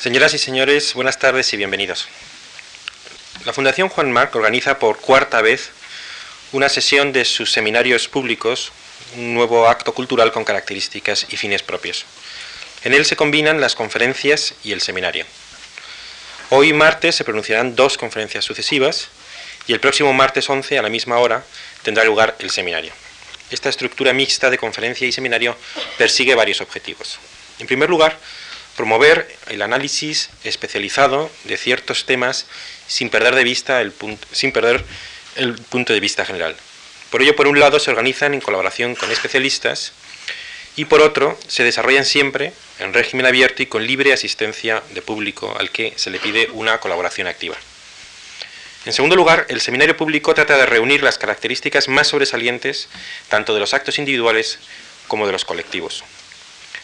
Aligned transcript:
Señoras 0.00 0.32
y 0.32 0.38
señores, 0.38 0.94
buenas 0.94 1.18
tardes 1.18 1.52
y 1.52 1.58
bienvenidos. 1.58 2.08
La 3.44 3.52
Fundación 3.52 3.90
Juan 3.90 4.10
Marc 4.10 4.34
organiza 4.34 4.78
por 4.78 4.98
cuarta 4.98 5.42
vez 5.42 5.72
una 6.52 6.70
sesión 6.70 7.12
de 7.12 7.26
sus 7.26 7.52
seminarios 7.52 8.08
públicos, 8.08 8.72
un 9.16 9.34
nuevo 9.34 9.68
acto 9.68 9.92
cultural 9.92 10.32
con 10.32 10.42
características 10.42 11.26
y 11.28 11.36
fines 11.36 11.62
propios. 11.62 12.06
En 12.82 12.94
él 12.94 13.04
se 13.04 13.14
combinan 13.14 13.60
las 13.60 13.74
conferencias 13.74 14.54
y 14.64 14.72
el 14.72 14.80
seminario. 14.80 15.26
Hoy 16.48 16.72
martes 16.72 17.16
se 17.16 17.24
pronunciarán 17.24 17.76
dos 17.76 17.98
conferencias 17.98 18.46
sucesivas 18.46 19.08
y 19.66 19.74
el 19.74 19.80
próximo 19.80 20.14
martes 20.14 20.48
11 20.48 20.78
a 20.78 20.82
la 20.82 20.88
misma 20.88 21.18
hora 21.18 21.44
tendrá 21.82 22.04
lugar 22.04 22.36
el 22.38 22.48
seminario. 22.48 22.94
Esta 23.50 23.68
estructura 23.68 24.14
mixta 24.14 24.48
de 24.48 24.56
conferencia 24.56 25.06
y 25.06 25.12
seminario 25.12 25.58
persigue 25.98 26.34
varios 26.34 26.62
objetivos. 26.62 27.18
En 27.58 27.66
primer 27.66 27.90
lugar, 27.90 28.16
promover 28.76 29.34
el 29.48 29.62
análisis 29.62 30.30
especializado 30.44 31.30
de 31.44 31.56
ciertos 31.56 32.06
temas 32.06 32.46
sin 32.86 33.10
perder 33.10 33.34
de 33.34 33.44
vista 33.44 33.80
el 33.80 33.92
punto, 33.92 34.26
sin 34.32 34.52
perder 34.52 34.84
el 35.36 35.54
punto 35.54 35.92
de 35.92 36.00
vista 36.00 36.24
general. 36.24 36.56
Por 37.10 37.22
ello, 37.22 37.34
por 37.36 37.48
un 37.48 37.58
lado, 37.58 37.78
se 37.78 37.90
organizan 37.90 38.34
en 38.34 38.40
colaboración 38.40 38.94
con 38.94 39.10
especialistas 39.10 39.92
y 40.76 40.84
por 40.84 41.00
otro, 41.00 41.38
se 41.48 41.64
desarrollan 41.64 42.04
siempre 42.04 42.52
en 42.78 42.94
régimen 42.94 43.26
abierto 43.26 43.62
y 43.62 43.66
con 43.66 43.86
libre 43.86 44.12
asistencia 44.12 44.82
de 44.94 45.02
público 45.02 45.54
al 45.58 45.70
que 45.70 45.92
se 45.96 46.10
le 46.10 46.20
pide 46.20 46.48
una 46.52 46.78
colaboración 46.78 47.26
activa. 47.26 47.56
En 48.86 48.92
segundo 48.94 49.14
lugar, 49.14 49.46
el 49.50 49.60
seminario 49.60 49.96
público 49.96 50.32
trata 50.32 50.56
de 50.56 50.64
reunir 50.64 51.02
las 51.02 51.18
características 51.18 51.88
más 51.88 52.08
sobresalientes 52.08 52.88
tanto 53.28 53.52
de 53.52 53.60
los 53.60 53.74
actos 53.74 53.98
individuales 53.98 54.58
como 55.06 55.26
de 55.26 55.32
los 55.32 55.44
colectivos. 55.44 56.02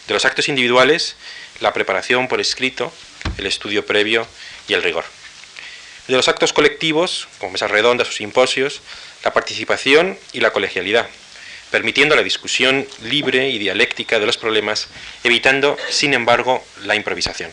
De 0.07 0.13
los 0.13 0.25
actos 0.25 0.47
individuales, 0.47 1.15
la 1.59 1.73
preparación 1.73 2.27
por 2.27 2.41
escrito, 2.41 2.91
el 3.37 3.45
estudio 3.45 3.85
previo 3.85 4.27
y 4.67 4.73
el 4.73 4.83
rigor. 4.83 5.05
De 6.07 6.15
los 6.15 6.27
actos 6.27 6.53
colectivos, 6.53 7.27
como 7.39 7.53
mesas 7.53 7.71
redondas 7.71 8.09
o 8.09 8.11
simposios, 8.11 8.81
la 9.23 9.33
participación 9.33 10.17
y 10.31 10.39
la 10.39 10.51
colegialidad, 10.51 11.07
permitiendo 11.71 12.15
la 12.15 12.23
discusión 12.23 12.87
libre 13.03 13.49
y 13.49 13.57
dialéctica 13.57 14.19
de 14.19 14.25
los 14.25 14.37
problemas, 14.37 14.87
evitando, 15.23 15.77
sin 15.89 16.13
embargo, 16.13 16.65
la 16.83 16.95
improvisación. 16.95 17.51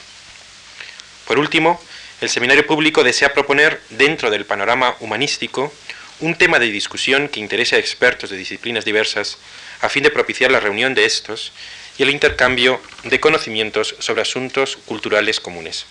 Por 1.26 1.38
último, 1.38 1.82
el 2.20 2.28
seminario 2.28 2.66
público 2.66 3.02
desea 3.02 3.34
proponer, 3.34 3.80
dentro 3.90 4.30
del 4.30 4.46
panorama 4.46 4.96
humanístico, 5.00 5.72
un 6.20 6.36
tema 6.36 6.58
de 6.58 6.66
discusión 6.66 7.28
que 7.28 7.40
interese 7.40 7.76
a 7.76 7.80
expertos 7.80 8.30
de 8.30 8.36
disciplinas 8.36 8.84
diversas, 8.84 9.38
a 9.80 9.88
fin 9.88 10.04
de 10.04 10.10
propiciar 10.10 10.52
la 10.52 10.60
reunión 10.60 10.94
de 10.94 11.04
estos 11.06 11.52
y 11.98 12.02
el 12.02 12.10
intercambio 12.10 12.80
de 13.04 13.20
conocimientos 13.20 13.94
sobre 13.98 14.22
asuntos 14.22 14.76
culturales 14.84 15.40
comunes. 15.40 15.86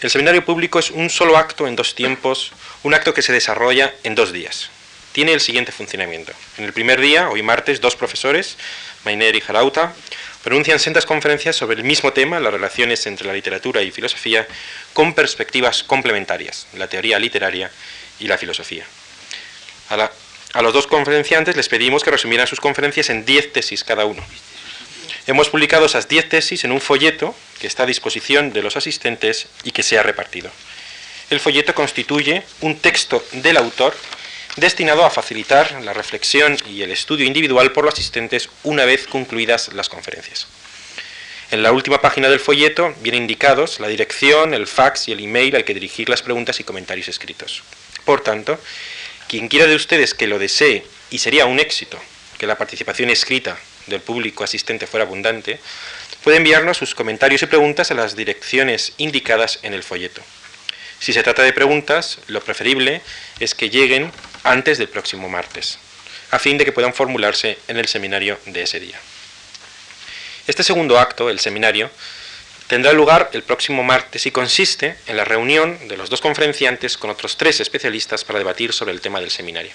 El 0.00 0.10
seminario 0.10 0.44
público 0.44 0.78
es 0.78 0.90
un 0.90 1.10
solo 1.10 1.36
acto 1.36 1.66
en 1.66 1.74
dos 1.74 1.94
tiempos, 1.94 2.52
un 2.84 2.94
acto 2.94 3.12
que 3.12 3.22
se 3.22 3.32
desarrolla 3.32 3.92
en 4.04 4.14
dos 4.14 4.32
días. 4.32 4.70
Tiene 5.12 5.32
el 5.32 5.40
siguiente 5.40 5.72
funcionamiento. 5.72 6.32
En 6.56 6.64
el 6.64 6.72
primer 6.72 7.00
día, 7.00 7.28
hoy 7.30 7.42
martes, 7.42 7.80
dos 7.80 7.96
profesores, 7.96 8.56
Mainer 9.04 9.34
y 9.34 9.40
Jarauta, 9.40 9.92
pronuncian 10.44 10.78
sendas 10.78 11.04
conferencias 11.04 11.56
sobre 11.56 11.76
el 11.76 11.84
mismo 11.84 12.12
tema, 12.12 12.38
las 12.38 12.52
relaciones 12.52 13.06
entre 13.06 13.26
la 13.26 13.32
literatura 13.32 13.82
y 13.82 13.90
filosofía, 13.90 14.46
con 14.92 15.14
perspectivas 15.14 15.82
complementarias, 15.82 16.68
la 16.74 16.88
teoría 16.88 17.18
literaria 17.18 17.70
y 18.20 18.28
la 18.28 18.38
filosofía. 18.38 18.84
A 19.88 19.96
la 19.96 20.12
a 20.58 20.62
los 20.62 20.72
dos 20.72 20.88
conferenciantes 20.88 21.54
les 21.54 21.68
pedimos 21.68 22.02
que 22.02 22.10
resumieran 22.10 22.48
sus 22.48 22.58
conferencias 22.58 23.10
en 23.10 23.24
10 23.24 23.52
tesis 23.52 23.84
cada 23.84 24.06
uno. 24.06 24.26
Hemos 25.28 25.50
publicado 25.50 25.86
esas 25.86 26.08
10 26.08 26.28
tesis 26.28 26.64
en 26.64 26.72
un 26.72 26.80
folleto 26.80 27.32
que 27.60 27.68
está 27.68 27.84
a 27.84 27.86
disposición 27.86 28.52
de 28.52 28.62
los 28.62 28.76
asistentes 28.76 29.46
y 29.62 29.70
que 29.70 29.84
se 29.84 30.00
ha 30.00 30.02
repartido. 30.02 30.50
El 31.30 31.38
folleto 31.38 31.76
constituye 31.76 32.42
un 32.60 32.76
texto 32.76 33.24
del 33.30 33.56
autor 33.56 33.94
destinado 34.56 35.04
a 35.04 35.10
facilitar 35.10 35.80
la 35.84 35.92
reflexión 35.92 36.56
y 36.68 36.82
el 36.82 36.90
estudio 36.90 37.24
individual 37.24 37.70
por 37.70 37.84
los 37.84 37.94
asistentes 37.94 38.48
una 38.64 38.84
vez 38.84 39.06
concluidas 39.06 39.72
las 39.74 39.88
conferencias. 39.88 40.48
En 41.52 41.62
la 41.62 41.70
última 41.70 42.00
página 42.00 42.28
del 42.28 42.40
folleto 42.40 42.96
vienen 43.00 43.22
indicados 43.22 43.78
la 43.78 43.86
dirección, 43.86 44.54
el 44.54 44.66
fax 44.66 45.06
y 45.06 45.12
el 45.12 45.20
email 45.20 45.54
al 45.54 45.64
que 45.64 45.74
dirigir 45.74 46.08
las 46.08 46.22
preguntas 46.22 46.58
y 46.58 46.64
comentarios 46.64 47.06
escritos. 47.06 47.62
Por 48.04 48.22
tanto, 48.22 48.58
quien 49.28 49.48
quiera 49.48 49.66
de 49.66 49.76
ustedes 49.76 50.14
que 50.14 50.26
lo 50.26 50.38
desee, 50.38 50.84
y 51.10 51.18
sería 51.18 51.46
un 51.46 51.60
éxito 51.60 51.98
que 52.38 52.46
la 52.46 52.58
participación 52.58 53.10
escrita 53.10 53.58
del 53.86 54.00
público 54.00 54.44
asistente 54.44 54.86
fuera 54.86 55.04
abundante, 55.04 55.60
puede 56.22 56.38
enviarnos 56.38 56.76
sus 56.76 56.94
comentarios 56.94 57.42
y 57.42 57.46
preguntas 57.46 57.90
a 57.90 57.94
las 57.94 58.16
direcciones 58.16 58.92
indicadas 58.98 59.60
en 59.62 59.74
el 59.74 59.82
folleto. 59.82 60.22
Si 61.00 61.12
se 61.12 61.22
trata 61.22 61.42
de 61.42 61.52
preguntas, 61.52 62.18
lo 62.26 62.42
preferible 62.42 63.02
es 63.38 63.54
que 63.54 63.70
lleguen 63.70 64.10
antes 64.42 64.78
del 64.78 64.88
próximo 64.88 65.28
martes, 65.28 65.78
a 66.30 66.38
fin 66.38 66.58
de 66.58 66.64
que 66.64 66.72
puedan 66.72 66.94
formularse 66.94 67.58
en 67.68 67.76
el 67.76 67.86
seminario 67.86 68.38
de 68.46 68.62
ese 68.62 68.80
día. 68.80 68.98
Este 70.46 70.62
segundo 70.62 70.98
acto, 70.98 71.30
el 71.30 71.38
seminario, 71.38 71.90
tendrá 72.68 72.92
lugar 72.92 73.30
el 73.32 73.42
próximo 73.42 73.82
martes 73.82 74.26
y 74.26 74.30
consiste 74.30 74.96
en 75.06 75.16
la 75.16 75.24
reunión 75.24 75.88
de 75.88 75.96
los 75.96 76.10
dos 76.10 76.20
conferenciantes 76.20 76.96
con 76.96 77.10
otros 77.10 77.36
tres 77.36 77.60
especialistas 77.60 78.24
para 78.24 78.38
debatir 78.38 78.72
sobre 78.72 78.92
el 78.92 79.00
tema 79.00 79.20
del 79.20 79.30
seminario. 79.30 79.72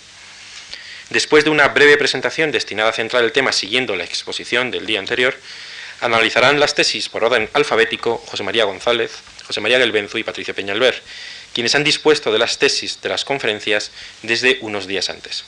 Después 1.09 1.43
de 1.43 1.49
una 1.49 1.67
breve 1.69 1.97
presentación 1.97 2.51
destinada 2.51 2.91
a 2.91 2.93
centrar 2.93 3.23
el 3.23 3.31
tema 3.31 3.51
siguiendo 3.51 3.95
la 3.95 4.03
exposición 4.03 4.71
del 4.71 4.85
día 4.85 4.99
anterior, 4.99 5.35
analizarán 6.01 6.59
las 6.59 6.75
tesis 6.75 7.09
por 7.09 7.23
orden 7.23 7.49
alfabético 7.53 8.17
José 8.27 8.43
María 8.43 8.65
González, 8.65 9.11
José 9.45 9.59
María 9.59 9.79
Gelbenzu 9.79 10.19
y 10.19 10.23
Patricia 10.23 10.53
Peñalver, 10.53 11.01
quienes 11.53 11.75
han 11.75 11.83
dispuesto 11.83 12.31
de 12.31 12.39
las 12.39 12.57
tesis 12.59 13.01
de 13.01 13.09
las 13.09 13.25
conferencias 13.25 13.91
desde 14.21 14.59
unos 14.61 14.87
días 14.87 15.09
antes. 15.09 15.45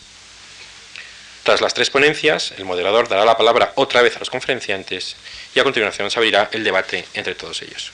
Tras 1.46 1.62
las 1.62 1.76
tres 1.76 1.92
ponencias, 1.92 2.56
el 2.58 2.66
moderador 2.66 3.08
dará 3.08 3.24
la 3.24 3.38
palabra 3.38 3.72
otra 3.76 4.02
vez 4.02 4.16
a 4.16 4.20
los 4.20 4.32
conferenciantes 4.32 5.16
y 5.54 5.60
a 5.60 5.64
continuación 5.64 6.10
se 6.10 6.18
abrirá 6.18 6.50
el 6.52 6.64
debate 6.64 7.06
entre 7.14 7.36
todos 7.36 7.62
ellos. 7.62 7.92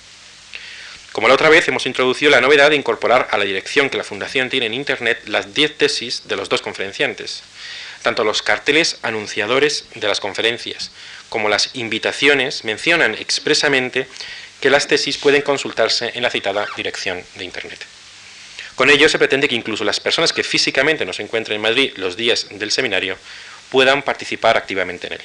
Como 1.12 1.28
la 1.28 1.34
otra 1.34 1.50
vez, 1.50 1.68
hemos 1.68 1.86
introducido 1.86 2.32
la 2.32 2.40
novedad 2.40 2.70
de 2.70 2.78
incorporar 2.78 3.28
a 3.30 3.38
la 3.38 3.44
dirección 3.44 3.90
que 3.90 3.98
la 3.98 4.06
Fundación 4.06 4.50
tiene 4.50 4.68
en 4.68 4.74
Internet 4.74 5.24
las 5.26 5.54
diez 5.54 5.78
tesis 5.78 6.30
de 6.30 6.38
los 6.38 6.48
dos 6.48 6.62
conferenciantes, 6.62 7.44
tanto 8.04 8.24
los 8.24 8.42
carteles 8.42 9.00
anunciadores 9.02 9.84
de 9.96 10.08
las 10.08 10.22
conferencias 10.22 10.90
como 11.28 11.50
las 11.50 11.72
invitaciones 11.74 12.64
mencionan 12.64 13.16
expresamente 13.16 14.08
que 14.62 14.70
las 14.70 14.88
tesis 14.88 15.18
pueden 15.18 15.42
consultarse 15.42 16.12
en 16.14 16.24
la 16.24 16.30
citada 16.30 16.68
dirección 16.78 17.22
de 17.36 17.44
Internet. 17.44 17.86
Con 18.82 18.90
ello 18.90 19.08
se 19.10 19.20
pretende 19.20 19.48
que 19.48 19.54
incluso 19.54 19.84
las 19.84 20.00
personas 20.00 20.34
que 20.34 20.44
físicamente 20.44 21.06
no 21.06 21.14
se 21.14 21.22
encuentren 21.22 21.58
en 21.58 21.62
Madrid 21.62 21.94
los 21.98 22.18
días 22.18 22.48
del 22.50 22.72
seminario 22.72 23.16
puedan 23.70 24.02
participar 24.02 24.58
activamente 24.58 25.06
en 25.06 25.14
él. 25.14 25.22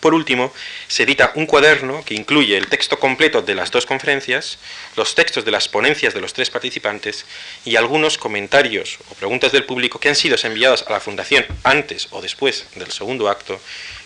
Por 0.00 0.12
último, 0.12 0.52
se 0.86 1.04
edita 1.04 1.32
un 1.34 1.46
cuaderno 1.46 2.04
que 2.04 2.12
incluye 2.12 2.58
el 2.58 2.66
texto 2.66 2.98
completo 2.98 3.40
de 3.40 3.54
las 3.54 3.70
dos 3.70 3.86
conferencias, 3.86 4.58
los 4.96 5.14
textos 5.14 5.46
de 5.46 5.50
las 5.50 5.68
ponencias 5.68 6.12
de 6.12 6.20
los 6.20 6.34
tres 6.34 6.50
participantes 6.50 7.24
y 7.64 7.76
algunos 7.76 8.18
comentarios 8.18 8.98
o 9.10 9.14
preguntas 9.14 9.50
del 9.50 9.64
público 9.64 9.98
que 9.98 10.10
han 10.10 10.14
sido 10.14 10.36
enviados 10.42 10.84
a 10.86 10.92
la 10.92 11.00
Fundación 11.00 11.46
antes 11.64 12.08
o 12.10 12.20
después 12.20 12.66
del 12.74 12.92
segundo 12.92 13.30
acto 13.30 13.58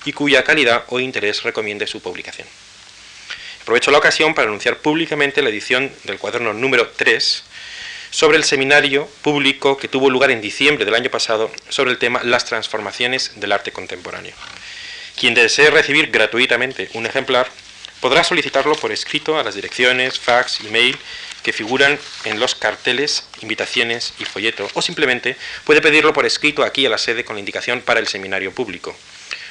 y 0.05 0.13
cuya 0.13 0.45
calidad 0.45 0.85
o 0.87 1.01
interés 1.01 1.43
recomiende 1.43 1.89
su 1.89 2.01
publicación. 2.01 2.47
Aprovecho 3.63 3.91
la 3.91 3.99
ocasión 3.99 4.35
para 4.35 4.47
anunciar 4.47 4.79
públicamente 4.79 5.43
la 5.43 5.49
edición 5.49 5.91
del 6.05 6.19
cuaderno 6.19 6.53
número 6.53 6.93
3 6.97 7.50
sobre 8.11 8.37
el 8.37 8.45
seminario 8.45 9.09
público 9.23 9.77
que 9.77 9.89
tuvo 9.89 10.11
lugar 10.11 10.31
en 10.31 10.41
diciembre 10.41 10.85
del 10.85 10.95
año 10.95 11.11
pasado 11.11 11.51
sobre 11.69 11.93
el 11.93 11.99
tema 11.99 12.23
Las 12.25 12.45
transformaciones 12.45 13.33
del 13.37 13.53
arte 13.53 13.73
contemporáneo. 13.73 14.35
Quien 15.19 15.35
desee 15.35 15.71
recibir 15.71 16.11
gratuitamente 16.11 16.89
un 16.95 17.07
ejemplar 17.07 17.49
podrá 18.01 18.25
solicitarlo 18.25 18.75
por 18.75 18.93
escrito 18.93 19.39
a 19.39 19.45
las 19.45 19.55
direcciones, 19.55 20.19
fax, 20.19 20.61
email 20.61 20.97
que 21.43 21.53
figuran 21.53 21.99
en 22.25 22.41
los 22.41 22.55
carteles, 22.55 23.25
invitaciones 23.41 24.15
y 24.19 24.25
folleto, 24.25 24.69
o 24.75 24.83
simplemente 24.83 25.37
puede 25.65 25.81
pedirlo 25.81 26.13
por 26.13 26.27
escrito 26.27 26.63
aquí 26.63 26.87
a 26.87 26.91
la 26.91 26.99
sede 26.99 27.25
con 27.25 27.37
la 27.37 27.41
indicación 27.41 27.81
para 27.81 28.01
el 28.01 28.09
seminario 28.09 28.53
público. 28.53 28.97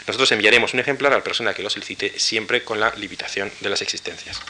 Nosotros 0.07 0.31
enviaremos 0.31 0.73
un 0.73 0.79
ejemplar 0.79 1.13
a 1.13 1.17
la 1.17 1.23
persona 1.23 1.53
que 1.53 1.63
lo 1.63 1.69
solicite 1.69 2.19
siempre 2.19 2.63
con 2.63 2.79
la 2.79 2.94
limitación 2.95 3.51
de 3.59 3.69
las 3.69 3.81
existencias. 3.81 4.41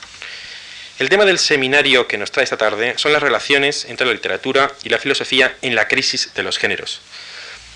El 1.00 1.08
tema 1.08 1.24
del 1.24 1.40
seminario 1.40 2.10
que 2.10 2.18
nos 2.18 2.30
trae 2.30 2.44
esta 2.44 2.58
tarde 2.58 2.96
son 2.98 3.14
las 3.14 3.24
relaciones 3.24 3.86
entre 3.86 4.06
la 4.06 4.12
literatura 4.12 4.70
y 4.84 4.90
la 4.90 4.98
filosofía 4.98 5.56
en 5.62 5.74
la 5.74 5.88
crisis 5.88 6.34
de 6.34 6.44
los 6.44 6.58
géneros. 6.58 7.00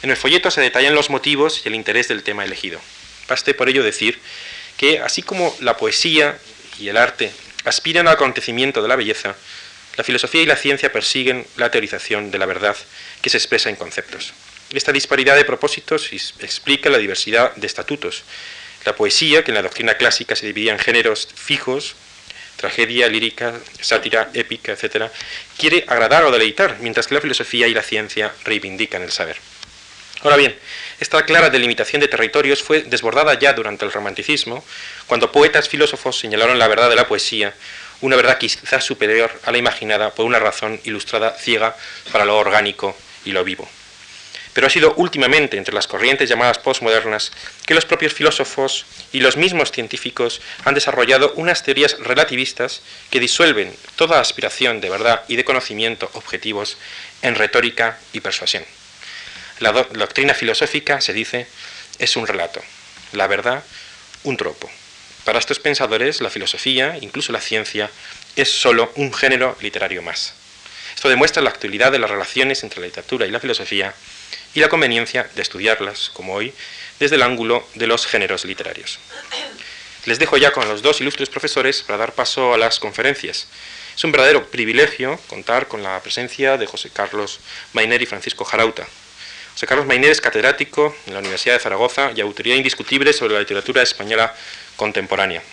En 0.01 0.09
el 0.09 0.17
folleto 0.17 0.51
se 0.51 0.59
detallan 0.59 0.93
los 0.93 1.09
motivos 1.09 1.61
y 1.63 1.69
el 1.69 1.75
interés 1.75 2.09
del 2.09 2.23
tema 2.23 2.43
elegido. 2.43 2.81
Baste 3.29 3.53
por 3.53 3.69
ello 3.69 3.81
decir 3.81 4.19
que, 4.75 4.99
así 4.99 5.21
como 5.23 5.55
la 5.61 5.77
poesía 5.77 6.37
y 6.77 6.89
el 6.89 6.97
arte 6.97 7.31
aspiran 7.63 8.09
al 8.09 8.15
acontecimiento 8.15 8.81
de 8.81 8.89
la 8.89 8.97
belleza, 8.97 9.37
la 9.95 10.03
filosofía 10.03 10.41
y 10.41 10.45
la 10.45 10.57
ciencia 10.57 10.91
persiguen 10.91 11.47
la 11.55 11.71
teorización 11.71 12.29
de 12.29 12.39
la 12.39 12.45
verdad 12.45 12.75
que 13.21 13.29
se 13.29 13.37
expresa 13.37 13.69
en 13.69 13.77
conceptos. 13.77 14.33
Esta 14.73 14.91
disparidad 14.91 15.37
de 15.37 15.45
propósitos 15.45 16.11
explica 16.11 16.89
la 16.89 16.97
diversidad 16.97 17.55
de 17.55 17.67
estatutos. 17.67 18.23
La 18.83 18.97
poesía, 18.97 19.45
que 19.45 19.51
en 19.51 19.55
la 19.55 19.61
doctrina 19.61 19.95
clásica 19.95 20.35
se 20.35 20.45
dividía 20.45 20.73
en 20.73 20.79
géneros 20.79 21.29
fijos, 21.33 21.95
tragedia, 22.63 23.09
lírica, 23.09 23.59
sátira, 23.81 24.29
épica, 24.33 24.71
etc., 24.71 25.11
quiere 25.57 25.83
agradar 25.85 26.23
o 26.23 26.31
deleitar, 26.31 26.77
mientras 26.79 27.07
que 27.07 27.15
la 27.15 27.19
filosofía 27.19 27.67
y 27.67 27.73
la 27.73 27.83
ciencia 27.83 28.31
reivindican 28.45 29.01
el 29.01 29.11
saber. 29.11 29.35
Ahora 30.21 30.37
bien, 30.37 30.55
esta 31.01 31.25
clara 31.25 31.49
delimitación 31.49 31.99
de 31.99 32.07
territorios 32.07 32.63
fue 32.63 32.83
desbordada 32.83 33.37
ya 33.37 33.51
durante 33.51 33.83
el 33.83 33.91
romanticismo, 33.91 34.63
cuando 35.07 35.29
poetas 35.33 35.67
filósofos 35.67 36.17
señalaron 36.17 36.57
la 36.57 36.69
verdad 36.69 36.89
de 36.89 36.95
la 36.95 37.05
poesía, 37.05 37.53
una 37.99 38.15
verdad 38.15 38.37
quizás 38.37 38.85
superior 38.85 39.29
a 39.43 39.51
la 39.51 39.57
imaginada 39.57 40.15
por 40.15 40.25
una 40.25 40.39
razón 40.39 40.79
ilustrada 40.85 41.31
ciega 41.31 41.75
para 42.13 42.23
lo 42.23 42.37
orgánico 42.37 42.95
y 43.25 43.33
lo 43.33 43.43
vivo. 43.43 43.67
Pero 44.53 44.67
ha 44.67 44.69
sido 44.69 44.93
últimamente 44.95 45.57
entre 45.57 45.73
las 45.73 45.87
corrientes 45.87 46.29
llamadas 46.29 46.59
postmodernas 46.59 47.31
que 47.65 47.73
los 47.73 47.85
propios 47.85 48.13
filósofos 48.13 48.85
y 49.11 49.19
los 49.19 49.35
mismos 49.35 49.71
científicos 49.71 50.41
han 50.63 50.75
desarrollado 50.75 51.33
unas 51.35 51.63
teorías 51.63 51.97
relativistas 51.99 52.81
que 53.09 53.19
disuelven 53.19 53.75
toda 53.95 54.19
aspiración 54.19 54.79
de 54.79 54.89
verdad 54.89 55.23
y 55.27 55.35
de 55.35 55.45
conocimiento 55.45 56.09
objetivos 56.13 56.77
en 57.21 57.35
retórica 57.35 57.97
y 58.13 58.19
persuasión. 58.19 58.63
La, 59.59 59.71
doctrina 59.71 60.33
filosófica, 60.33 61.01
se 61.01 61.13
dice, 61.13 61.47
es 61.99 62.15
un 62.15 62.27
relato, 62.27 62.61
la 63.13 63.27
verdad, 63.27 63.63
un 64.23 64.37
tropo. 64.37 64.69
Para 65.23 65.39
estos 65.39 65.59
pensadores, 65.59 66.21
la 66.21 66.29
filosofía, 66.29 66.97
incluso 66.99 67.31
la 67.31 67.39
ciencia, 67.39 67.89
es 68.35 68.51
sólo 68.51 68.91
un 68.95 69.13
género 69.13 69.57
literario 69.61 70.01
más. 70.01 70.33
Esto 70.95 71.07
demuestra 71.09 71.41
la 71.41 71.49
actualidad 71.49 71.91
de 71.91 71.99
las 71.99 72.09
relaciones 72.09 72.63
entre 72.63 72.81
la 72.81 72.87
literatura 72.87 73.25
y 73.25 73.31
la 73.31 73.39
filosofía 73.39 73.93
y 74.53 74.59
la 74.59 74.69
conveniencia 74.69 75.29
de 75.35 75.41
estudiarlas, 75.41 76.09
como 76.13 76.33
hoy, 76.33 76.53
desde 76.99 77.15
el 77.15 77.23
ángulo 77.23 77.67
de 77.75 77.87
los 77.87 78.05
géneros 78.05 78.45
literarios. 78.45 78.99
Les 80.05 80.19
dejo 80.19 80.37
ya 80.37 80.51
con 80.51 80.67
los 80.67 80.81
dos 80.81 81.01
ilustres 81.01 81.29
profesores 81.29 81.81
para 81.81 81.97
dar 81.97 82.13
paso 82.13 82.53
a 82.53 82.57
las 82.57 82.79
conferencias. 82.79 83.47
Es 83.95 84.03
un 84.03 84.11
verdadero 84.11 84.49
privilegio 84.49 85.19
contar 85.27 85.67
con 85.67 85.81
la 85.81 85.99
presencia 86.01 86.57
de 86.57 86.65
José 86.65 86.89
Carlos 86.89 87.39
Mainer 87.73 88.01
y 88.01 88.05
Francisco 88.05 88.43
Jarauta, 88.43 88.85
José 89.53 89.67
Carlos 89.67 89.85
Mainer 89.85 90.09
es 90.09 90.19
catedrático 90.19 90.95
en 91.05 91.13
la 91.13 91.19
Universidad 91.19 91.53
de 91.53 91.59
Zaragoza 91.59 92.11
y 92.15 92.21
autoridad 92.21 92.55
indiscutible 92.55 93.13
sobre 93.13 93.35
la 93.35 93.39
literatura 93.39 93.83
española 93.83 94.33
contemporánea. 94.75 95.43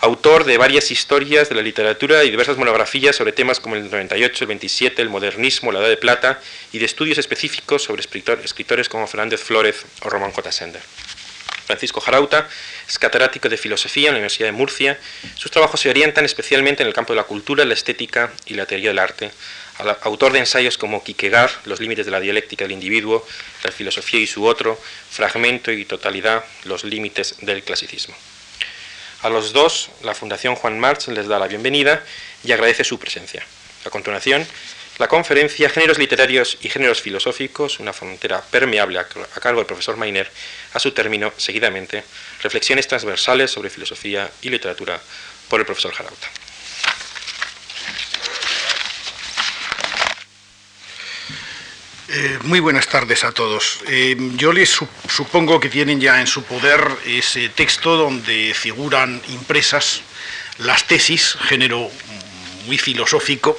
Autor 0.00 0.44
de 0.44 0.58
varias 0.58 0.92
historias 0.92 1.48
de 1.48 1.56
la 1.56 1.62
literatura 1.62 2.22
y 2.22 2.30
diversas 2.30 2.56
monografías 2.56 3.16
sobre 3.16 3.32
temas 3.32 3.58
como 3.58 3.74
el 3.74 3.90
98, 3.90 4.44
el 4.44 4.48
27, 4.48 5.02
el 5.02 5.08
modernismo, 5.08 5.72
la 5.72 5.80
Edad 5.80 5.88
de 5.88 5.96
Plata 5.96 6.40
y 6.72 6.78
de 6.78 6.84
estudios 6.84 7.18
específicos 7.18 7.82
sobre 7.82 8.02
escritores 8.02 8.88
como 8.88 9.08
Fernández 9.08 9.42
Flórez 9.42 9.84
o 10.02 10.08
Román 10.08 10.30
J. 10.30 10.52
Sender. 10.52 10.82
Francisco 11.66 12.00
Jarauta 12.00 12.48
es 12.88 12.96
catedrático 12.96 13.48
de 13.48 13.56
filosofía 13.56 14.08
en 14.08 14.14
la 14.14 14.18
Universidad 14.18 14.46
de 14.46 14.52
Murcia. 14.52 15.00
Sus 15.34 15.50
trabajos 15.50 15.80
se 15.80 15.90
orientan 15.90 16.24
especialmente 16.24 16.84
en 16.84 16.86
el 16.86 16.94
campo 16.94 17.12
de 17.12 17.16
la 17.16 17.24
cultura, 17.24 17.64
la 17.64 17.74
estética 17.74 18.32
y 18.46 18.54
la 18.54 18.66
teoría 18.66 18.90
del 18.90 19.00
arte, 19.00 19.32
autor 20.02 20.32
de 20.32 20.38
ensayos 20.38 20.78
como 20.78 21.02
Kierkegaard, 21.02 21.50
Los 21.64 21.80
límites 21.80 22.06
de 22.06 22.12
la 22.12 22.20
dialéctica 22.20 22.64
del 22.64 22.72
individuo, 22.72 23.26
La 23.64 23.72
filosofía 23.72 24.20
y 24.20 24.28
su 24.28 24.44
otro, 24.44 24.80
Fragmento 25.10 25.72
y 25.72 25.84
totalidad, 25.84 26.44
Los 26.64 26.84
límites 26.84 27.34
del 27.40 27.64
clasicismo. 27.64 28.14
A 29.22 29.28
los 29.28 29.52
dos, 29.52 29.90
la 30.02 30.14
Fundación 30.14 30.54
Juan 30.54 30.78
March 30.78 31.08
les 31.08 31.26
da 31.26 31.40
la 31.40 31.48
bienvenida 31.48 32.04
y 32.44 32.52
agradece 32.52 32.84
su 32.84 33.00
presencia. 33.00 33.44
A 33.84 33.90
continuación, 33.90 34.46
la 34.98 35.08
conferencia 35.08 35.68
Géneros 35.68 35.98
literarios 35.98 36.56
y 36.60 36.68
géneros 36.68 37.02
filosóficos, 37.02 37.80
una 37.80 37.92
frontera 37.92 38.40
permeable 38.42 39.00
a 39.00 39.04
cargo 39.06 39.58
del 39.58 39.66
profesor 39.66 39.96
Mainer, 39.96 40.30
a 40.72 40.78
su 40.78 40.92
término, 40.92 41.32
seguidamente, 41.36 42.04
reflexiones 42.42 42.86
transversales 42.86 43.50
sobre 43.50 43.70
filosofía 43.70 44.30
y 44.40 44.50
literatura 44.50 45.00
por 45.48 45.58
el 45.58 45.66
profesor 45.66 45.92
Jarauta. 45.92 46.28
Eh, 52.10 52.38
muy 52.44 52.60
buenas 52.60 52.88
tardes 52.88 53.22
a 53.22 53.32
todos. 53.32 53.80
Eh, 53.86 54.16
yo 54.36 54.54
les 54.54 54.78
supongo 55.08 55.60
que 55.60 55.68
tienen 55.68 56.00
ya 56.00 56.22
en 56.22 56.26
su 56.26 56.42
poder 56.42 56.80
ese 57.04 57.50
texto 57.50 57.98
donde 57.98 58.54
figuran 58.54 59.20
impresas 59.28 60.00
las 60.56 60.86
tesis, 60.86 61.36
género 61.42 61.90
muy 62.64 62.78
filosófico, 62.78 63.58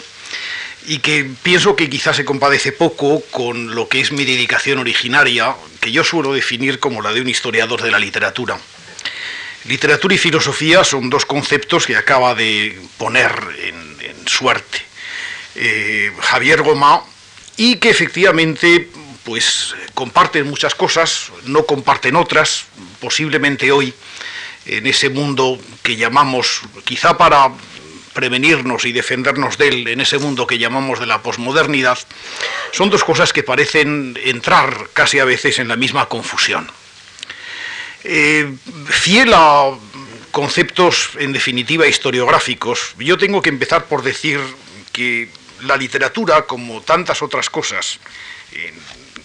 y 0.87 0.97
que 0.97 1.29
pienso 1.43 1.75
que 1.75 1.91
quizás 1.91 2.15
se 2.15 2.25
compadece 2.25 2.71
poco 2.71 3.21
con 3.29 3.75
lo 3.75 3.87
que 3.87 4.01
es 4.01 4.11
mi 4.11 4.25
dedicación 4.25 4.79
originaria, 4.79 5.55
que 5.79 5.91
yo 5.91 6.03
suelo 6.03 6.33
definir 6.33 6.79
como 6.79 7.03
la 7.03 7.13
de 7.13 7.21
un 7.21 7.29
historiador 7.29 7.83
de 7.83 7.91
la 7.91 7.99
literatura. 7.99 8.57
Literatura 9.65 10.15
y 10.15 10.17
filosofía 10.17 10.83
son 10.83 11.11
dos 11.11 11.27
conceptos 11.27 11.85
que 11.85 11.95
acaba 11.95 12.33
de 12.33 12.81
poner 12.97 13.31
en, 13.59 13.79
suerte. 14.25 14.79
Eh, 15.55 16.11
Javier 16.19 16.61
Goma 16.61 17.03
y 17.59 17.75
que 17.75 17.89
efectivamente 17.89 18.87
pues 19.25 19.75
comparten 19.93 20.47
muchas 20.47 20.73
cosas, 20.75 21.29
no 21.43 21.65
comparten 21.65 22.15
otras, 22.15 22.63
posiblemente 23.01 23.69
hoy 23.73 23.93
en 24.65 24.87
ese 24.87 25.09
mundo 25.09 25.59
que 25.83 25.97
llamamos, 25.97 26.61
quizá 26.85 27.17
para 27.17 27.51
prevenirnos 28.13 28.85
y 28.85 28.93
defendernos 28.93 29.57
de 29.57 29.67
él, 29.67 29.87
en 29.89 29.99
ese 29.99 30.19
mundo 30.19 30.47
que 30.47 30.57
llamamos 30.57 31.01
de 31.01 31.05
la 31.05 31.21
posmodernidad, 31.21 31.99
son 32.71 32.89
dos 32.89 33.03
cosas 33.03 33.33
que 33.33 33.43
parecen 33.43 34.17
entrar 34.23 34.87
casi 34.93 35.19
a 35.19 35.25
veces 35.25 35.59
en 35.59 35.67
la 35.67 35.75
misma 35.75 36.05
confusión. 36.05 36.71
Eh, 38.05 38.53
fiel 38.87 39.33
a 39.33 39.71
conceptos 40.31 41.09
en 41.19 41.33
definitiva 41.33 41.87
historiográficos, 41.87 42.95
yo 42.97 43.17
tengo 43.17 43.41
que 43.41 43.49
empezar 43.49 43.83
por 43.85 44.01
decir 44.01 44.39
que 44.93 45.27
la 45.63 45.77
literatura, 45.77 46.43
como 46.43 46.81
tantas 46.81 47.21
otras 47.21 47.49
cosas 47.49 47.99
eh, 48.53 48.73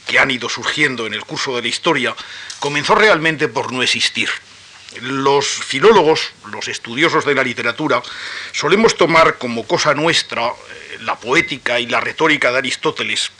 que 0.07 0.19
han 0.19 0.31
ido 0.31 0.49
surgiendo 0.49 1.07
en 1.07 1.15
el 1.15 1.25
curso 1.25 1.57
de 1.57 1.63
la 1.63 1.69
historia, 1.69 2.15
comenzó 2.61 2.95
realmente 2.95 3.49
por 3.49 3.73
no 3.73 3.83
existir. 3.83 4.29
Los 5.01 5.47
filólogos, 5.47 6.33
los 6.53 6.69
estudiosos 6.69 7.25
de 7.25 7.35
la 7.35 7.43
literatura, 7.43 8.03
solemos 8.53 8.97
tomar 8.97 9.39
como 9.39 9.67
cosa 9.67 9.95
nuestra 9.95 10.49
eh, 10.49 10.99
la 11.01 11.17
poética 11.17 11.81
y 11.81 11.87
la 11.87 12.01
retórica 12.01 12.53
de 12.53 12.59
Aristóteles, 12.59 13.31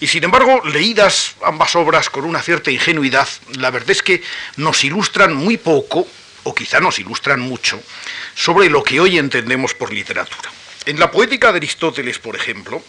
y 0.00 0.06
sin 0.08 0.24
embargo, 0.24 0.62
leídas 0.64 1.36
ambas 1.42 1.74
obras 1.74 2.10
con 2.10 2.24
una 2.24 2.42
cierta 2.42 2.70
ingenuidad, 2.70 3.28
la 3.58 3.70
verdad 3.70 3.90
es 3.90 4.02
que 4.02 4.22
nos 4.56 4.84
ilustran 4.84 5.34
muy 5.34 5.56
poco, 5.56 6.06
o 6.44 6.54
quizá 6.54 6.80
nos 6.80 6.98
ilustran 6.98 7.40
mucho, 7.40 7.80
sobre 8.34 8.68
lo 8.68 8.82
que 8.82 9.00
hoy 9.00 9.18
entendemos 9.18 9.74
por 9.74 9.92
literatura. 9.92 10.50
En 10.86 11.00
la 11.00 11.10
poética 11.10 11.50
de 11.50 11.56
Aristóteles, 11.56 12.20
por 12.20 12.36
ejemplo, 12.36 12.80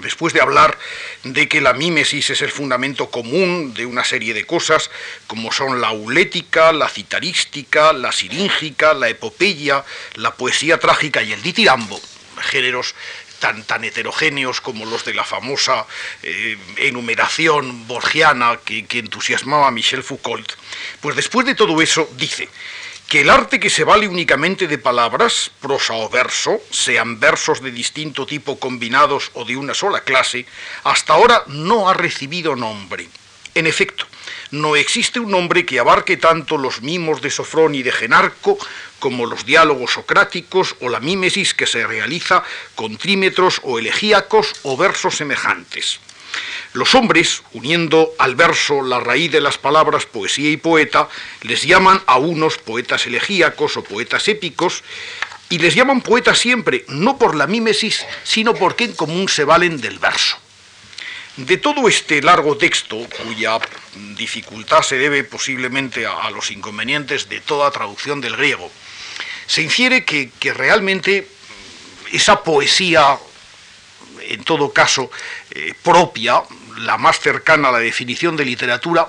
después 0.00 0.34
de 0.34 0.40
hablar 0.40 0.76
de 1.22 1.48
que 1.48 1.60
la 1.60 1.72
mímesis 1.72 2.30
es 2.30 2.42
el 2.42 2.50
fundamento 2.50 3.12
común 3.12 3.74
de 3.74 3.86
una 3.86 4.02
serie 4.02 4.34
de 4.34 4.44
cosas, 4.44 4.90
como 5.28 5.52
son 5.52 5.80
la 5.80 5.88
aulética, 5.88 6.72
la 6.72 6.88
citarística, 6.88 7.92
la 7.92 8.10
siríngica, 8.10 8.92
la 8.92 9.08
epopeya, 9.08 9.84
la 10.16 10.34
poesía 10.34 10.78
trágica 10.78 11.22
y 11.22 11.32
el 11.32 11.42
ditirambo, 11.42 12.00
géneros 12.40 12.96
tan, 13.38 13.62
tan 13.62 13.84
heterogéneos 13.84 14.60
como 14.60 14.84
los 14.84 15.04
de 15.04 15.14
la 15.14 15.22
famosa 15.22 15.86
eh, 16.24 16.58
enumeración 16.78 17.86
borgiana 17.86 18.58
que, 18.64 18.84
que 18.84 18.98
entusiasmaba 18.98 19.68
a 19.68 19.70
Michel 19.70 20.02
Foucault, 20.02 20.54
pues 21.00 21.14
después 21.14 21.46
de 21.46 21.54
todo 21.54 21.80
eso 21.80 22.10
dice, 22.16 22.48
que 23.08 23.20
el 23.20 23.30
arte 23.30 23.60
que 23.60 23.70
se 23.70 23.84
vale 23.84 24.08
únicamente 24.08 24.66
de 24.66 24.78
palabras, 24.78 25.50
prosa 25.60 25.94
o 25.94 26.08
verso, 26.08 26.60
sean 26.70 27.20
versos 27.20 27.62
de 27.62 27.70
distinto 27.70 28.26
tipo 28.26 28.58
combinados 28.58 29.30
o 29.34 29.44
de 29.44 29.56
una 29.56 29.74
sola 29.74 30.00
clase, 30.00 30.44
hasta 30.82 31.12
ahora 31.12 31.44
no 31.46 31.88
ha 31.88 31.94
recibido 31.94 32.56
nombre. 32.56 33.08
En 33.54 33.66
efecto, 33.66 34.06
no 34.50 34.76
existe 34.76 35.20
un 35.20 35.30
nombre 35.30 35.64
que 35.64 35.78
abarque 35.78 36.16
tanto 36.16 36.58
los 36.58 36.82
mimos 36.82 37.22
de 37.22 37.30
Sofrón 37.30 37.74
y 37.74 37.82
de 37.82 37.92
Genarco 37.92 38.58
como 38.98 39.24
los 39.24 39.46
diálogos 39.46 39.92
socráticos 39.92 40.76
o 40.80 40.88
la 40.88 41.00
mímesis 41.00 41.54
que 41.54 41.66
se 41.66 41.86
realiza 41.86 42.42
con 42.74 42.96
trímetros 42.96 43.60
o 43.62 43.78
elegíacos 43.78 44.52
o 44.62 44.76
versos 44.76 45.16
semejantes. 45.16 46.00
Los 46.72 46.94
hombres, 46.94 47.42
uniendo 47.52 48.12
al 48.18 48.34
verso 48.34 48.82
la 48.82 49.00
raíz 49.00 49.30
de 49.32 49.40
las 49.40 49.58
palabras 49.58 50.06
poesía 50.06 50.50
y 50.50 50.56
poeta, 50.56 51.08
les 51.42 51.62
llaman 51.62 52.02
a 52.06 52.18
unos 52.18 52.58
poetas 52.58 53.06
elegíacos 53.06 53.76
o 53.76 53.84
poetas 53.84 54.28
épicos, 54.28 54.82
y 55.48 55.58
les 55.58 55.74
llaman 55.74 56.00
poetas 56.00 56.38
siempre, 56.38 56.84
no 56.88 57.18
por 57.18 57.36
la 57.36 57.46
mímesis, 57.46 58.04
sino 58.24 58.54
porque 58.54 58.84
en 58.84 58.94
común 58.94 59.28
se 59.28 59.44
valen 59.44 59.80
del 59.80 59.98
verso. 59.98 60.36
De 61.36 61.58
todo 61.58 61.86
este 61.88 62.22
largo 62.22 62.56
texto, 62.56 63.06
cuya 63.22 63.58
dificultad 64.16 64.82
se 64.82 64.96
debe 64.96 65.22
posiblemente 65.22 66.06
a, 66.06 66.30
los 66.30 66.50
inconvenientes 66.50 67.28
de 67.28 67.40
toda 67.40 67.70
traducción 67.70 68.20
del 68.20 68.36
griego, 68.36 68.70
se 69.46 69.62
infiere 69.62 70.04
que 70.04 70.52
realmente 70.54 71.28
esa 72.12 72.42
poesía, 72.42 73.18
en 74.22 74.44
todo 74.44 74.72
caso, 74.72 75.10
eh, 75.56 75.72
propia, 75.82 76.42
la 76.80 76.98
más 76.98 77.18
cercana 77.18 77.70
a 77.70 77.72
la 77.72 77.78
definición 77.78 78.36
de 78.36 78.44
literatura, 78.44 79.06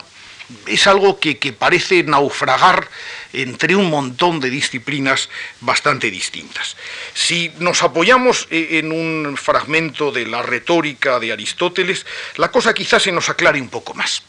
es 0.65 0.87
algo 0.87 1.19
que, 1.19 1.35
parece 1.51 2.03
naufragar 2.03 2.87
entre 3.33 3.75
un 3.75 3.89
montón 3.89 4.39
de 4.39 4.49
disciplinas 4.49 5.29
bastante 5.59 6.09
distintas. 6.09 6.77
Si 7.13 7.51
nos 7.59 7.83
apoyamos 7.83 8.47
e, 8.49 8.79
en 8.79 8.93
un 8.93 9.35
fragmento 9.35 10.13
de 10.13 10.25
la 10.25 10.41
retórica 10.41 11.19
de 11.19 11.33
Aristóteles, 11.33 12.05
la 12.37 12.49
cosa 12.49 12.73
quizás 12.73 13.03
se 13.03 13.11
nos 13.11 13.27
aclare 13.27 13.59
un 13.59 13.67
poco 13.67 13.93
más. 13.93 14.23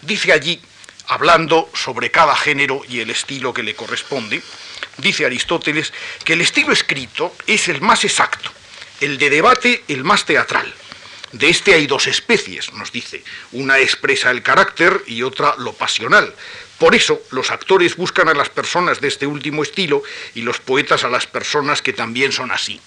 Dice 0.00 0.32
allí, 0.32 0.60
hablando 1.08 1.70
sobre 1.74 2.12
cada 2.12 2.36
género 2.36 2.82
y 2.88 3.00
el 3.00 3.10
estilo 3.10 3.52
que 3.52 3.64
le 3.64 3.74
corresponde, 3.74 4.42
dice 4.98 5.26
Aristóteles 5.26 5.92
que 6.24 6.34
el 6.34 6.40
estilo 6.40 6.72
escrito 6.72 7.34
es 7.48 7.66
el 7.66 7.80
más 7.80 8.04
exacto, 8.04 8.52
el 9.00 9.18
de 9.18 9.28
debate 9.28 9.82
el 9.88 10.04
más 10.04 10.24
teatral. 10.24 10.72
De 11.34 11.48
este 11.48 11.74
hay 11.74 11.88
dos 11.88 12.06
especies, 12.06 12.72
nos 12.74 12.92
dice. 12.92 13.24
Una 13.50 13.80
expresa 13.80 14.30
el 14.30 14.44
carácter 14.44 15.02
y 15.08 15.24
otra 15.24 15.56
lo 15.58 15.72
pasional. 15.72 16.32
Por 16.78 16.94
eso 16.94 17.20
los 17.32 17.50
actores 17.50 17.96
buscan 17.96 18.28
a 18.28 18.34
las 18.34 18.50
personas 18.50 19.00
de 19.00 19.08
este 19.08 19.26
último 19.26 19.64
estilo 19.64 20.04
y 20.36 20.42
los 20.42 20.60
poetas 20.60 21.02
a 21.02 21.08
las 21.08 21.26
personas 21.26 21.82
que 21.82 21.92
también 21.92 22.30
son 22.30 22.52
así. 22.52 22.80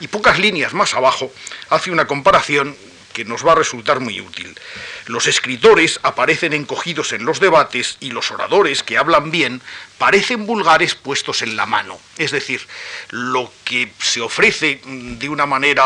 Y 0.00 0.08
pocas 0.08 0.40
líneas 0.40 0.74
más 0.74 0.94
abajo 0.94 1.32
hace 1.70 1.92
una 1.92 2.08
comparación 2.08 2.76
que 3.12 3.24
nos 3.24 3.46
va 3.46 3.52
a 3.52 3.54
resultar 3.54 4.00
muy 4.00 4.20
útil. 4.20 4.58
Los 5.06 5.28
escritores 5.28 6.00
aparecen 6.02 6.52
encogidos 6.52 7.12
en 7.12 7.24
los 7.24 7.38
debates 7.38 7.98
y 8.00 8.10
los 8.10 8.32
oradores 8.32 8.82
que 8.82 8.98
hablan 8.98 9.30
bien 9.30 9.62
parecen 9.96 10.44
vulgares 10.44 10.96
puestos 10.96 11.40
en 11.40 11.56
la 11.56 11.66
mano. 11.66 11.98
Es 12.18 12.32
decir, 12.32 12.66
lo 13.10 13.50
que 13.64 13.90
se 14.00 14.20
ofrece 14.20 14.80
de 14.84 15.28
una 15.28 15.46
manera 15.46 15.84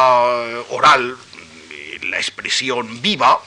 oral, 0.71 1.16
la 2.11 2.19
expresión 2.19 3.00
viva, 3.00 3.40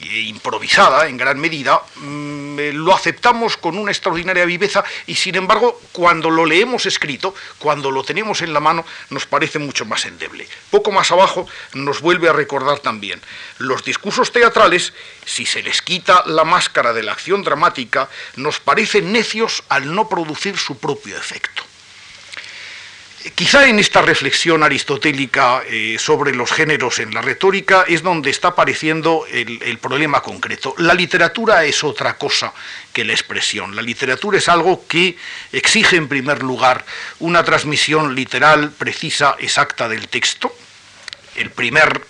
improvisada 0.00 1.06
en 1.06 1.16
gran 1.16 1.38
medida, 1.38 1.82
mm, 1.96 2.58
eh, 2.58 2.72
lo 2.72 2.94
aceptamos 2.94 3.56
con 3.56 3.78
una 3.78 3.92
extraordinaria 3.92 4.44
viveza 4.44 4.84
y 5.06 5.14
sin 5.14 5.36
embargo 5.36 5.80
cuando 5.92 6.30
lo 6.30 6.46
leemos 6.46 6.86
escrito, 6.86 7.34
cuando 7.58 7.90
lo 7.90 8.02
tenemos 8.02 8.42
en 8.42 8.52
la 8.52 8.60
mano, 8.60 8.84
nos 9.10 9.26
parece 9.26 9.58
mucho 9.58 9.84
más 9.84 10.04
endeble. 10.04 10.48
Poco 10.70 10.92
más 10.92 11.10
abajo 11.10 11.46
nos 11.74 12.00
vuelve 12.00 12.28
a 12.28 12.32
recordar 12.32 12.80
también, 12.80 13.20
los 13.58 13.84
discursos 13.84 14.32
teatrales, 14.32 14.92
si 15.24 15.46
se 15.46 15.62
les 15.62 15.82
quita 15.82 16.24
la 16.26 16.44
máscara 16.44 16.92
de 16.92 17.02
la 17.02 17.12
acción 17.12 17.42
dramática, 17.42 18.08
nos 18.36 18.60
parecen 18.60 19.12
necios 19.12 19.62
al 19.68 19.94
no 19.94 20.08
producir 20.08 20.56
su 20.56 20.78
propio 20.78 21.16
efecto. 21.16 21.71
Quizá 23.36 23.68
en 23.68 23.78
esta 23.78 24.02
reflexión 24.02 24.64
aristotélica 24.64 25.62
eh, 25.68 25.96
sobre 25.98 26.34
los 26.34 26.50
géneros 26.50 26.98
en 26.98 27.14
la 27.14 27.22
retórica 27.22 27.84
es 27.86 28.02
donde 28.02 28.30
está 28.30 28.48
apareciendo 28.48 29.26
el, 29.30 29.78
problema 29.78 30.22
concreto. 30.22 30.74
La 30.78 30.92
literatura 30.92 31.64
es 31.64 31.84
otra 31.84 32.18
cosa 32.18 32.52
que 32.92 33.04
la 33.04 33.12
expresión. 33.12 33.76
La 33.76 33.82
literatura 33.82 34.38
es 34.38 34.48
algo 34.48 34.86
que 34.88 35.16
exige 35.52 35.96
en 35.96 36.08
primer 36.08 36.42
lugar 36.42 36.84
una 37.20 37.44
transmisión 37.44 38.14
literal, 38.16 38.72
precisa, 38.72 39.36
exacta 39.38 39.88
del 39.88 40.08
texto. 40.08 40.52
El 41.36 41.50
primer 41.50 42.04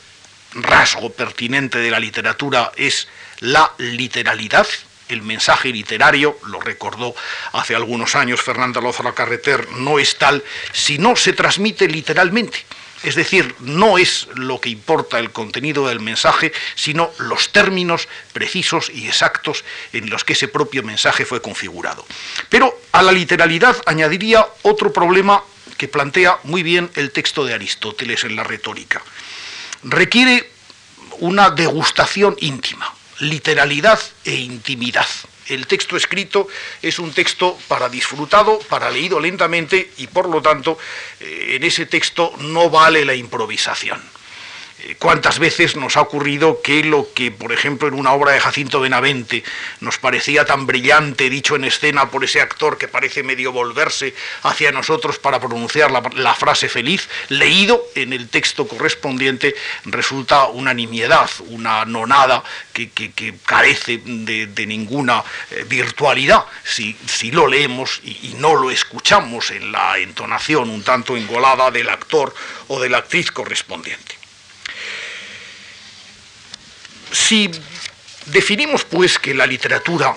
rasgo 0.54 1.12
pertinente 1.12 1.78
de 1.78 1.90
la 1.90 2.00
literatura 2.00 2.72
es 2.74 3.06
la 3.40 3.70
literalidad, 3.76 4.66
el 5.12 5.22
mensaje 5.22 5.68
literario, 5.70 6.38
lo 6.46 6.60
recordó 6.60 7.14
hace 7.52 7.74
algunos 7.74 8.14
años 8.14 8.42
Fernanda 8.42 8.80
Lozano 8.80 9.14
Carreter, 9.14 9.68
no 9.72 9.98
es 9.98 10.16
tal 10.18 10.42
si 10.72 10.98
no 10.98 11.16
se 11.16 11.32
transmite 11.32 11.88
literalmente. 11.88 12.64
Es 13.02 13.16
decir, 13.16 13.54
no 13.58 13.98
es 13.98 14.28
lo 14.34 14.60
que 14.60 14.68
importa 14.68 15.18
el 15.18 15.32
contenido 15.32 15.88
del 15.88 15.98
mensaje, 15.98 16.52
sino 16.76 17.10
los 17.18 17.50
términos 17.50 18.08
precisos 18.32 18.90
y 18.90 19.08
exactos 19.08 19.64
en 19.92 20.08
los 20.08 20.24
que 20.24 20.34
ese 20.34 20.46
propio 20.46 20.84
mensaje 20.84 21.24
fue 21.24 21.42
configurado. 21.42 22.06
Pero 22.48 22.80
a 22.92 23.02
la 23.02 23.10
literalidad 23.10 23.76
añadiría 23.86 24.46
otro 24.62 24.92
problema 24.92 25.42
que 25.76 25.88
plantea 25.88 26.38
muy 26.44 26.62
bien 26.62 26.90
el 26.94 27.10
texto 27.10 27.44
de 27.44 27.54
Aristóteles 27.54 28.22
en 28.22 28.36
la 28.36 28.44
retórica. 28.44 29.02
Requiere 29.82 30.48
una 31.18 31.50
degustación 31.50 32.36
íntima 32.38 32.94
literalidad 33.22 34.00
e 34.24 34.34
intimidad. 34.34 35.06
El 35.48 35.66
texto 35.66 35.96
escrito 35.96 36.48
es 36.82 36.98
un 36.98 37.12
texto 37.12 37.58
para 37.68 37.88
disfrutado, 37.88 38.58
para 38.68 38.90
leído 38.90 39.20
lentamente 39.20 39.92
y 39.98 40.06
por 40.08 40.28
lo 40.28 40.42
tanto 40.42 40.78
eh, 41.20 41.54
en 41.56 41.64
ese 41.64 41.86
texto 41.86 42.34
no 42.38 42.70
vale 42.70 43.04
la 43.04 43.14
improvisación. 43.14 44.00
¿Cuántas 44.98 45.38
veces 45.38 45.76
nos 45.76 45.96
ha 45.96 46.00
ocurrido 46.00 46.60
que 46.60 46.82
lo 46.82 47.12
que, 47.12 47.30
por 47.30 47.52
ejemplo, 47.52 47.86
en 47.86 47.94
una 47.94 48.12
obra 48.12 48.32
de 48.32 48.40
Jacinto 48.40 48.80
Benavente 48.80 49.44
nos 49.80 49.98
parecía 49.98 50.44
tan 50.44 50.66
brillante, 50.66 51.30
dicho 51.30 51.54
en 51.54 51.64
escena 51.64 52.10
por 52.10 52.24
ese 52.24 52.40
actor 52.40 52.78
que 52.78 52.88
parece 52.88 53.22
medio 53.22 53.52
volverse 53.52 54.14
hacia 54.42 54.72
nosotros 54.72 55.18
para 55.18 55.38
pronunciar 55.38 55.90
la, 55.90 56.34
frase 56.34 56.68
feliz, 56.68 57.08
leído 57.28 57.80
en 57.94 58.12
el 58.12 58.28
texto 58.28 58.66
correspondiente, 58.66 59.54
resulta 59.84 60.46
una 60.46 60.74
nimiedad, 60.74 61.30
una 61.48 61.84
nonada 61.84 62.42
que, 62.72 62.90
carece 63.46 64.00
de, 64.04 64.66
ninguna 64.66 65.22
eh, 65.50 65.64
virtualidad 65.68 66.44
si, 66.64 66.96
lo 67.30 67.46
leemos 67.46 68.00
y 68.04 68.34
no 68.38 68.54
lo 68.54 68.70
escuchamos 68.70 69.50
en 69.52 69.70
la 69.70 69.98
entonación 69.98 70.70
un 70.70 70.82
tanto 70.82 71.16
engolada 71.16 71.70
del 71.70 71.88
actor 71.88 72.34
o 72.68 72.80
de 72.80 72.88
la 72.88 72.98
actriz 72.98 73.30
correspondiente. 73.30 74.21
Si 77.12 77.50
definimos 78.26 78.84
pues 78.84 79.18
que 79.18 79.34
la 79.34 79.46
literatura 79.46 80.16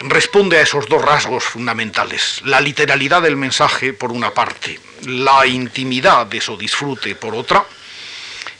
responde 0.00 0.56
a 0.56 0.62
esos 0.62 0.86
dos 0.88 1.02
rasgos 1.02 1.44
fundamentales, 1.44 2.40
la 2.44 2.60
literalidad 2.60 3.20
del 3.20 3.36
mensaje 3.36 3.92
por 3.92 4.10
una 4.10 4.32
parte, 4.32 4.80
la 5.06 5.46
intimidad 5.46 6.26
de 6.26 6.40
su 6.40 6.56
disfrute 6.56 7.14
por 7.14 7.34
otra, 7.34 7.64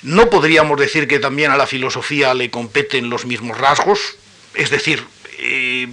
no 0.03 0.29
podríamos 0.29 0.79
decir 0.79 1.09
que 1.09 1.19
también 1.19 1.51
a 1.51 1.57
la 1.57 1.67
filosofía 1.67 2.35
le 2.35 2.51
competen 2.51 3.09
los 3.09 3.25
mismos 3.25 3.59
rasgos, 3.59 4.17
es 4.55 4.71
decir, 4.71 5.05
eh, 5.41 5.89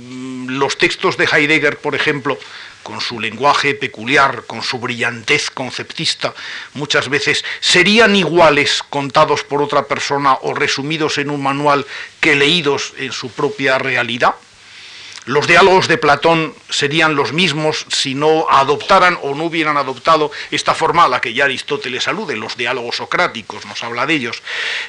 los 0.48 0.78
textos 0.78 1.18
de 1.18 1.26
Heidegger, 1.26 1.78
por 1.78 1.96
ejemplo, 1.96 2.38
con 2.84 3.02
su 3.02 3.20
lenguaje 3.20 3.74
peculiar, 3.76 4.46
con 4.48 4.62
su 4.64 4.80
brillantez 4.80 5.52
conceptista, 5.52 6.34
muchas 6.74 7.10
veces 7.10 7.44
serían 7.60 8.16
iguales 8.16 8.82
contados 8.90 9.44
por 9.44 9.62
otra 9.62 9.88
persona 9.88 10.38
o 10.42 10.54
resumidos 10.54 11.18
en 11.18 11.30
un 11.30 11.44
manual 11.44 11.86
que 12.22 12.36
leídos 12.36 12.94
en 12.98 13.12
su 13.12 13.30
propia 13.30 13.78
realidad. 13.78 14.36
Los 15.28 15.46
diálogos 15.46 15.88
de 15.88 15.98
Platón 15.98 16.56
serían 16.70 17.16
los 17.16 17.34
mismos 17.34 17.86
si 17.90 18.16
no 18.16 18.48
adoptaran 18.50 19.18
o 19.22 19.36
no 19.36 19.44
hubieran 19.44 19.78
adoptado 19.78 20.32
esta 20.52 20.74
forma 20.74 21.04
a 21.04 21.08
la 21.08 21.22
que 21.22 21.34
ya 21.34 21.46
Aristóteles 21.46 22.08
alude, 22.08 22.36
los 22.36 22.58
diálogos 22.58 22.96
socráticos, 22.96 23.66
nos 23.66 23.84
habla 23.84 24.06
de 24.06 24.16
ellos, 24.16 24.42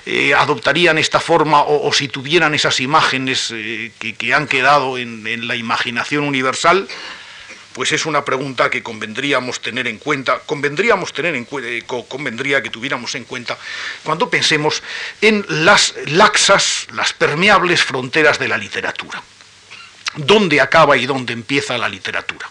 eh, 0.07 0.35
adoptarían 0.35 0.97
esta 0.97 1.21
forma 1.21 1.63
o, 1.63 1.93
si 1.93 2.09
tuvieran 2.09 2.55
esas 2.55 2.81
imágenes 2.81 3.51
eh, 3.53 3.93
que, 3.99 4.33
han 4.33 4.47
quedado 4.47 4.97
en 4.97 5.49
la 5.49 5.57
imaginación 5.57 6.25
universal, 6.25 6.89
pues 7.79 7.93
es 7.93 8.07
una 8.07 8.25
pregunta 8.25 8.71
que 8.71 8.83
convendríamos 8.83 9.61
tener 9.61 9.87
en 9.87 9.99
cuenta, 9.99 10.41
convendríamos 10.47 11.13
tener 11.13 11.37
en 11.37 11.47
eh, 11.63 11.85
convendría 11.87 12.61
que 12.61 12.71
tuviéramos 12.71 13.15
en 13.15 13.23
cuenta 13.23 13.57
cuando 14.03 14.29
pensemos 14.29 14.83
en 15.21 15.47
las 15.49 15.95
laxas, 16.07 16.89
las 16.93 17.13
permeables 17.13 17.85
fronteras 17.85 18.41
de 18.41 18.49
la 18.49 18.59
literatura. 18.59 19.23
¿Dónde 20.17 20.61
acaba 20.61 20.97
y 20.97 21.07
dónde 21.07 21.33
empieza 21.33 21.79
la 21.79 21.89
literatura? 21.89 22.49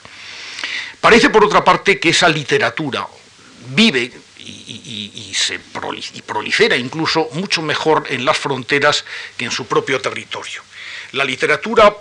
Parece, 1.02 1.30
por 1.30 1.44
otra 1.44 1.64
parte, 1.64 2.00
que 2.00 2.10
esa 2.10 2.30
literatura 2.30 3.08
vive 3.70 4.12
y, 4.40 5.34
se 5.34 5.60
prolifera 6.26 6.76
incluso 6.76 7.30
mucho 7.34 7.62
mejor 7.62 8.06
en 8.10 8.26
las 8.26 8.38
fronteras 8.38 9.06
que 9.38 9.46
en 9.46 9.52
su 9.52 9.68
propio 9.68 10.02
territorio. 10.02 10.64
La 11.12 11.24
literatura 11.24 11.96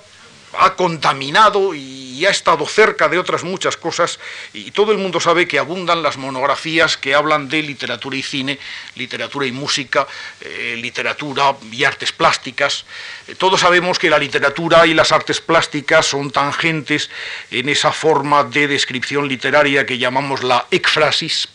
ha 0.58 0.74
contaminado 0.74 1.74
y 1.74 2.24
ha 2.24 2.30
estado 2.30 2.66
cerca 2.66 3.08
de 3.08 3.18
otras 3.18 3.44
muchas 3.44 3.76
cosas 3.76 4.18
y 4.54 4.70
todo 4.70 4.92
el 4.92 4.98
mundo 4.98 5.20
sabe 5.20 5.46
que 5.46 5.58
abundan 5.58 6.02
las 6.02 6.16
monografías 6.16 6.96
que 6.96 7.14
hablan 7.14 7.48
de 7.48 7.62
literatura 7.62 8.16
y 8.16 8.22
cine, 8.22 8.58
literatura 8.94 9.46
y 9.46 9.52
música, 9.52 10.06
eh, 10.40 10.76
literatura 10.80 11.54
y 11.70 11.84
artes 11.84 12.12
plásticas. 12.12 12.86
Eh, 13.28 13.34
todos 13.34 13.60
sabemos 13.60 13.98
que 13.98 14.08
la 14.08 14.18
literatura 14.18 14.86
y 14.86 14.94
las 14.94 15.12
artes 15.12 15.40
plásticas 15.40 16.06
son 16.06 16.30
tangentes 16.30 17.10
en 17.50 17.68
esa 17.68 17.92
forma 17.92 18.44
de 18.44 18.68
descripción 18.68 19.28
literaria 19.28 19.84
que 19.84 19.98
llamamos 19.98 20.42
la 20.42 20.66
ekfrasis, 20.70 21.48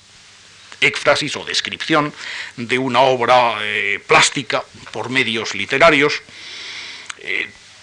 ekfrasis 0.79 1.36
o 1.38 1.46
descripción 1.46 2.13
de 2.58 2.77
una 2.77 3.01
obra 3.01 3.58
eh, 3.62 4.00
plástica 4.05 4.63
por 4.91 5.10
medios 5.10 5.55
literarios 5.55 6.22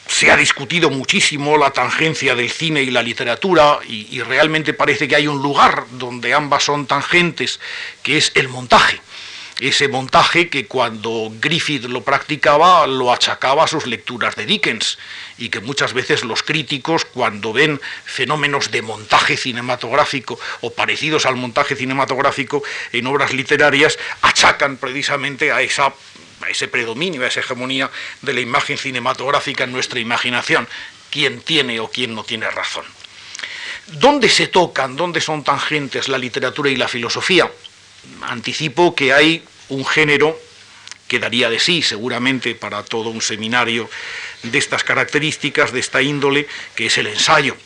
se 0.09 0.31
ha 0.31 0.37
discutido 0.37 0.91
muchísimo 0.91 1.59
la 1.59 1.71
tangencia 1.71 2.35
del 2.35 2.51
cine 2.51 2.83
y 2.83 2.91
la 2.91 3.03
literatura 3.03 3.79
y, 3.87 4.21
realmente 4.23 4.73
parece 4.73 5.07
que 5.07 5.17
hay 5.17 5.29
un 5.29 5.43
lugar 5.43 5.85
donde 5.93 6.35
ambas 6.35 6.65
son 6.65 6.87
tangentes, 6.87 7.61
que 8.03 8.17
es 8.17 8.33
el 8.35 8.49
montaje. 8.49 9.01
ese 9.61 9.89
montaje 9.89 10.49
que 10.49 10.67
cuando 10.67 11.33
Griffith 11.41 11.87
lo 11.87 12.05
practicaba 12.05 12.87
lo 12.87 13.13
achacaba 13.13 13.65
a 13.65 13.67
sus 13.67 13.87
lecturas 13.87 14.37
de 14.37 14.47
Dickens 14.47 14.99
y 15.37 15.49
que 15.49 15.59
muchas 15.61 15.95
veces 15.95 16.23
los 16.23 16.45
críticos 16.45 17.05
cuando 17.05 17.53
ven 17.53 17.81
fenómenos 18.05 18.71
de 18.71 18.83
montaje 18.83 19.37
cinematográfico 19.37 20.39
o 20.61 20.71
parecidos 20.71 21.27
al 21.27 21.35
montaje 21.35 21.75
cinematográfico 21.75 22.63
en 22.93 23.09
obras 23.09 23.33
literarias 23.33 23.99
achacan 24.23 24.77
precisamente 24.77 25.51
a 25.51 25.61
esa 25.61 25.93
a 26.43 26.51
ese 26.51 26.69
predominio, 26.69 27.23
a 27.23 27.29
esa 27.29 27.41
hegemonía 27.41 27.91
de 28.23 28.33
la 28.33 28.41
imagen 28.41 28.79
cinematográfica 28.79 29.65
en 29.65 29.73
nuestra 29.73 30.01
imaginación, 30.01 30.69
quién 31.11 31.41
tiene 31.41 31.81
o 31.81 31.91
quién 31.91 32.15
no 32.15 32.25
tiene 32.25 32.51
razón. 32.51 32.85
¿Dónde 33.87 34.29
se 34.29 34.49
tocan, 34.49 34.97
dónde 34.97 35.21
son 35.21 35.43
tangentes 35.45 36.09
la 36.09 36.19
literatura 36.19 36.71
y 36.71 36.77
la 36.77 36.89
filosofía? 36.89 37.51
anticipo 38.23 38.95
que 38.95 39.13
hay 39.13 39.43
un 39.69 39.85
género 39.85 40.39
que 41.07 41.19
daría 41.19 41.49
de 41.49 41.59
sí 41.59 41.83
seguramente 41.83 42.55
para 42.55 42.83
todo 42.85 43.09
un 43.09 43.23
seminario 43.23 43.89
de 44.43 44.59
estas 44.59 44.85
características, 44.85 45.73
de 45.73 45.81
esta 45.81 46.03
índole, 46.03 46.47
que 46.75 46.87
es 46.87 46.99
el 46.99 47.07
ensayo. 47.07 47.57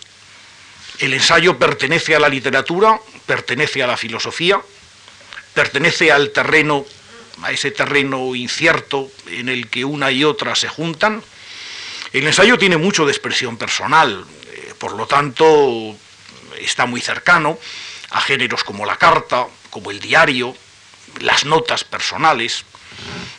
El 1.00 1.14
ensayo 1.14 1.58
pertenece 1.58 2.14
a 2.14 2.20
la 2.20 2.28
literatura, 2.28 3.00
pertenece 3.26 3.82
a 3.82 3.88
la 3.88 3.96
filosofía, 3.96 4.60
pertenece 5.54 6.12
al 6.12 6.30
terreno, 6.30 6.86
a 7.42 7.50
ese 7.50 7.70
terreno 7.70 8.34
incierto 8.34 9.10
en 9.26 9.48
el 9.48 9.68
que 9.68 9.84
una 9.84 10.10
y 10.10 10.24
otra 10.24 10.54
se 10.54 10.68
juntan. 10.68 11.22
El 12.12 12.26
ensayo 12.26 12.58
tiene 12.58 12.76
mucho 12.76 13.06
de 13.06 13.12
expresión 13.12 13.56
personal, 13.56 14.24
eh, 14.52 14.74
por 14.78 14.92
lo 14.94 15.06
tanto 15.06 15.96
está 16.58 16.86
muy 16.86 17.00
cercano 17.00 17.58
a 18.10 18.20
géneros 18.20 18.64
como 18.64 18.84
la 18.84 18.96
carta, 18.96 19.46
como 19.70 19.90
el 19.90 20.00
diario, 20.00 20.54
las 21.20 21.44
notas 21.44 21.84
personales, 21.84 22.64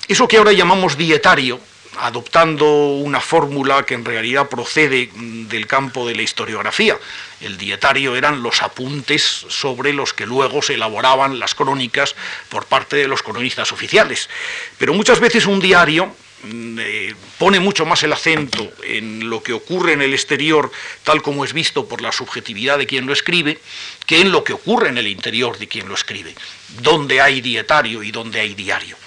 eso 0.07 0.27
que 0.27 0.37
ahora 0.37 0.51
llamamos 0.51 0.97
dietario, 0.97 1.59
adoptando 1.99 2.95
una 2.95 3.19
fórmula 3.19 3.85
que 3.85 3.93
en 3.93 4.05
realidad 4.05 4.49
procede 4.49 5.09
del 5.13 5.67
campo 5.67 6.07
de 6.07 6.15
la 6.15 6.21
historiografía. 6.21 6.97
El 7.41 7.57
dietario 7.57 8.15
eran 8.15 8.41
los 8.41 8.61
apuntes 8.61 9.45
sobre 9.49 9.93
los 9.93 10.13
que 10.13 10.25
luego 10.25 10.61
se 10.61 10.75
elaboraban 10.75 11.39
las 11.39 11.55
crónicas 11.55 12.15
por 12.49 12.65
parte 12.65 12.95
de 12.95 13.07
los 13.07 13.21
cronistas 13.21 13.71
oficiales. 13.71 14.29
Pero 14.77 14.93
muchas 14.93 15.19
veces 15.19 15.45
un 15.45 15.59
diario 15.59 16.13
Mm, 16.43 16.77
eh, 16.77 17.15
pone 17.37 17.61
mucho 17.61 17.85
más 17.85 18.03
el 18.03 18.11
acento 18.11 18.69
en 18.83 19.29
lo 19.29 19.41
que 19.41 19.53
ocurre 19.53 19.93
en 19.93 20.01
el 20.01 20.13
exterior, 20.13 20.71
tal 21.03 21.21
como 21.21 21.45
es 21.45 21.53
visto 21.53 21.87
por 21.87 22.01
la 22.01 22.11
subjetividad 22.11 22.77
de 22.77 22.85
quien 22.85 23.05
lo 23.05 23.13
escribe, 23.13 23.59
que 24.05 24.19
en 24.19 24.31
lo 24.31 24.43
que 24.43 24.51
ocurre 24.51 24.89
en 24.89 24.97
el 24.97 25.07
interior 25.07 25.57
de 25.57 25.69
quien 25.69 25.87
lo 25.87 25.95
escribe, 25.95 26.35
donde 26.81 27.21
hay 27.21 27.39
dietario 27.39 28.03
y 28.03 28.11
donde 28.11 28.41
hay 28.41 28.55
diario. 28.55 28.97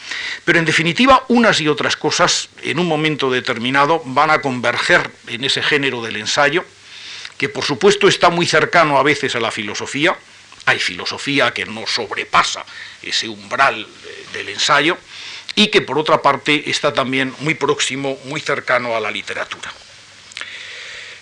Pero 0.45 0.59
en 0.59 0.65
definitiva, 0.65 1.25
unas 1.29 1.61
y 1.61 1.69
otras 1.69 1.97
cosas 1.97 2.49
en 2.63 2.79
un 2.79 2.87
momento 2.87 3.31
determinado 3.31 4.03
van 4.05 4.31
a 4.31 4.41
converger 4.41 5.11
en 5.27 5.45
ese 5.45 5.63
género 5.63 6.03
del 6.03 6.17
ensayo, 6.17 6.65
que 7.39 7.49
por 7.49 7.65
supuesto 7.65 8.09
está 8.09 8.31
muy 8.31 8.47
cercano 8.47 8.99
a 8.99 9.03
veces 9.03 9.35
a 9.37 9.41
la 9.41 9.51
filosofía, 9.51 10.17
hay 10.65 10.79
filosofía 10.79 11.53
que 11.53 11.67
no 11.67 11.87
sobrepasa 11.87 12.65
ese 13.03 13.29
umbral 13.29 13.83
eh, 13.83 14.27
del 14.33 14.49
ensayo, 14.49 14.97
y 15.55 15.69
que 15.69 15.81
por 15.81 15.99
otra 15.99 16.21
parte 16.23 16.71
está 16.71 16.93
también 16.93 17.35
muy 17.41 17.55
próximo, 17.55 18.19
muy 18.25 18.41
cercano 18.41 18.95
a 18.95 19.01
la 19.01 19.11
literatura. 19.11 19.73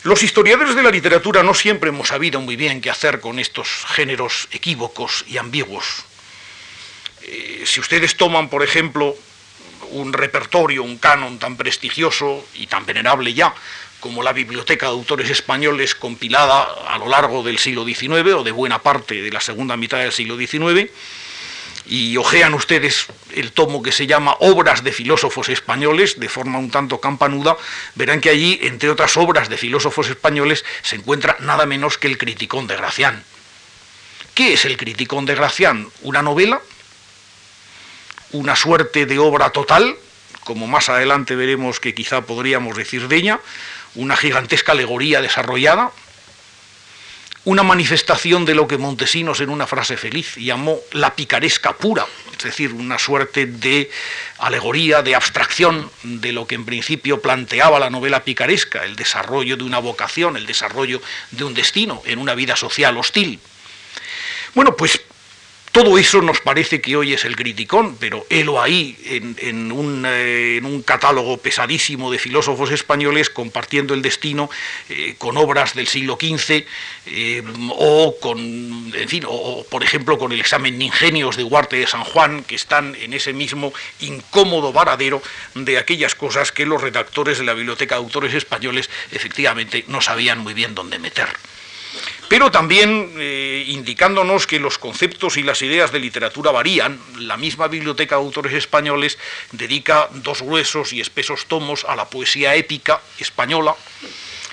Los 0.02 0.22
historiadores 0.22 0.74
de 0.74 0.82
la 0.82 0.90
literatura 0.90 1.42
no 1.42 1.54
siempre 1.54 1.88
hemos 1.88 2.08
sabido 2.08 2.40
muy 2.40 2.56
bien 2.56 2.82
qué 2.82 2.90
hacer 2.90 3.20
con 3.20 3.38
estos 3.38 3.68
géneros 3.86 4.48
equívocos 4.52 5.24
y 5.28 5.38
ambiguos. 5.38 6.04
Eh, 7.26 7.64
si 7.66 7.80
ustedes 7.80 8.16
toman, 8.16 8.48
por 8.48 8.62
ejemplo, 8.62 9.16
un 9.90 10.12
repertorio, 10.12 10.82
un 10.82 10.98
canon 10.98 11.38
tan 11.38 11.56
prestigioso 11.56 12.44
y 12.54 12.66
tan 12.66 12.84
venerable 12.84 13.32
ya 13.32 13.54
como 14.00 14.22
la 14.22 14.34
Biblioteca 14.34 14.86
de 14.86 14.92
Autores 14.92 15.30
Españoles 15.30 15.94
compilada 15.94 16.68
a 16.88 16.98
lo 16.98 17.08
largo 17.08 17.42
del 17.42 17.58
siglo 17.58 17.86
XIX 17.86 18.34
o 18.34 18.44
de 18.44 18.50
buena 18.50 18.82
parte 18.82 19.22
de 19.22 19.30
la 19.32 19.40
segunda 19.40 19.78
mitad 19.78 19.98
del 19.98 20.12
siglo 20.12 20.36
XIX, 20.36 20.90
y 21.86 22.16
ojean 22.18 22.52
ustedes 22.52 23.06
el 23.34 23.52
tomo 23.52 23.82
que 23.82 23.92
se 23.92 24.06
llama 24.06 24.36
Obras 24.40 24.84
de 24.84 24.92
filósofos 24.92 25.48
españoles, 25.48 26.20
de 26.20 26.28
forma 26.28 26.58
un 26.58 26.70
tanto 26.70 27.00
campanuda, 27.00 27.56
verán 27.94 28.20
que 28.20 28.28
allí, 28.28 28.58
entre 28.62 28.90
otras 28.90 29.16
obras 29.16 29.48
de 29.48 29.56
filósofos 29.56 30.08
españoles, 30.08 30.66
se 30.82 30.96
encuentra 30.96 31.36
nada 31.40 31.64
menos 31.64 31.96
que 31.96 32.08
el 32.08 32.18
Criticón 32.18 32.66
de 32.66 32.76
Gracián. 32.76 33.24
¿Qué 34.34 34.52
es 34.52 34.66
el 34.66 34.76
Criticón 34.76 35.24
de 35.24 35.34
Gracián? 35.34 35.88
¿Una 36.02 36.20
novela? 36.20 36.60
¿Una 38.32 38.56
suerte 38.56 39.06
de 39.06 39.18
obra 39.18 39.50
total? 39.50 39.96
Como 40.44 40.66
más 40.66 40.88
adelante 40.88 41.36
veremos 41.36 41.80
que 41.80 41.94
quizá 41.94 42.22
podríamos 42.22 42.76
decir 42.76 43.08
de 43.08 43.16
ella, 43.16 43.40
una 43.94 44.16
gigantesca 44.16 44.72
alegoría 44.72 45.22
desarrollada, 45.22 45.92
una 47.44 47.62
manifestación 47.62 48.44
de 48.46 48.54
lo 48.54 48.66
que 48.66 48.78
Montesinos 48.78 49.40
en 49.40 49.50
una 49.50 49.66
frase 49.66 49.96
feliz 49.96 50.36
llamó 50.36 50.78
la 50.92 51.14
picaresca 51.14 51.74
pura, 51.74 52.06
es 52.36 52.42
decir, 52.42 52.72
una 52.72 52.98
suerte 52.98 53.44
de 53.46 53.90
alegoría, 54.38 55.02
de 55.02 55.14
abstracción 55.14 55.90
de 56.02 56.32
lo 56.32 56.46
que 56.46 56.54
en 56.54 56.64
principio 56.64 57.20
planteaba 57.20 57.78
la 57.78 57.90
novela 57.90 58.24
picaresca, 58.24 58.84
el 58.84 58.96
desarrollo 58.96 59.58
de 59.58 59.64
una 59.64 59.78
vocación, 59.78 60.36
el 60.36 60.46
desarrollo 60.46 61.02
de 61.32 61.44
un 61.44 61.52
destino 61.52 62.02
en 62.06 62.18
una 62.18 62.34
vida 62.34 62.56
social 62.56 62.96
hostil. 62.96 63.38
Bueno, 64.54 64.74
pues 64.74 65.00
todo 65.74 65.98
eso 65.98 66.22
nos 66.22 66.40
parece 66.40 66.80
que 66.80 66.96
hoy 66.96 67.14
es 67.14 67.24
el 67.24 67.34
criticón, 67.34 67.96
pero 67.98 68.24
helo 68.30 68.62
ahí 68.62 68.96
en, 69.38 69.72
un, 69.72 70.04
eh, 70.06 70.60
un, 70.62 70.84
catálogo 70.84 71.36
pesadísimo 71.38 72.12
de 72.12 72.20
filósofos 72.20 72.70
españoles 72.70 73.28
compartiendo 73.28 73.92
el 73.92 74.00
destino 74.00 74.48
eh, 74.88 75.16
con 75.18 75.36
obras 75.36 75.74
del 75.74 75.88
siglo 75.88 76.16
XV 76.16 76.64
eh, 77.06 77.42
o 77.70 78.14
con, 78.20 78.92
o, 79.26 79.66
por 79.68 79.82
ejemplo 79.82 80.16
con 80.16 80.30
el 80.30 80.38
examen 80.38 80.78
de 80.78 80.84
ingenios 80.84 81.36
de 81.36 81.42
Huarte 81.42 81.74
de 81.74 81.88
San 81.88 82.04
Juan, 82.04 82.44
que 82.44 82.54
están 82.54 82.94
en 82.94 83.12
ese 83.12 83.32
mismo 83.32 83.74
incómodo 83.98 84.72
varadero 84.72 85.20
de 85.56 85.78
aquellas 85.78 86.14
cosas 86.14 86.52
que 86.52 86.66
los 86.66 86.82
redactores 86.82 87.38
de 87.38 87.44
la 87.44 87.54
Biblioteca 87.54 87.96
de 87.96 88.02
Autores 88.02 88.32
Españoles 88.32 88.88
efectivamente 89.10 89.84
no 89.88 90.00
sabían 90.00 90.38
muy 90.38 90.54
bien 90.54 90.76
dónde 90.76 91.00
meter 91.00 91.30
pero 92.28 92.50
también 92.50 93.12
eh, 93.18 93.64
indicándonos 93.68 94.46
que 94.46 94.58
los 94.58 94.78
conceptos 94.78 95.36
y 95.36 95.42
las 95.42 95.62
ideas 95.62 95.92
de 95.92 96.00
literatura 96.00 96.50
varían. 96.50 96.98
La 97.18 97.36
misma 97.36 97.68
Biblioteca 97.68 98.16
de 98.16 98.22
Autores 98.22 98.52
Españoles 98.52 99.18
dedica 99.52 100.08
dos 100.12 100.42
gruesos 100.42 100.92
y 100.92 101.00
espesos 101.00 101.46
tomos 101.46 101.84
a 101.84 101.96
la 101.96 102.08
poesía 102.08 102.54
épica 102.54 103.00
española, 103.18 103.74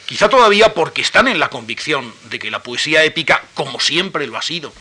quizá 0.06 0.30
todavía 0.30 0.74
porque 0.74 1.02
están 1.02 1.28
en 1.28 1.40
la 1.40 1.50
convicción 1.50 2.14
de 2.30 2.40
que 2.40 2.52
la 2.52 2.64
poesía 2.64 3.04
épica, 3.04 3.44
como 3.54 3.80
siempre 3.80 4.28
lo 4.28 4.38
ha 4.38 4.42
sido, 4.42 4.74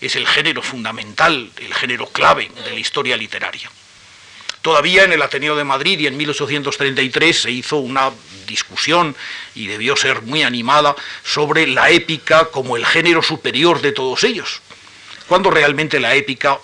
es 0.00 0.16
el 0.16 0.26
género 0.26 0.62
fundamental, 0.62 1.50
el 1.56 1.74
género 1.74 2.06
clave 2.08 2.50
de 2.64 2.72
la 2.72 2.78
historia 2.78 3.16
literaria. 3.16 3.70
Todavía 4.64 5.04
en 5.04 5.12
el 5.12 5.20
Ateneo 5.20 5.56
de 5.56 5.62
Madrid 5.62 5.98
y 6.00 6.06
en 6.06 6.16
1833 6.16 7.42
se 7.42 7.50
hizo 7.50 7.76
una 7.76 8.10
discusión 8.46 9.14
y 9.54 9.66
debió 9.66 9.94
ser 9.94 10.22
muy 10.22 10.42
animada 10.42 10.96
sobre 11.22 11.66
la 11.66 11.90
épica 11.90 12.46
como 12.46 12.78
el 12.78 12.86
género 12.86 13.20
superior 13.20 13.82
de 13.82 13.92
todos 13.92 14.24
ellos, 14.24 14.62
cuando 15.28 15.50
realmente 15.50 16.00
la 16.00 16.14
épica 16.14 16.58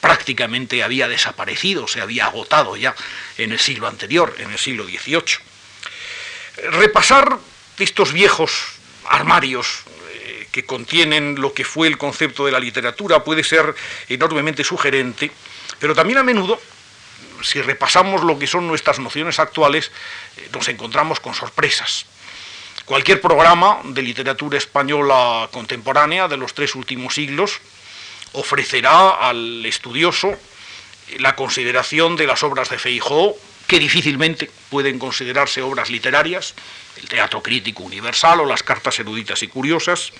prácticamente 0.00 0.82
había 0.82 1.06
desaparecido, 1.06 1.86
se 1.86 2.00
había 2.00 2.24
agotado 2.24 2.78
ya 2.78 2.94
en 3.36 3.52
el 3.52 3.60
siglo 3.60 3.88
anterior, 3.88 4.34
en 4.38 4.50
el 4.50 4.58
siglo 4.58 4.84
XVIII. 4.84 5.36
Repasar 6.70 7.36
estos 7.78 8.14
viejos 8.14 8.52
armarios 9.04 9.82
eh, 10.14 10.48
que 10.50 10.64
contienen 10.64 11.34
lo 11.38 11.52
que 11.52 11.66
fue 11.66 11.88
el 11.88 11.98
concepto 11.98 12.46
de 12.46 12.52
la 12.52 12.58
literatura 12.58 13.22
puede 13.22 13.44
ser 13.44 13.74
enormemente 14.08 14.64
sugerente, 14.64 15.30
pero 15.78 15.94
también 15.94 16.16
a 16.16 16.22
menudo 16.22 16.58
si 17.44 17.60
repasamos 17.60 18.22
lo 18.24 18.38
que 18.38 18.46
son 18.46 18.66
nuestras 18.66 18.98
nociones 18.98 19.38
actuales, 19.38 19.90
eh, 20.36 20.48
nos 20.52 20.68
encontramos 20.68 21.20
con 21.20 21.34
sorpresas. 21.34 22.06
Cualquier 22.84 23.20
programa 23.20 23.80
de 23.84 24.02
literatura 24.02 24.58
española 24.58 25.48
contemporánea 25.52 26.28
de 26.28 26.36
los 26.36 26.54
tres 26.54 26.74
últimos 26.74 27.14
siglos 27.14 27.60
ofrecerá 28.32 29.10
al 29.10 29.64
estudioso 29.64 30.34
la 31.18 31.36
consideración 31.36 32.16
de 32.16 32.26
las 32.26 32.42
obras 32.42 32.68
de 32.70 32.78
Feijó, 32.78 33.36
que 33.66 33.78
difícilmente 33.78 34.50
pueden 34.70 34.98
considerarse 34.98 35.62
obras 35.62 35.88
literarias, 35.88 36.54
el 37.00 37.08
teatro 37.08 37.42
crítico 37.42 37.82
universal 37.82 38.40
o 38.40 38.46
las 38.46 38.62
cartas 38.62 38.98
eruditas 38.98 39.42
y 39.42 39.48
curiosas, 39.48 40.12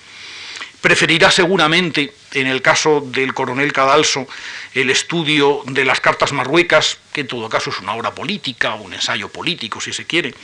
Preferirá 0.85 1.31
seguramente, 1.31 2.13
en 2.33 2.45
el 2.45 2.61
caso 2.61 3.01
del 3.01 3.33
coronel 3.33 3.73
Cadalso, 3.73 4.27
el 4.75 4.89
estudio 4.89 5.63
de 5.65 5.85
las 5.85 6.01
cartas 6.01 6.33
marruecas, 6.33 6.97
que 7.13 7.21
en 7.21 7.27
todo 7.27 7.49
caso 7.49 7.69
es 7.69 7.79
una 7.79 7.95
obra 7.95 8.13
política, 8.13 8.75
un 8.75 8.93
ensayo 8.93 9.29
político, 9.29 9.79
si 9.79 9.93
se 9.93 10.05
quiere, 10.05 10.35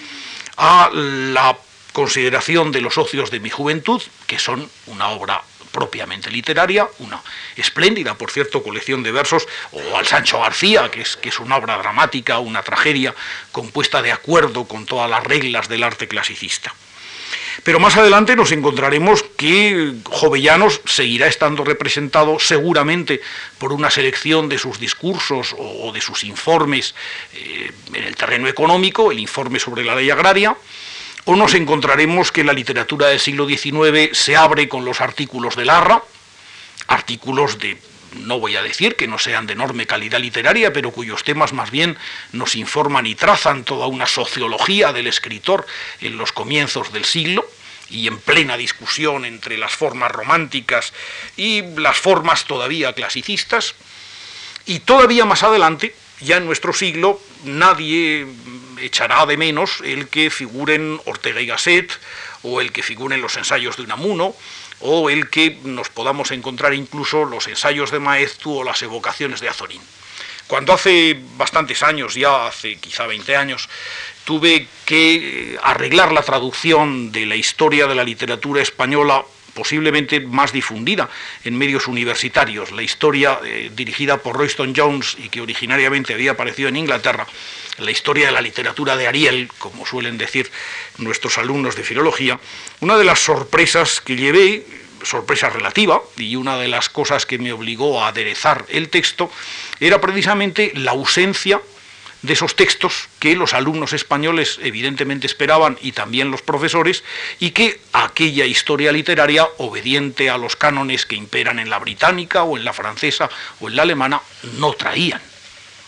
a 0.57 0.89
la 0.93 1.57
consideración 1.91 2.71
de 2.71 2.81
los 2.81 2.97
ocios 2.97 3.29
de 3.29 3.41
mi 3.41 3.49
juventud, 3.49 4.01
que 4.25 4.39
son 4.39 4.69
una 4.87 5.09
obra 5.09 5.43
propiamente 5.73 6.31
literaria, 6.31 6.87
una 6.99 7.21
espléndida, 7.57 8.15
por 8.15 8.31
cierto, 8.31 8.63
colección 8.63 9.03
de 9.03 9.11
versos, 9.11 9.47
o 9.71 9.97
al 9.97 10.07
Sancho 10.07 10.39
García, 10.39 10.89
que 10.89 11.01
es, 11.01 11.17
que 11.17 11.29
es 11.29 11.39
una 11.39 11.57
obra 11.57 11.77
dramática, 11.77 12.39
una 12.39 12.63
tragedia 12.63 13.13
compuesta 13.51 14.01
de 14.01 14.13
acuerdo 14.13 14.65
con 14.65 14.85
todas 14.85 15.09
las 15.09 15.23
reglas 15.25 15.67
del 15.67 15.83
arte 15.83 16.07
clasicista. 16.07 16.73
Pero 17.63 17.79
más 17.79 17.97
adelante 17.97 18.35
nos 18.35 18.51
encontraremos 18.51 19.23
que 19.37 19.93
Jovellanos 20.05 20.81
seguirá 20.85 21.27
estando 21.27 21.63
representado 21.63 22.39
seguramente 22.39 23.21
por 23.57 23.73
una 23.73 23.89
selección 23.89 24.49
de 24.49 24.57
sus 24.57 24.79
discursos 24.79 25.55
o 25.57 25.91
de 25.91 26.01
sus 26.01 26.23
informes 26.23 26.95
eh, 27.33 27.71
en 27.93 28.03
el 28.03 28.15
terreno 28.15 28.47
económico, 28.47 29.11
el 29.11 29.19
informe 29.19 29.59
sobre 29.59 29.83
la 29.83 29.95
ley 29.95 30.09
agraria, 30.09 30.55
o 31.25 31.35
nos 31.35 31.53
encontraremos 31.53 32.31
que 32.31 32.43
la 32.43 32.53
literatura 32.53 33.07
del 33.07 33.19
siglo 33.19 33.47
XIX 33.47 34.17
se 34.17 34.35
abre 34.35 34.67
con 34.67 34.85
los 34.85 35.01
artículos 35.01 35.55
de 35.55 35.65
Larra, 35.65 36.03
artículos 36.87 37.59
de 37.59 37.77
no 38.15 38.39
voy 38.39 38.55
a 38.55 38.63
decir 38.63 38.95
que 38.95 39.07
no 39.07 39.17
sean 39.17 39.47
de 39.47 39.53
enorme 39.53 39.85
calidad 39.85 40.19
literaria, 40.19 40.73
pero 40.73 40.91
cuyos 40.91 41.23
temas 41.23 41.53
más 41.53 41.71
bien 41.71 41.97
nos 42.31 42.55
informan 42.55 43.05
y 43.05 43.15
trazan 43.15 43.63
toda 43.63 43.87
una 43.87 44.05
sociología 44.05 44.93
del 44.93 45.07
escritor 45.07 45.65
en 46.01 46.17
los 46.17 46.31
comienzos 46.31 46.91
del 46.91 47.05
siglo 47.05 47.45
y 47.89 48.07
en 48.07 48.19
plena 48.19 48.57
discusión 48.57 49.25
entre 49.25 49.57
las 49.57 49.73
formas 49.73 50.11
románticas 50.11 50.93
y 51.37 51.61
las 51.77 51.97
formas 51.97 52.45
todavía 52.45 52.93
clasicistas. 52.93 53.75
Y 54.65 54.79
todavía 54.79 55.25
más 55.25 55.43
adelante, 55.43 55.95
ya 56.19 56.37
en 56.37 56.45
nuestro 56.45 56.73
siglo, 56.73 57.19
nadie 57.43 58.27
echará 58.79 59.25
de 59.25 59.37
menos 59.37 59.81
el 59.83 60.07
que 60.07 60.29
figuren 60.29 60.99
Ortega 61.05 61.41
y 61.41 61.47
Gasset 61.47 61.91
o 62.43 62.61
el 62.61 62.71
que 62.71 62.83
figuren 62.83 63.21
los 63.21 63.37
ensayos 63.37 63.77
de 63.77 63.83
Unamuno 63.83 64.35
o 64.81 65.09
el 65.09 65.29
que 65.29 65.59
nos 65.63 65.89
podamos 65.89 66.31
encontrar 66.31 66.73
incluso 66.73 67.25
los 67.25 67.47
ensayos 67.47 67.91
de 67.91 67.99
Maeztu 67.99 68.59
o 68.59 68.63
las 68.63 68.81
evocaciones 68.81 69.39
de 69.39 69.49
Azorín. 69.49 69.81
Cuando 70.47 70.73
hace 70.73 71.17
bastantes 71.37 71.81
años, 71.81 72.15
ya 72.15 72.47
hace 72.47 72.75
quizá 72.75 73.07
20 73.07 73.37
años, 73.37 73.69
tuve 74.25 74.67
que 74.85 75.57
arreglar 75.63 76.11
la 76.11 76.23
traducción 76.23 77.11
de 77.11 77.25
la 77.25 77.37
historia 77.37 77.87
de 77.87 77.95
la 77.95 78.03
literatura 78.03 78.61
española 78.61 79.23
posiblemente 79.53 80.19
más 80.21 80.51
difundida 80.51 81.09
en 81.43 81.57
medios 81.57 81.87
universitarios, 81.87 82.71
la 82.71 82.83
historia 82.83 83.39
eh, 83.43 83.71
dirigida 83.73 84.17
por 84.17 84.37
Royston 84.37 84.73
Jones 84.75 85.17
y 85.19 85.29
que 85.29 85.41
originariamente 85.41 86.13
había 86.13 86.31
aparecido 86.31 86.69
en 86.69 86.77
Inglaterra, 86.77 87.27
la 87.81 87.91
historia 87.91 88.27
de 88.27 88.31
la 88.31 88.41
literatura 88.41 88.95
de 88.95 89.07
Ariel, 89.07 89.49
como 89.57 89.85
suelen 89.85 90.17
decir 90.17 90.51
nuestros 90.97 91.37
alumnos 91.37 91.75
de 91.75 91.83
filología, 91.83 92.39
una 92.79 92.97
de 92.97 93.05
las 93.05 93.19
sorpresas 93.19 94.01
que 94.01 94.15
llevé, 94.15 94.65
sorpresa 95.03 95.49
relativa, 95.49 96.01
y 96.17 96.35
una 96.35 96.57
de 96.57 96.67
las 96.67 96.89
cosas 96.89 97.25
que 97.25 97.39
me 97.39 97.51
obligó 97.51 98.01
a 98.01 98.07
aderezar 98.07 98.65
el 98.69 98.89
texto, 98.89 99.31
era 99.79 99.99
precisamente 99.99 100.71
la 100.75 100.91
ausencia 100.91 101.61
de 102.21 102.33
esos 102.33 102.55
textos 102.55 103.09
que 103.19 103.35
los 103.35 103.53
alumnos 103.53 103.93
españoles 103.93 104.59
evidentemente 104.61 105.25
esperaban 105.25 105.77
y 105.81 105.91
también 105.91 106.29
los 106.29 106.41
profesores, 106.41 107.03
y 107.39 107.51
que 107.51 107.79
aquella 107.93 108.45
historia 108.45 108.91
literaria, 108.91 109.47
obediente 109.57 110.29
a 110.29 110.37
los 110.37 110.55
cánones 110.55 111.05
que 111.05 111.15
imperan 111.15 111.57
en 111.57 111.69
la 111.69 111.79
británica 111.79 112.43
o 112.43 112.57
en 112.57 112.65
la 112.65 112.73
francesa 112.73 113.29
o 113.59 113.69
en 113.69 113.75
la 113.75 113.81
alemana, 113.83 114.21
no 114.57 114.73
traían. 114.73 115.30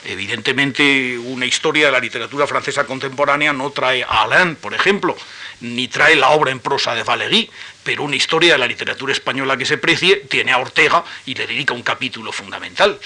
Evidentemente, 0.05 1.17
una 1.17 1.45
historia 1.45 1.85
de 1.85 1.91
la 1.93 1.99
literatura 1.99 2.45
francesa 2.45 2.85
contemporánea 2.85 3.53
no 3.53 3.71
trae 3.71 4.03
a 4.03 4.23
Alain, 4.23 4.55
por 4.55 4.73
ejemplo, 4.73 5.15
ni 5.61 5.87
trae 5.87 6.15
la 6.15 6.31
obra 6.31 6.51
en 6.51 6.59
prosa 6.59 6.93
de 6.93 7.03
Valéry, 7.03 7.49
pero 7.83 8.03
una 8.03 8.17
historia 8.17 8.53
de 8.53 8.59
la 8.59 8.67
literatura 8.67 9.13
española 9.13 9.55
que 9.55 9.65
se 9.65 9.77
precie 9.77 10.17
tiene 10.17 10.51
a 10.51 10.57
Ortega 10.57 11.05
y 11.25 11.35
le 11.35 11.47
dedica 11.47 11.73
un 11.73 11.83
capítulo 11.83 12.33
fundamental. 12.33 12.99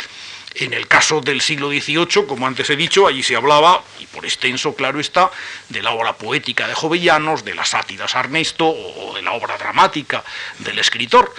En 0.56 0.74
el 0.74 0.88
caso 0.88 1.22
del 1.22 1.42
siglo 1.42 1.70
XVIII, 1.70 2.26
como 2.26 2.48
antes 2.48 2.68
he 2.72 2.76
dicho, 2.76 3.06
allí 3.06 3.22
se 3.22 3.36
hablaba, 3.36 3.84
y 4.00 4.08
por 4.08 4.26
extenso, 4.26 4.74
claro 4.74 5.00
está, 5.00 5.30
de 5.70 5.84
la 5.84 5.92
obra 5.92 6.14
poética 6.14 6.68
de 6.68 6.74
Jovellanos, 6.74 7.46
de 7.46 7.54
las 7.54 7.70
sátiras 7.70 8.16
Arnesto 8.16 8.66
o 8.68 9.14
de 9.14 9.22
la 9.22 9.34
obra 9.34 9.56
dramática 9.60 10.24
del 10.58 10.80
escritor 10.80 11.32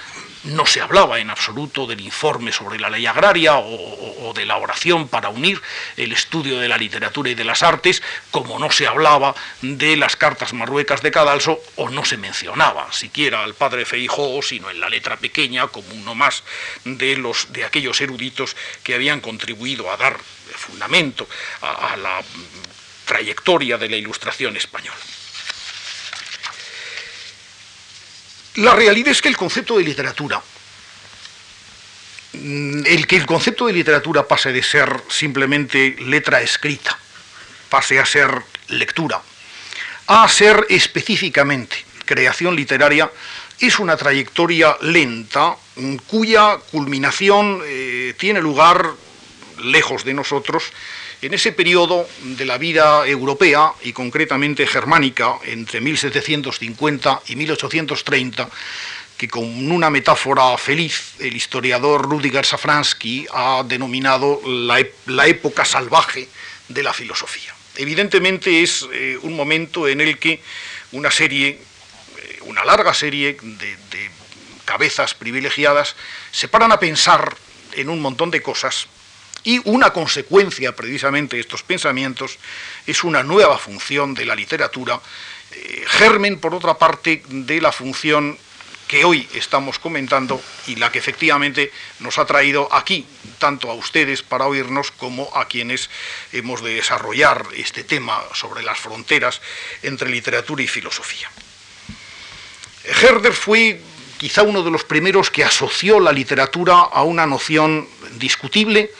no 0.44 0.66
se 0.66 0.80
hablaba 0.80 1.18
en 1.18 1.30
absoluto 1.30 1.86
del 1.86 2.00
informe 2.00 2.52
sobre 2.52 2.78
la 2.78 2.90
ley 2.90 3.06
agraria 3.06 3.58
o, 3.58 4.32
de 4.34 4.44
la 4.44 4.56
oración 4.56 5.08
para 5.08 5.30
unir 5.30 5.60
el 5.96 6.12
estudio 6.12 6.58
de 6.58 6.68
la 6.68 6.76
literatura 6.76 7.30
y 7.30 7.34
de 7.34 7.44
las 7.44 7.62
artes, 7.62 8.02
como 8.30 8.58
no 8.58 8.70
se 8.70 8.86
hablaba 8.86 9.34
de 9.62 9.96
las 9.96 10.16
cartas 10.16 10.52
marruecas 10.52 11.02
de 11.02 11.10
Cadalso 11.10 11.60
o 11.76 11.88
no 11.88 12.04
se 12.04 12.18
mencionaba 12.18 12.92
siquiera 12.92 13.42
al 13.42 13.54
padre 13.54 13.84
Feijó, 13.84 14.40
sino 14.42 14.70
en 14.70 14.80
la 14.80 14.88
letra 14.88 15.16
pequeña 15.16 15.66
como 15.68 15.88
uno 15.94 16.14
más 16.14 16.44
de, 16.84 17.16
los, 17.16 17.52
de 17.52 17.64
aquellos 17.64 18.00
eruditos 18.00 18.56
que 18.82 18.94
habían 18.94 19.20
contribuido 19.20 19.90
a 19.90 19.96
dar 19.96 20.18
fundamento 20.54 21.28
a 21.62 21.96
la 21.96 22.22
trayectoria 23.06 23.78
de 23.78 23.88
la 23.88 23.96
ilustración 23.96 24.56
española. 24.56 24.98
La 28.58 28.74
realidad 28.74 29.12
es 29.12 29.22
que 29.22 29.28
el 29.28 29.36
concepto 29.36 29.78
de 29.78 29.84
literatura, 29.84 30.42
mm, 32.32 32.86
el 32.86 33.06
que 33.06 33.14
el 33.14 33.24
concepto 33.24 33.68
de 33.68 33.72
literatura 33.72 34.26
pase 34.26 34.50
de 34.50 34.64
ser 34.64 35.00
simplemente 35.08 35.94
letra 36.00 36.40
escrita, 36.42 36.98
pase 37.68 38.00
a 38.00 38.04
ser 38.04 38.30
lectura, 38.66 39.22
a 40.08 40.28
ser 40.28 40.66
específicamente 40.70 41.84
creación 42.04 42.56
literaria, 42.56 43.08
es 43.60 43.78
una 43.78 43.96
trayectoria 43.96 44.76
lenta 44.80 45.54
mm, 45.76 45.96
cuya 46.08 46.58
culminación 46.72 47.62
eh, 47.64 48.14
tiene 48.18 48.40
lugar 48.40 48.90
lejos 49.62 50.02
de 50.02 50.14
nosotros 50.14 50.64
en 51.20 51.34
ese 51.34 51.52
periodo 51.52 52.08
de 52.22 52.44
la 52.44 52.58
vida 52.58 53.06
europea 53.06 53.72
y 53.82 53.92
concretamente 53.92 54.66
germánica, 54.66 55.38
entre 55.44 55.80
1750 55.80 57.22
y 57.26 57.36
1830, 57.36 58.48
que 59.16 59.28
con 59.28 59.44
una 59.72 59.90
metáfora 59.90 60.56
feliz 60.56 61.14
el 61.18 61.34
historiador 61.34 62.02
Rudiger 62.02 62.46
Safransky 62.46 63.26
ha 63.32 63.64
denominado 63.66 64.40
la, 64.46 65.26
época 65.26 65.64
salvaje 65.64 66.28
de 66.68 66.82
la 66.84 66.92
filosofía. 66.92 67.52
Evidentemente 67.76 68.62
es 68.62 68.86
eh, 68.92 69.18
un 69.22 69.34
momento 69.34 69.88
en 69.88 70.00
el 70.00 70.18
que 70.18 70.40
una 70.92 71.10
serie, 71.10 71.48
eh, 71.48 72.38
una 72.42 72.64
larga 72.64 72.94
serie 72.94 73.36
de, 73.42 73.76
de 73.90 74.10
cabezas 74.64 75.14
privilegiadas 75.14 75.96
se 76.30 76.46
paran 76.46 76.70
a 76.70 76.78
pensar 76.78 77.36
en 77.72 77.88
un 77.88 78.00
montón 78.00 78.30
de 78.30 78.40
cosas 78.40 78.86
y 79.48 79.62
una 79.64 79.94
consecuencia 79.94 80.76
precisamente 80.76 81.36
de 81.36 81.40
estos 81.40 81.62
pensamientos 81.62 82.38
es 82.86 83.02
una 83.02 83.22
nueva 83.22 83.56
función 83.56 84.12
de 84.12 84.26
la 84.26 84.34
literatura, 84.34 85.00
eh, 85.52 85.84
germen 85.86 86.38
por 86.38 86.54
otra 86.54 86.76
parte 86.76 87.22
de 87.26 87.58
la 87.58 87.72
función 87.72 88.36
que 88.86 89.06
hoy 89.06 89.26
estamos 89.32 89.78
comentando 89.78 90.38
y 90.66 90.76
la 90.76 90.92
que 90.92 90.98
efectivamente 90.98 91.72
nos 92.00 92.18
ha 92.18 92.26
traído 92.26 92.68
aquí, 92.70 93.06
tanto 93.38 93.70
a 93.70 93.74
ustedes 93.74 94.22
para 94.22 94.44
oírnos 94.44 94.90
como 94.90 95.34
a 95.34 95.48
quienes 95.48 95.88
hemos 96.34 96.62
de 96.62 96.74
desarrollar 96.74 97.46
este 97.56 97.84
tema 97.84 98.20
sobre 98.34 98.62
las 98.62 98.78
fronteras 98.78 99.40
entre 99.82 100.10
literatura 100.10 100.62
y 100.62 100.68
filosofía. 100.68 101.30
Herder 102.84 103.32
fue 103.32 103.80
quizá 104.18 104.42
uno 104.42 104.62
de 104.62 104.70
los 104.70 104.84
primeros 104.84 105.30
que 105.30 105.44
asoció 105.44 106.00
la 106.00 106.12
literatura 106.12 106.80
a 106.80 107.02
una 107.02 107.24
noción 107.24 107.88
discutible, 108.18 108.90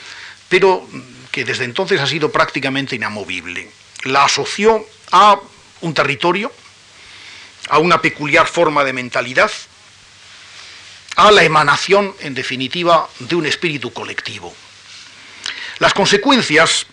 pero 0.49 0.87
que 1.31 1.45
desde 1.45 1.63
entonces 1.63 2.01
ha 2.01 2.07
sido 2.07 2.31
prácticamente 2.31 2.95
inamovible. 2.95 3.69
La 4.03 4.25
asoció 4.25 4.85
a 5.11 5.39
un 5.81 5.93
territorio, 5.93 6.51
a 7.69 7.77
una 7.77 8.01
peculiar 8.01 8.47
forma 8.47 8.83
de 8.83 8.93
mentalidad, 8.93 9.51
a 11.15 11.31
la 11.31 11.43
emanación, 11.43 12.15
en 12.21 12.33
definitiva, 12.33 13.07
de 13.19 13.35
un 13.35 13.45
espíritu 13.45 13.93
colectivo. 13.93 14.53
Las 15.79 15.93
consecuencias 15.93 16.87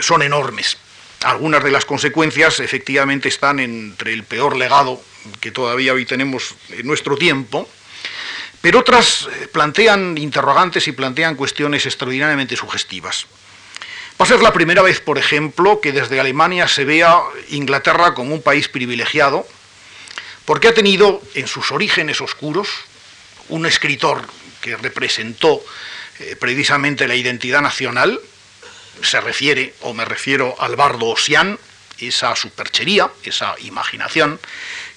son 0.00 0.22
enormes. 0.22 0.76
Algunas 1.22 1.62
de 1.64 1.70
las 1.70 1.84
consecuencias 1.84 2.60
efectivamente 2.60 3.28
están 3.28 3.60
entre 3.60 4.12
el 4.12 4.24
peor 4.24 4.56
legado 4.56 5.02
que 5.40 5.50
todavía 5.50 5.92
hoy 5.92 6.06
tenemos 6.06 6.54
en 6.70 6.86
nuestro 6.86 7.16
tiempo, 7.16 7.68
pero 8.60 8.80
otras 8.80 9.28
eh, 9.32 9.48
plantean 9.48 10.18
interrogantes 10.18 10.86
y 10.88 10.92
plantean 10.92 11.36
cuestiones 11.36 11.86
extraordinariamente 11.86 12.56
sugestivas. 12.56 13.26
Va 14.20 14.26
a 14.26 14.28
ser 14.28 14.42
la 14.42 14.52
primera 14.52 14.82
vez, 14.82 15.00
por 15.00 15.16
ejemplo, 15.16 15.80
que 15.80 15.92
desde 15.92 16.20
Alemania 16.20 16.68
se 16.68 16.84
vea 16.84 17.20
Inglaterra 17.48 18.12
como 18.12 18.34
un 18.34 18.42
país 18.42 18.68
privilegiado, 18.68 19.46
porque 20.44 20.68
ha 20.68 20.74
tenido 20.74 21.22
en 21.34 21.46
sus 21.46 21.72
orígenes 21.72 22.20
oscuros 22.20 22.68
un 23.48 23.64
escritor 23.64 24.26
que 24.60 24.76
representó 24.76 25.62
eh, 26.18 26.36
precisamente 26.38 27.08
la 27.08 27.14
identidad 27.14 27.62
nacional, 27.62 28.20
se 29.02 29.20
refiere, 29.22 29.74
o 29.80 29.94
me 29.94 30.04
refiero 30.04 30.54
al 30.58 30.76
bardo 30.76 31.06
Osian, 31.06 31.58
esa 31.98 32.36
superchería, 32.36 33.10
esa 33.24 33.54
imaginación, 33.60 34.38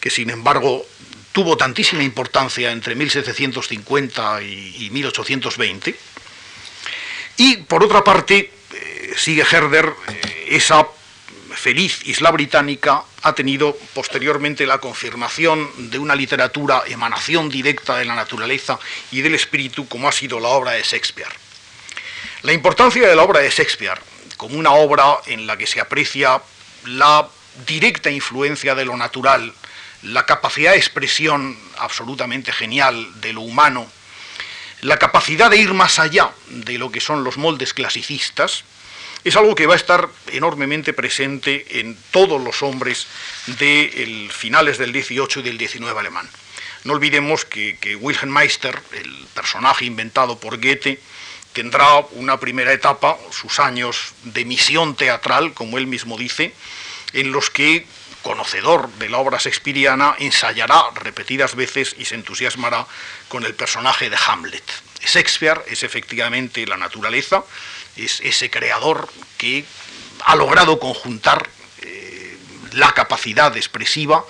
que 0.02 0.10
sin 0.10 0.30
embargo 0.30 0.86
tuvo 1.34 1.58
tantísima 1.58 2.04
importancia 2.04 2.72
entre 2.72 2.96
1750 2.96 4.42
y, 4.44 4.90
1820. 4.92 5.96
Y 7.38 7.58
por 7.58 7.84
otra 7.84 8.04
parte, 8.04 8.52
eh, 8.72 9.14
sigue 9.18 9.42
Herder, 9.42 9.94
eh, 10.08 10.48
esa 10.52 10.88
feliz 11.56 12.02
isla 12.06 12.32
británica 12.32 13.04
ha 13.24 13.34
tenido 13.34 13.76
posteriormente 13.94 14.66
la 14.66 14.78
confirmación 14.78 15.70
de 15.90 15.98
una 15.98 16.16
literatura 16.16 16.84
emanación 16.88 17.50
directa 17.50 17.98
de 17.98 18.06
la 18.06 18.16
naturaleza 18.16 18.80
y 19.12 19.22
del 19.22 19.36
espíritu 19.36 19.88
como 19.88 20.08
ha 20.08 20.12
sido 20.12 20.40
la 20.40 20.50
obra 20.50 20.72
de 20.72 20.84
Shakespeare. 20.84 21.32
La 22.44 22.54
importancia 22.54 23.08
de 23.08 23.16
la 23.16 23.24
obra 23.24 23.40
de 23.40 23.50
Shakespeare 23.50 24.00
como 24.38 24.58
una 24.58 24.72
obra 24.72 25.20
en 25.26 25.48
la 25.48 25.58
que 25.58 25.68
se 25.68 25.80
aprecia 25.80 26.42
la 26.86 27.28
directa 27.66 28.10
influencia 28.10 28.76
de 28.76 28.86
lo 28.86 28.98
natural, 28.98 29.54
la 30.04 30.26
capacidad 30.26 30.72
de 30.72 30.78
expresión 30.78 31.58
absolutamente 31.78 32.52
genial 32.52 33.22
de 33.22 33.34
lo 33.34 33.42
humano, 33.42 33.88
la 34.82 34.98
capacidad 34.98 35.50
de 35.50 35.58
ir 35.58 35.74
más 35.74 36.00
allá 36.00 36.32
de 36.48 36.78
lo 36.78 36.92
que 36.92 37.00
son 37.00 37.24
los 37.24 37.38
moldes 37.38 37.74
clasicistas, 37.74 38.66
es 39.24 39.38
algo 39.38 39.56
que 39.56 39.68
va 39.68 39.74
a 39.74 39.78
estar 39.78 40.10
enormemente 40.34 40.92
presente 40.92 41.80
en 41.80 41.98
todos 42.12 42.42
los 42.42 42.62
hombres 42.62 43.08
de 43.48 44.30
finales 44.32 44.78
del 44.78 44.92
18 44.92 45.40
y 45.40 45.44
del 45.44 45.58
19 45.58 45.98
alemán. 45.98 46.30
No 46.84 46.94
olvidemos 46.94 47.46
que, 47.46 47.98
Wilhelm 48.02 48.34
Meister, 48.34 48.78
el 48.92 49.26
personaje 49.34 49.86
inventado 49.86 50.38
por 50.38 50.58
Goethe, 50.58 51.00
tendrá 51.54 52.00
una 52.12 52.40
primera 52.40 52.74
etapa, 52.74 53.18
sus 53.32 53.60
años 53.60 54.14
de 54.24 54.44
misión 54.44 54.96
teatral, 54.96 55.54
como 55.54 55.78
él 55.78 55.88
mismo 55.88 56.18
dice, 56.18 56.54
en 57.14 57.32
los 57.32 57.50
que, 57.50 57.86
conocedor 58.24 58.90
de 58.94 59.10
la 59.10 59.20
obra 59.20 59.38
shakespeariana, 59.38 60.16
ensayará 60.18 60.86
repetidas 60.96 61.56
veces 61.56 61.96
y 62.00 62.06
se 62.06 62.16
entusiasmará 62.16 62.88
con 63.28 63.46
el 63.46 63.54
personaje 63.54 64.10
de 64.10 64.18
Hamlet. 64.28 64.64
Shakespeare 65.06 65.62
es 65.68 65.84
efectivamente 65.84 66.66
la 66.66 66.78
naturaleza, 66.78 67.44
es 67.96 68.22
ese 68.22 68.50
creador 68.50 69.10
que 69.38 69.66
ha 70.26 70.36
logrado 70.36 70.80
conjuntar 70.80 71.48
eh, 71.82 72.38
la 72.72 72.94
capacidad 72.94 73.56
expresiva 73.56 74.24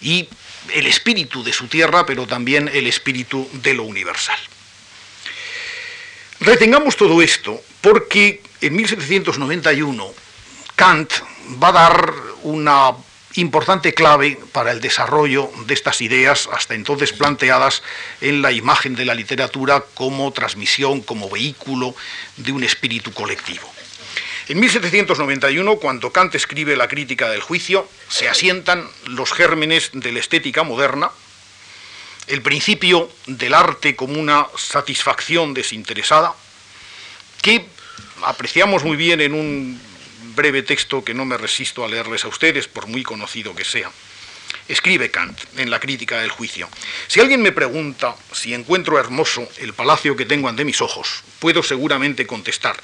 y 0.00 0.28
el 0.72 0.86
espíritu 0.86 1.42
de 1.42 1.52
su 1.52 1.66
tierra, 1.66 2.06
pero 2.06 2.26
también 2.26 2.70
el 2.72 2.86
espíritu 2.86 3.50
de 3.52 3.74
lo 3.74 3.82
universal. 3.82 4.38
Retengamos 6.38 6.96
todo 6.96 7.20
esto 7.20 7.60
porque 7.80 8.42
en 8.60 8.76
1791 8.76 10.14
Kant 10.76 11.12
va 11.62 11.68
a 11.68 11.72
dar 11.72 12.14
una 12.42 12.92
importante 13.34 13.94
clave 13.94 14.38
para 14.52 14.72
el 14.72 14.80
desarrollo 14.80 15.50
de 15.66 15.74
estas 15.74 16.00
ideas 16.00 16.48
hasta 16.52 16.74
entonces 16.74 17.12
planteadas 17.12 17.82
en 18.20 18.42
la 18.42 18.52
imagen 18.52 18.96
de 18.96 19.04
la 19.04 19.14
literatura 19.14 19.84
como 19.94 20.32
transmisión, 20.32 21.00
como 21.00 21.30
vehículo 21.30 21.94
de 22.36 22.52
un 22.52 22.64
espíritu 22.64 23.12
colectivo. 23.12 23.70
En 24.48 24.58
1791, 24.58 25.76
cuando 25.76 26.10
Kant 26.10 26.34
escribe 26.34 26.76
la 26.76 26.88
crítica 26.88 27.28
del 27.28 27.40
juicio, 27.40 27.88
se 28.08 28.28
asientan 28.28 28.84
los 29.06 29.32
gérmenes 29.32 29.90
de 29.92 30.10
la 30.10 30.18
estética 30.18 30.64
moderna, 30.64 31.12
el 32.26 32.42
principio 32.42 33.08
del 33.26 33.54
arte 33.54 33.94
como 33.94 34.18
una 34.18 34.48
satisfacción 34.56 35.54
desinteresada, 35.54 36.34
que 37.42 37.64
apreciamos 38.24 38.82
muy 38.82 38.96
bien 38.96 39.20
en 39.20 39.34
un 39.34 39.89
breve 40.34 40.62
texto 40.62 41.04
que 41.04 41.14
no 41.14 41.24
me 41.24 41.36
resisto 41.36 41.84
a 41.84 41.88
leerles 41.88 42.24
a 42.24 42.28
ustedes, 42.28 42.68
por 42.68 42.86
muy 42.86 43.02
conocido 43.02 43.54
que 43.54 43.64
sea. 43.64 43.90
Escribe 44.68 45.10
Kant 45.10 45.38
en 45.56 45.70
la 45.70 45.80
crítica 45.80 46.20
del 46.20 46.30
juicio. 46.30 46.68
Si 47.08 47.20
alguien 47.20 47.42
me 47.42 47.52
pregunta 47.52 48.14
si 48.32 48.54
encuentro 48.54 48.98
hermoso 48.98 49.48
el 49.58 49.74
palacio 49.74 50.14
que 50.16 50.26
tengo 50.26 50.48
ante 50.48 50.64
mis 50.64 50.80
ojos, 50.80 51.22
puedo 51.40 51.62
seguramente 51.62 52.26
contestar, 52.26 52.76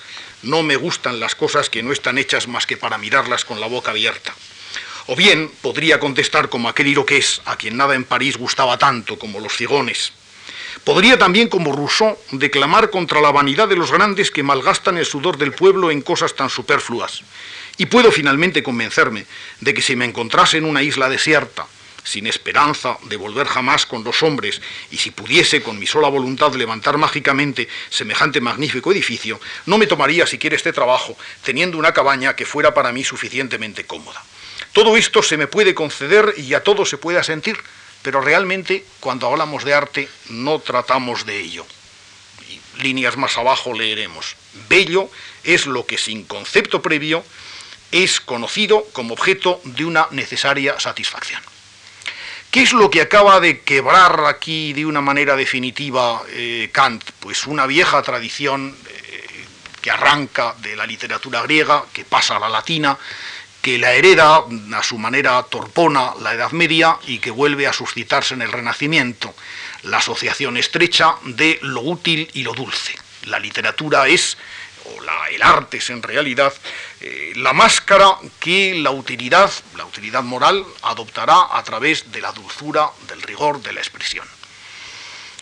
no 0.42 0.62
me 0.62 0.76
gustan 0.76 1.20
las 1.20 1.34
cosas 1.34 1.70
que 1.70 1.82
no 1.82 1.92
están 1.92 2.18
hechas 2.18 2.48
más 2.48 2.66
que 2.66 2.76
para 2.76 2.98
mirarlas 2.98 3.44
con 3.44 3.60
la 3.60 3.68
boca 3.68 3.92
abierta. 3.92 4.34
O 5.06 5.14
bien 5.14 5.48
podría 5.62 6.00
contestar 6.00 6.48
como 6.48 6.68
aquel 6.68 6.88
iroqués 6.88 7.40
a 7.44 7.56
quien 7.56 7.76
nada 7.76 7.94
en 7.94 8.04
París 8.04 8.36
gustaba 8.36 8.78
tanto 8.78 9.18
como 9.18 9.38
los 9.38 9.56
cigones, 9.56 10.12
Podría 10.84 11.18
también, 11.18 11.48
como 11.48 11.74
Rousseau, 11.74 12.16
declamar 12.32 12.90
contra 12.90 13.20
la 13.20 13.32
vanidad 13.32 13.68
de 13.68 13.76
los 13.76 13.90
grandes 13.90 14.30
que 14.30 14.42
malgastan 14.42 14.98
el 14.98 15.06
sudor 15.06 15.36
del 15.36 15.52
pueblo 15.52 15.90
en 15.90 16.02
cosas 16.02 16.34
tan 16.34 16.50
superfluas. 16.50 17.22
Y 17.76 17.86
puedo 17.86 18.12
finalmente 18.12 18.62
convencerme 18.62 19.26
de 19.60 19.74
que 19.74 19.82
si 19.82 19.96
me 19.96 20.04
encontrase 20.04 20.58
en 20.58 20.64
una 20.64 20.82
isla 20.82 21.08
desierta, 21.08 21.66
sin 22.06 22.28
esperanza 22.28 22.98
de 23.02 23.16
volver 23.16 23.48
jamás 23.48 23.84
con 23.84 24.04
los 24.04 24.22
hombres, 24.22 24.62
y 24.92 24.98
si 24.98 25.10
pudiese 25.10 25.62
con 25.62 25.78
mi 25.78 25.86
sola 25.86 26.08
voluntad 26.08 26.54
levantar 26.54 26.98
mágicamente 26.98 27.68
semejante 27.90 28.40
magnífico 28.40 28.92
edificio, 28.92 29.40
no 29.66 29.76
me 29.76 29.88
tomaría 29.88 30.26
siquiera 30.26 30.54
este 30.54 30.72
trabajo, 30.72 31.16
teniendo 31.42 31.78
una 31.78 31.92
cabaña 31.92 32.36
que 32.36 32.46
fuera 32.46 32.72
para 32.72 32.92
mí 32.92 33.02
suficientemente 33.02 33.84
cómoda. 33.84 34.22
Todo 34.72 34.96
esto 34.96 35.22
se 35.22 35.36
me 35.36 35.48
puede 35.48 35.74
conceder 35.74 36.34
y 36.36 36.54
a 36.54 36.62
todo 36.62 36.86
se 36.86 36.96
puede 36.96 37.18
asentir, 37.18 37.58
pero 38.06 38.20
realmente 38.20 38.84
cuando 39.00 39.26
hablamos 39.26 39.64
de 39.64 39.74
arte 39.74 40.08
no 40.28 40.60
tratamos 40.60 41.26
de 41.26 41.40
ello. 41.40 41.66
líneas 42.78 43.16
más 43.16 43.36
abajo 43.36 43.72
leeremos. 43.72 44.36
Bello 44.68 45.10
es 45.42 45.66
lo 45.66 45.86
que 45.86 45.98
sin 45.98 46.22
concepto 46.22 46.80
previo 46.80 47.24
es 47.90 48.20
conocido 48.20 48.86
como 48.92 49.14
objeto 49.14 49.60
de 49.64 49.84
una 49.84 50.06
necesaria 50.12 50.78
satisfacción. 50.78 51.42
¿Qué 52.52 52.62
es 52.62 52.72
lo 52.72 52.90
que 52.90 53.00
acaba 53.00 53.40
de 53.40 53.62
quebrar 53.62 54.26
aquí 54.26 54.72
de 54.72 54.86
una 54.86 55.00
manera 55.00 55.34
definitiva 55.34 56.22
eh, 56.28 56.70
Kant? 56.70 57.02
Pues 57.18 57.44
una 57.48 57.66
vieja 57.66 58.00
tradición 58.02 58.76
eh, 58.88 59.46
que 59.82 59.90
arranca 59.90 60.54
de 60.58 60.76
la 60.76 60.86
literatura 60.86 61.42
griega, 61.42 61.84
que 61.92 62.04
pasa 62.04 62.36
a 62.36 62.38
la 62.38 62.48
latina, 62.48 62.96
que 63.66 63.78
la 63.78 63.94
hereda 63.94 64.44
a 64.74 64.82
su 64.84 64.96
manera 64.96 65.42
torpona 65.42 66.14
la 66.20 66.34
Edad 66.34 66.52
Media 66.52 66.98
y 67.04 67.18
que 67.18 67.32
vuelve 67.32 67.66
a 67.66 67.72
suscitarse 67.72 68.32
en 68.32 68.42
el 68.42 68.52
Renacimiento, 68.52 69.34
la 69.82 69.96
asociación 69.96 70.56
estrecha 70.56 71.16
de 71.24 71.58
lo 71.62 71.80
útil 71.80 72.30
y 72.34 72.44
lo 72.44 72.52
dulce. 72.52 72.94
La 73.24 73.40
literatura 73.40 74.06
es, 74.06 74.38
o 74.84 75.02
el 75.32 75.42
arte 75.42 75.78
es 75.78 75.90
en 75.90 76.00
realidad, 76.00 76.54
eh, 77.00 77.32
la 77.34 77.52
máscara 77.52 78.12
que 78.38 78.76
la 78.76 78.92
utilidad, 78.92 79.50
la 79.76 79.84
utilidad 79.84 80.22
moral, 80.22 80.64
adoptará 80.82 81.48
a 81.50 81.60
través 81.64 82.12
de 82.12 82.20
la 82.20 82.30
dulzura, 82.30 82.88
del 83.08 83.20
rigor, 83.20 83.60
de 83.62 83.72
la 83.72 83.80
expresión. 83.80 84.28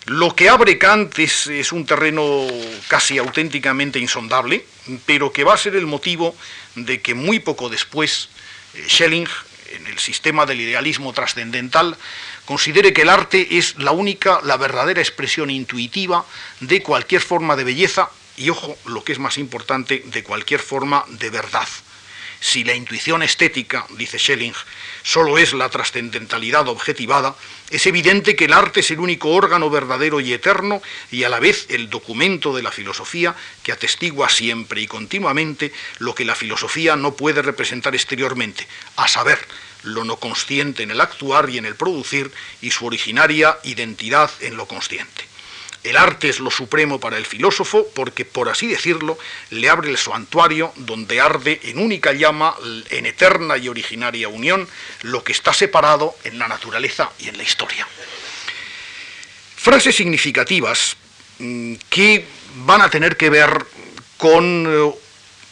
Lo 0.05 0.35
que 0.35 0.49
abre 0.49 0.77
Kant 0.77 1.17
es, 1.17 1.47
es, 1.47 1.71
un 1.71 1.85
terreno 1.85 2.45
casi 2.87 3.17
auténticamente 3.17 3.97
insondable, 3.97 4.63
pero 5.07 5.33
que 5.33 5.43
va 5.43 5.55
a 5.55 5.57
ser 5.57 5.75
el 5.75 5.87
motivo 5.87 6.35
de 6.75 7.01
que 7.01 7.15
muy 7.15 7.39
poco 7.39 7.69
después 7.69 8.29
eh, 8.75 8.85
Schelling, 8.87 9.27
en 9.71 9.87
el 9.87 9.97
sistema 9.97 10.45
del 10.45 10.61
idealismo 10.61 11.11
trascendental, 11.11 11.97
considere 12.45 12.93
que 12.93 13.01
el 13.01 13.09
arte 13.09 13.57
es 13.57 13.77
la 13.79 13.91
única, 13.91 14.41
la 14.43 14.57
verdadera 14.57 15.01
expresión 15.01 15.49
intuitiva 15.49 16.23
de 16.59 16.83
cualquier 16.83 17.21
forma 17.21 17.55
de 17.55 17.63
belleza 17.63 18.09
y, 18.37 18.51
ojo, 18.51 18.77
lo 18.85 19.03
que 19.03 19.11
es 19.11 19.19
más 19.19 19.39
importante, 19.39 20.03
de 20.05 20.23
cualquier 20.23 20.59
forma 20.59 21.03
de 21.07 21.31
verdad. 21.31 21.67
Si 22.39 22.63
la 22.63 22.73
intuición 22.73 23.23
estética, 23.23 23.85
dice 23.97 24.19
Schelling, 24.19 24.53
solo 25.03 25.37
es 25.37 25.53
la 25.53 25.69
trascendentalidad 25.69 26.67
objetivada, 26.67 27.35
es 27.69 27.85
evidente 27.87 28.35
que 28.35 28.45
el 28.45 28.53
arte 28.53 28.81
es 28.81 28.91
el 28.91 28.99
único 28.99 29.29
órgano 29.29 29.69
verdadero 29.69 30.19
y 30.19 30.33
eterno 30.33 30.81
y 31.11 31.23
a 31.23 31.29
la 31.29 31.39
vez 31.39 31.65
el 31.69 31.89
documento 31.89 32.55
de 32.55 32.61
la 32.63 32.71
filosofía 32.71 33.35
que 33.63 33.71
atestigua 33.71 34.29
siempre 34.29 34.81
y 34.81 34.87
continuamente 34.87 35.73
lo 35.99 36.13
que 36.13 36.25
la 36.25 36.35
filosofía 36.35 36.95
no 36.95 37.15
puede 37.15 37.41
representar 37.41 37.95
exteriormente, 37.95 38.67
a 38.95 39.07
saber, 39.07 39.39
lo 39.83 40.03
no 40.03 40.17
consciente 40.17 40.83
en 40.83 40.91
el 40.91 41.01
actuar 41.01 41.49
y 41.49 41.57
en 41.57 41.65
el 41.65 41.75
producir 41.75 42.31
y 42.61 42.71
su 42.71 42.85
originaria 42.85 43.57
identidad 43.63 44.31
en 44.41 44.57
lo 44.57 44.67
consciente. 44.67 45.34
El 45.85 45.97
arte 45.97 46.29
es 46.29 46.39
lo 46.39 46.49
supremo 46.49 46.99
para 46.99 47.17
el 47.17 47.27
filósofo 47.27 47.85
porque, 47.93 48.25
por 48.25 48.49
así 48.49 48.65
decirlo, 48.65 49.19
le 49.51 49.69
abre 49.69 49.91
el 49.91 49.97
santuario 49.97 50.73
donde 50.77 51.21
arde 51.21 51.59
en 51.63 51.77
única 51.77 52.11
llama, 52.11 52.55
en 52.89 53.05
eterna 53.05 53.55
y 53.57 53.69
originaria 53.69 54.27
unión, 54.27 54.67
lo 55.03 55.23
que 55.23 55.31
está 55.31 55.53
separado 55.53 56.15
en 56.23 56.39
la 56.39 56.47
naturaleza 56.47 57.11
y 57.19 57.29
en 57.29 57.37
la 57.37 57.43
historia. 57.43 57.87
Frases 59.55 59.95
significativas 59.95 60.97
mm, 61.37 61.75
que 61.87 62.25
van 62.65 62.81
a 62.81 62.89
tener 62.89 63.15
que 63.15 63.29
ver 63.29 63.63
con 64.17 64.65
eh, 64.67 64.91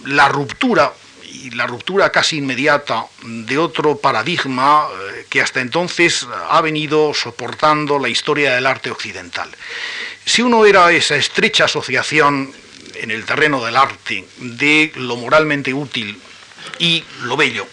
la 0.05 0.29
ruptura 0.29 0.93
y 1.31 1.51
la 1.51 1.67
ruptura 1.67 2.11
casi 2.11 2.37
inmediata 2.37 3.05
de 3.23 3.57
otro 3.57 3.97
paradigma 3.97 4.87
eh, 4.91 5.25
que 5.29 5.41
hasta 5.41 5.61
entonces 5.61 6.27
ha 6.49 6.61
venido 6.61 7.13
soportando 7.13 7.99
la 7.99 8.09
historia 8.09 8.55
del 8.55 8.65
arte 8.65 8.89
occidental. 8.89 9.49
Si 10.25 10.41
uno 10.41 10.65
era 10.65 10.91
esa 10.91 11.15
estrecha 11.15 11.65
asociación 11.65 12.53
en 12.95 13.11
el 13.11 13.25
terreno 13.25 13.63
del 13.63 13.75
arte 13.75 14.25
de 14.37 14.91
lo 14.95 15.17
moralmente 15.17 15.73
útil 15.73 16.19
y 16.79 17.03
lo 17.23 17.35
bello, 17.35 17.67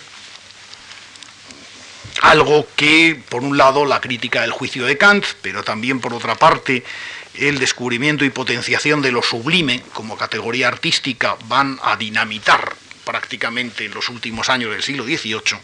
algo 2.22 2.66
que, 2.76 3.20
por 3.28 3.42
un 3.42 3.56
lado, 3.56 3.86
la 3.86 4.00
crítica 4.00 4.42
del 4.42 4.50
juicio 4.50 4.84
de 4.84 4.98
Kant, 4.98 5.24
pero 5.42 5.62
también, 5.62 6.00
por 6.00 6.12
otra 6.12 6.34
parte, 6.34 6.84
el 7.34 7.58
descubrimiento 7.58 8.24
y 8.24 8.30
potenciación 8.30 9.00
de 9.00 9.12
lo 9.12 9.22
sublime 9.22 9.82
como 9.92 10.16
categoría 10.16 10.68
artística 10.68 11.36
van 11.46 11.78
a 11.82 11.96
dinamitar 11.96 12.74
prácticamente 13.04 13.86
en 13.86 13.94
los 13.94 14.08
últimos 14.08 14.48
años 14.48 14.72
del 14.72 14.82
siglo 14.82 15.04
XVIII, 15.04 15.58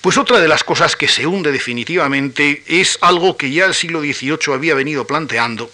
pues 0.00 0.16
otra 0.16 0.38
de 0.38 0.48
las 0.48 0.64
cosas 0.64 0.96
que 0.96 1.08
se 1.08 1.26
hunde 1.26 1.52
definitivamente 1.52 2.62
es 2.66 2.98
algo 3.00 3.36
que 3.36 3.50
ya 3.50 3.66
el 3.66 3.74
siglo 3.74 4.00
XVIII 4.00 4.54
había 4.54 4.74
venido 4.74 5.06
planteando, 5.06 5.70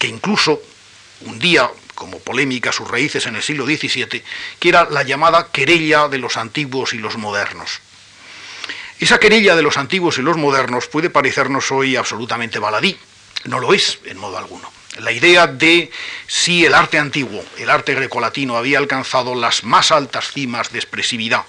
que 0.00 0.08
incluso 0.08 0.62
un 1.26 1.38
día 1.38 1.70
como 1.94 2.18
polémica 2.20 2.72
sus 2.72 2.88
raíces 2.88 3.26
en 3.26 3.36
el 3.36 3.42
siglo 3.42 3.66
XVII, 3.66 4.22
que 4.58 4.68
era 4.68 4.88
la 4.88 5.02
llamada 5.02 5.48
querella 5.52 6.08
de 6.08 6.16
los 6.16 6.38
antiguos 6.38 6.94
y 6.94 6.98
los 6.98 7.18
modernos. 7.18 7.80
Esa 8.98 9.20
querella 9.20 9.54
de 9.54 9.62
los 9.62 9.76
antiguos 9.76 10.16
y 10.16 10.22
los 10.22 10.38
modernos 10.38 10.86
puede 10.86 11.10
parecernos 11.10 11.70
hoy 11.70 11.96
absolutamente 11.96 12.58
baladí, 12.58 12.96
no 13.44 13.60
lo 13.60 13.74
es 13.74 13.98
en 14.06 14.16
modo 14.16 14.38
alguno. 14.38 14.72
La 15.00 15.12
idea 15.12 15.46
de 15.46 15.90
si 16.26 16.64
el 16.64 16.72
arte 16.72 16.98
antiguo, 16.98 17.44
el 17.58 17.68
arte 17.68 17.94
grecolatino, 17.94 18.56
había 18.56 18.78
alcanzado 18.78 19.34
las 19.34 19.64
más 19.64 19.92
altas 19.92 20.32
cimas 20.32 20.72
de 20.72 20.78
expresividad, 20.78 21.44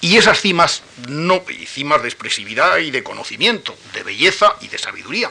y 0.00 0.16
esas 0.16 0.40
cimas, 0.40 0.82
no, 1.08 1.42
cimas 1.66 2.02
de 2.02 2.08
expresividad 2.08 2.78
y 2.78 2.90
de 2.90 3.02
conocimiento, 3.02 3.76
de 3.92 4.02
belleza 4.02 4.54
y 4.60 4.68
de 4.68 4.78
sabiduría, 4.78 5.30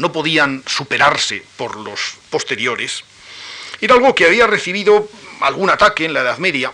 no 0.00 0.12
podían 0.12 0.62
superarse 0.66 1.44
por 1.56 1.76
los 1.76 2.16
posteriores, 2.30 3.04
era 3.82 3.94
algo 3.94 4.14
que 4.14 4.24
había 4.24 4.46
recibido 4.46 5.08
algún 5.40 5.68
ataque 5.68 6.06
en 6.06 6.14
la 6.14 6.20
Edad 6.20 6.38
Media, 6.38 6.72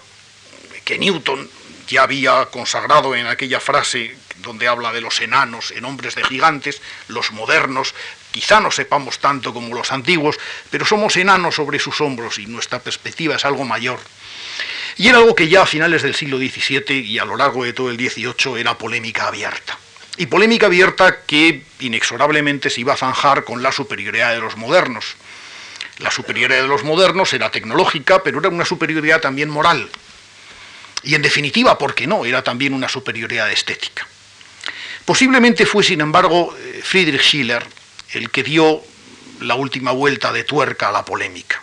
que 0.85 0.99
Newton 0.99 1.51
ya 1.89 2.05
había 2.05 2.47
consagrado 2.47 3.15
en 3.17 3.27
aquella 3.27 3.59
frase 3.59 4.17
donde 4.39 4.69
habla 4.69 4.93
de 4.93 5.01
los 5.01 5.21
enanos 5.21 5.73
en 5.73 5.85
hombres 5.85 6.15
de 6.15 6.23
gigantes, 6.23 6.81
los 7.09 7.33
modernos, 7.33 7.95
quizá 8.31 8.61
no 8.61 8.71
sepamos 8.71 9.19
tanto 9.19 9.53
como 9.53 9.75
los 9.75 9.91
antiguos, 9.91 10.39
pero 10.71 10.87
somos 10.87 11.17
enanos 11.17 11.57
sobre 11.57 11.81
sus 11.81 12.01
hombros 12.01 12.39
y 12.39 12.47
nuestra 12.47 12.79
perspectiva 12.79 13.37
es 13.37 13.45
algo 13.45 13.65
mayor. 13.65 13.99
Y 14.97 15.09
era 15.09 15.19
algo 15.19 15.35
que 15.35 15.49
ya 15.49 15.63
a 15.63 15.67
finales 15.67 16.03
del 16.03 16.15
siglo 16.15 16.39
XVII 16.39 17.01
y 17.01 17.19
a 17.19 17.25
lo 17.25 17.37
largo 17.37 17.65
de 17.65 17.73
todo 17.73 17.91
el 17.91 17.97
XVIII 17.97 18.61
era 18.61 18.79
polémica 18.79 19.27
abierta. 19.27 19.79
Y 20.17 20.27
polémica 20.27 20.67
abierta 20.67 21.21
que 21.27 21.63
inexorablemente 21.81 22.71
se 22.71 22.81
iba 22.81 22.95
a 22.95 22.97
zanjar 22.97 23.45
con 23.45 23.63
la 23.63 23.73
superioridad 23.73 24.33
de 24.33 24.41
los 24.41 24.57
modernos. 24.57 25.17
La 25.99 26.11
superioridad 26.11 26.63
de 26.63 26.69
los 26.69 26.85
modernos 26.85 27.33
era 27.33 27.51
tecnológica, 27.51 28.23
pero 28.23 28.39
era 28.39 28.49
una 28.49 28.65
superioridad 28.65 29.21
también 29.21 29.51
moral. 29.51 29.89
Y 31.03 31.15
en 31.15 31.23
definitiva, 31.23 31.79
¿por 31.79 31.95
qué 31.95 32.07
no? 32.07 32.25
Era 32.25 32.43
también 32.43 32.75
una 32.75 32.89
superioridad 32.89 33.51
estética. 33.51 34.07
Posiblemente 35.05 35.67
fue, 35.67 35.85
sin 35.85 36.01
embargo, 36.01 36.57
eh, 36.59 36.81
Friedrich 36.83 37.23
Schiller 37.23 37.65
el 38.13 38.31
que 38.31 38.43
dio 38.43 38.83
la 39.41 39.55
última 39.55 39.93
vuelta 39.93 40.33
de 40.33 40.45
tuerca 40.45 40.89
a 40.89 40.93
la 40.93 41.05
polémica. 41.05 41.63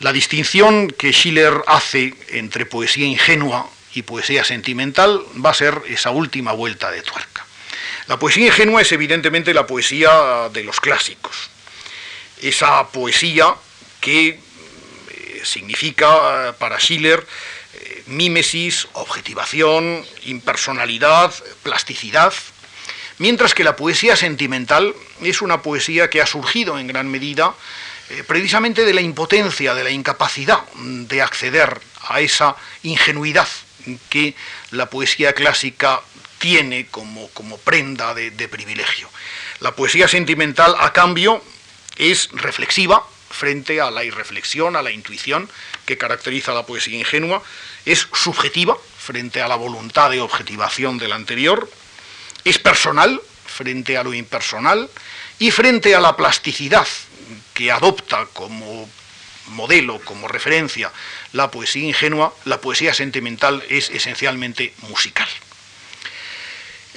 La 0.00 0.12
distinción 0.12 0.88
que 0.88 1.12
Schiller 1.12 1.62
hace 1.66 2.14
entre 2.28 2.66
poesía 2.66 3.06
ingenua 3.06 3.68
y 3.94 4.02
poesía 4.02 4.44
sentimental 4.44 5.22
va 5.44 5.50
a 5.50 5.54
ser 5.54 5.80
esa 5.88 6.10
última 6.10 6.52
vuelta 6.52 6.90
de 6.90 7.02
tuerca. 7.02 7.46
La 8.08 8.18
poesía 8.18 8.46
ingenua 8.46 8.82
es 8.82 8.92
evidentemente 8.92 9.52
la 9.52 9.66
poesía 9.66 10.48
de 10.52 10.64
los 10.64 10.80
clásicos, 10.80 11.50
esa 12.40 12.86
poesía 12.88 13.54
que 14.00 14.28
eh, 14.28 15.40
significa 15.42 16.54
para 16.58 16.78
Schiller 16.78 17.26
mímesis, 18.06 18.88
objetivación, 18.92 20.04
impersonalidad, 20.24 21.32
plasticidad, 21.62 22.32
mientras 23.18 23.54
que 23.54 23.64
la 23.64 23.76
poesía 23.76 24.16
sentimental 24.16 24.94
es 25.22 25.42
una 25.42 25.62
poesía 25.62 26.08
que 26.08 26.22
ha 26.22 26.26
surgido 26.26 26.78
en 26.78 26.86
gran 26.86 27.10
medida 27.10 27.54
eh, 28.10 28.22
precisamente 28.26 28.84
de 28.84 28.94
la 28.94 29.00
impotencia, 29.00 29.74
de 29.74 29.84
la 29.84 29.90
incapacidad 29.90 30.62
de 30.74 31.22
acceder 31.22 31.80
a 32.08 32.20
esa 32.20 32.56
ingenuidad 32.82 33.48
que 34.08 34.34
la 34.70 34.90
poesía 34.90 35.32
clásica 35.32 36.00
tiene 36.46 36.86
como, 36.86 37.28
como 37.30 37.58
prenda 37.58 38.14
de 38.14 38.48
privilegio. 38.48 39.10
La 39.58 39.74
poesía 39.74 40.06
sentimental, 40.06 40.76
a 40.78 40.92
cambio, 40.92 41.42
es 41.96 42.28
reflexiva 42.30 43.04
frente 43.30 43.80
a 43.80 43.90
la 43.90 44.04
irreflexión, 44.04 44.76
a 44.76 44.82
la 44.82 44.92
intuición 44.92 45.50
que 45.86 45.98
caracteriza 45.98 46.54
la 46.54 46.64
poesía 46.64 46.96
ingenua, 46.96 47.42
es 47.84 48.06
subjetiva 48.12 48.78
frente 48.96 49.42
a 49.42 49.48
la 49.48 49.56
voluntad 49.56 50.08
de 50.08 50.20
objetivación 50.20 50.98
del 50.98 51.14
anterior, 51.14 51.68
es 52.44 52.60
personal 52.60 53.20
frente 53.46 53.96
a 53.96 54.04
lo 54.04 54.14
impersonal 54.14 54.88
y 55.40 55.50
frente 55.50 55.96
a 55.96 56.00
la 56.00 56.16
plasticidad 56.16 56.86
que 57.54 57.72
adopta 57.72 58.24
como 58.32 58.88
modelo, 59.48 59.98
como 60.04 60.28
referencia 60.28 60.92
la 61.32 61.50
poesía 61.50 61.88
ingenua, 61.88 62.32
la 62.44 62.60
poesía 62.60 62.94
sentimental 62.94 63.64
es 63.68 63.90
esencialmente 63.90 64.72
musical. 64.88 65.28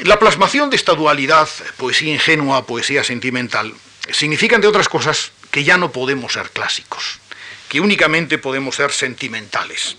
La 0.03 0.17
plasmación 0.17 0.69
de 0.69 0.77
esta 0.77 0.93
dualidad, 0.93 1.49
poesía 1.75 2.13
ingenua, 2.13 2.65
poesía 2.65 3.03
sentimental, 3.03 3.73
significa, 4.09 4.55
entre 4.55 4.69
otras 4.69 4.87
cosas, 4.87 5.33
que 5.51 5.65
ya 5.65 5.77
no 5.77 5.91
podemos 5.91 6.33
ser 6.33 6.51
clásicos, 6.51 7.19
que 7.67 7.81
únicamente 7.81 8.37
podemos 8.37 8.77
ser 8.77 8.93
sentimentales. 8.93 9.97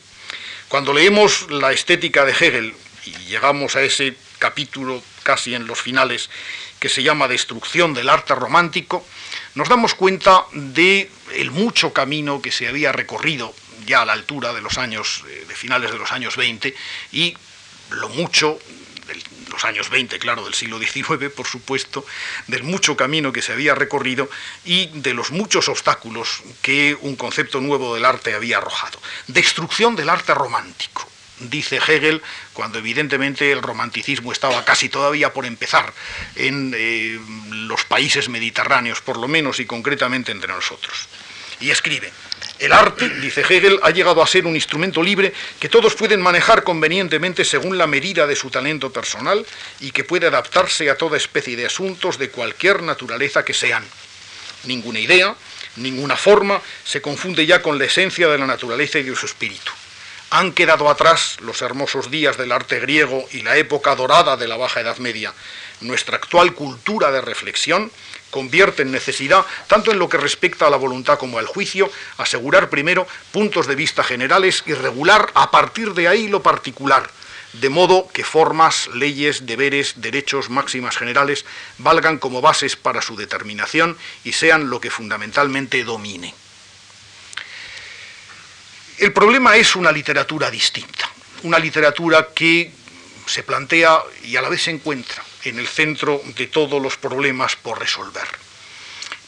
Cuando 0.68 0.94
leemos 0.94 1.50
la 1.50 1.72
estética 1.72 2.24
de 2.24 2.32
Hegel 2.32 2.74
y 3.04 3.10
llegamos 3.26 3.76
a 3.76 3.82
ese 3.82 4.16
capítulo 4.38 5.02
casi 5.22 5.54
en 5.54 5.66
los 5.66 5.78
finales 5.78 6.30
que 6.78 6.88
se 6.88 7.02
llama 7.02 7.28
Destrucción 7.28 7.92
del 7.92 8.08
arte 8.08 8.34
romántico, 8.34 9.06
nos 9.54 9.68
damos 9.68 9.94
cuenta 9.94 10.46
de 10.52 11.10
el 11.34 11.50
mucho 11.50 11.92
camino 11.92 12.40
que 12.40 12.52
se 12.52 12.68
había 12.68 12.90
recorrido 12.92 13.54
ya 13.84 14.00
a 14.00 14.06
la 14.06 14.14
altura 14.14 14.54
de 14.54 14.62
los 14.62 14.78
años 14.78 15.24
eh, 15.28 15.44
de 15.46 15.54
finales 15.54 15.90
de 15.92 15.98
los 15.98 16.10
años 16.10 16.36
20 16.36 16.74
y 17.12 17.36
lo 17.90 18.08
mucho 18.08 18.58
los 19.50 19.64
años 19.64 19.90
20, 19.90 20.18
claro, 20.18 20.44
del 20.44 20.54
siglo 20.54 20.78
XIX, 20.78 21.30
por 21.34 21.46
supuesto, 21.46 22.04
del 22.46 22.62
mucho 22.62 22.96
camino 22.96 23.32
que 23.32 23.42
se 23.42 23.52
había 23.52 23.74
recorrido 23.74 24.28
y 24.64 24.88
de 25.00 25.14
los 25.14 25.30
muchos 25.30 25.68
obstáculos 25.68 26.42
que 26.62 26.96
un 27.00 27.16
concepto 27.16 27.60
nuevo 27.60 27.94
del 27.94 28.04
arte 28.04 28.34
había 28.34 28.58
arrojado. 28.58 29.00
Destrucción 29.26 29.96
del 29.96 30.08
arte 30.08 30.34
romántico 30.34 31.10
dice 31.40 31.76
Hegel, 31.76 32.22
cuando 32.52 32.78
evidentemente 32.78 33.50
el 33.50 33.62
romanticismo 33.62 34.32
estaba 34.32 34.64
casi 34.64 34.88
todavía 34.88 35.32
por 35.32 35.46
empezar 35.46 35.92
en 36.36 36.74
eh, 36.76 37.18
los 37.50 37.84
países 37.84 38.28
mediterráneos, 38.28 39.00
por 39.00 39.16
lo 39.16 39.28
menos 39.28 39.60
y 39.60 39.66
concretamente 39.66 40.32
entre 40.32 40.52
nosotros. 40.52 41.08
Y 41.60 41.70
escribe, 41.70 42.12
el 42.60 42.72
arte, 42.72 43.08
dice 43.08 43.40
Hegel, 43.40 43.80
ha 43.82 43.90
llegado 43.90 44.22
a 44.22 44.26
ser 44.26 44.46
un 44.46 44.54
instrumento 44.54 45.02
libre 45.02 45.32
que 45.58 45.70
todos 45.70 45.94
pueden 45.94 46.20
manejar 46.20 46.62
convenientemente 46.62 47.42
según 47.44 47.78
la 47.78 47.86
medida 47.86 48.26
de 48.26 48.36
su 48.36 48.50
talento 48.50 48.92
personal 48.92 49.46
y 49.80 49.92
que 49.92 50.04
puede 50.04 50.26
adaptarse 50.26 50.90
a 50.90 50.96
toda 50.96 51.16
especie 51.16 51.56
de 51.56 51.64
asuntos 51.64 52.18
de 52.18 52.28
cualquier 52.28 52.82
naturaleza 52.82 53.46
que 53.46 53.54
sean. 53.54 53.82
Ninguna 54.64 54.98
idea, 54.98 55.34
ninguna 55.76 56.16
forma 56.16 56.60
se 56.84 57.00
confunde 57.00 57.46
ya 57.46 57.62
con 57.62 57.78
la 57.78 57.86
esencia 57.86 58.28
de 58.28 58.36
la 58.36 58.46
naturaleza 58.46 58.98
y 58.98 59.04
de 59.04 59.16
su 59.16 59.24
espíritu. 59.24 59.72
Han 60.28 60.52
quedado 60.52 60.90
atrás 60.90 61.38
los 61.40 61.62
hermosos 61.62 62.10
días 62.10 62.36
del 62.36 62.52
arte 62.52 62.78
griego 62.78 63.26
y 63.32 63.40
la 63.40 63.56
época 63.56 63.96
dorada 63.96 64.36
de 64.36 64.46
la 64.46 64.56
Baja 64.56 64.80
Edad 64.80 64.98
Media. 64.98 65.32
Nuestra 65.80 66.16
actual 66.16 66.52
cultura 66.52 67.10
de 67.10 67.22
reflexión 67.22 67.90
convierte 68.30 68.82
en 68.82 68.92
necesidad, 68.92 69.44
tanto 69.66 69.90
en 69.90 69.98
lo 69.98 70.08
que 70.08 70.16
respecta 70.16 70.66
a 70.66 70.70
la 70.70 70.76
voluntad 70.76 71.18
como 71.18 71.38
al 71.38 71.46
juicio, 71.46 71.90
asegurar 72.16 72.70
primero 72.70 73.06
puntos 73.32 73.66
de 73.66 73.74
vista 73.74 74.02
generales 74.02 74.62
y 74.66 74.74
regular 74.74 75.30
a 75.34 75.50
partir 75.50 75.94
de 75.94 76.08
ahí 76.08 76.28
lo 76.28 76.42
particular, 76.42 77.10
de 77.52 77.68
modo 77.68 78.08
que 78.12 78.24
formas, 78.24 78.88
leyes, 78.94 79.46
deberes, 79.46 79.94
derechos, 79.96 80.50
máximas 80.50 80.96
generales 80.96 81.44
valgan 81.78 82.18
como 82.18 82.40
bases 82.40 82.76
para 82.76 83.02
su 83.02 83.16
determinación 83.16 83.98
y 84.24 84.32
sean 84.32 84.70
lo 84.70 84.80
que 84.80 84.90
fundamentalmente 84.90 85.82
domine. 85.84 86.34
El 88.98 89.12
problema 89.12 89.56
es 89.56 89.74
una 89.76 89.90
literatura 89.90 90.50
distinta, 90.50 91.10
una 91.42 91.58
literatura 91.58 92.28
que 92.34 92.70
se 93.26 93.42
plantea 93.42 94.02
y 94.24 94.36
a 94.36 94.42
la 94.42 94.48
vez 94.48 94.62
se 94.62 94.70
encuentra 94.70 95.24
en 95.44 95.58
el 95.58 95.66
centro 95.66 96.20
de 96.36 96.46
todos 96.46 96.80
los 96.80 96.96
problemas 96.96 97.56
por 97.56 97.78
resolver. 97.78 98.28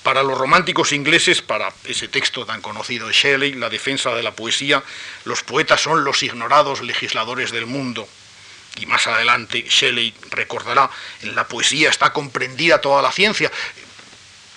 Para 0.02 0.24
los 0.24 0.36
románticos 0.36 0.92
ingleses, 0.92 1.42
para 1.42 1.72
ese 1.84 2.08
texto 2.08 2.44
tan 2.44 2.60
conocido 2.60 3.06
de 3.06 3.12
Shelley, 3.12 3.54
la 3.54 3.70
defensa 3.70 4.14
de 4.14 4.22
la 4.22 4.32
poesía, 4.32 4.82
los 5.24 5.44
poetas 5.44 5.80
son 5.80 6.02
los 6.02 6.22
ignorados 6.24 6.82
legisladores 6.82 7.52
del 7.52 7.66
mundo. 7.66 8.08
Y 8.80 8.86
más 8.86 9.06
adelante 9.06 9.64
Shelley 9.68 10.12
recordará, 10.30 10.90
en 11.22 11.36
la 11.36 11.46
poesía 11.46 11.88
está 11.88 12.12
comprendida 12.12 12.80
toda 12.80 13.00
la 13.00 13.12
ciencia. 13.12 13.52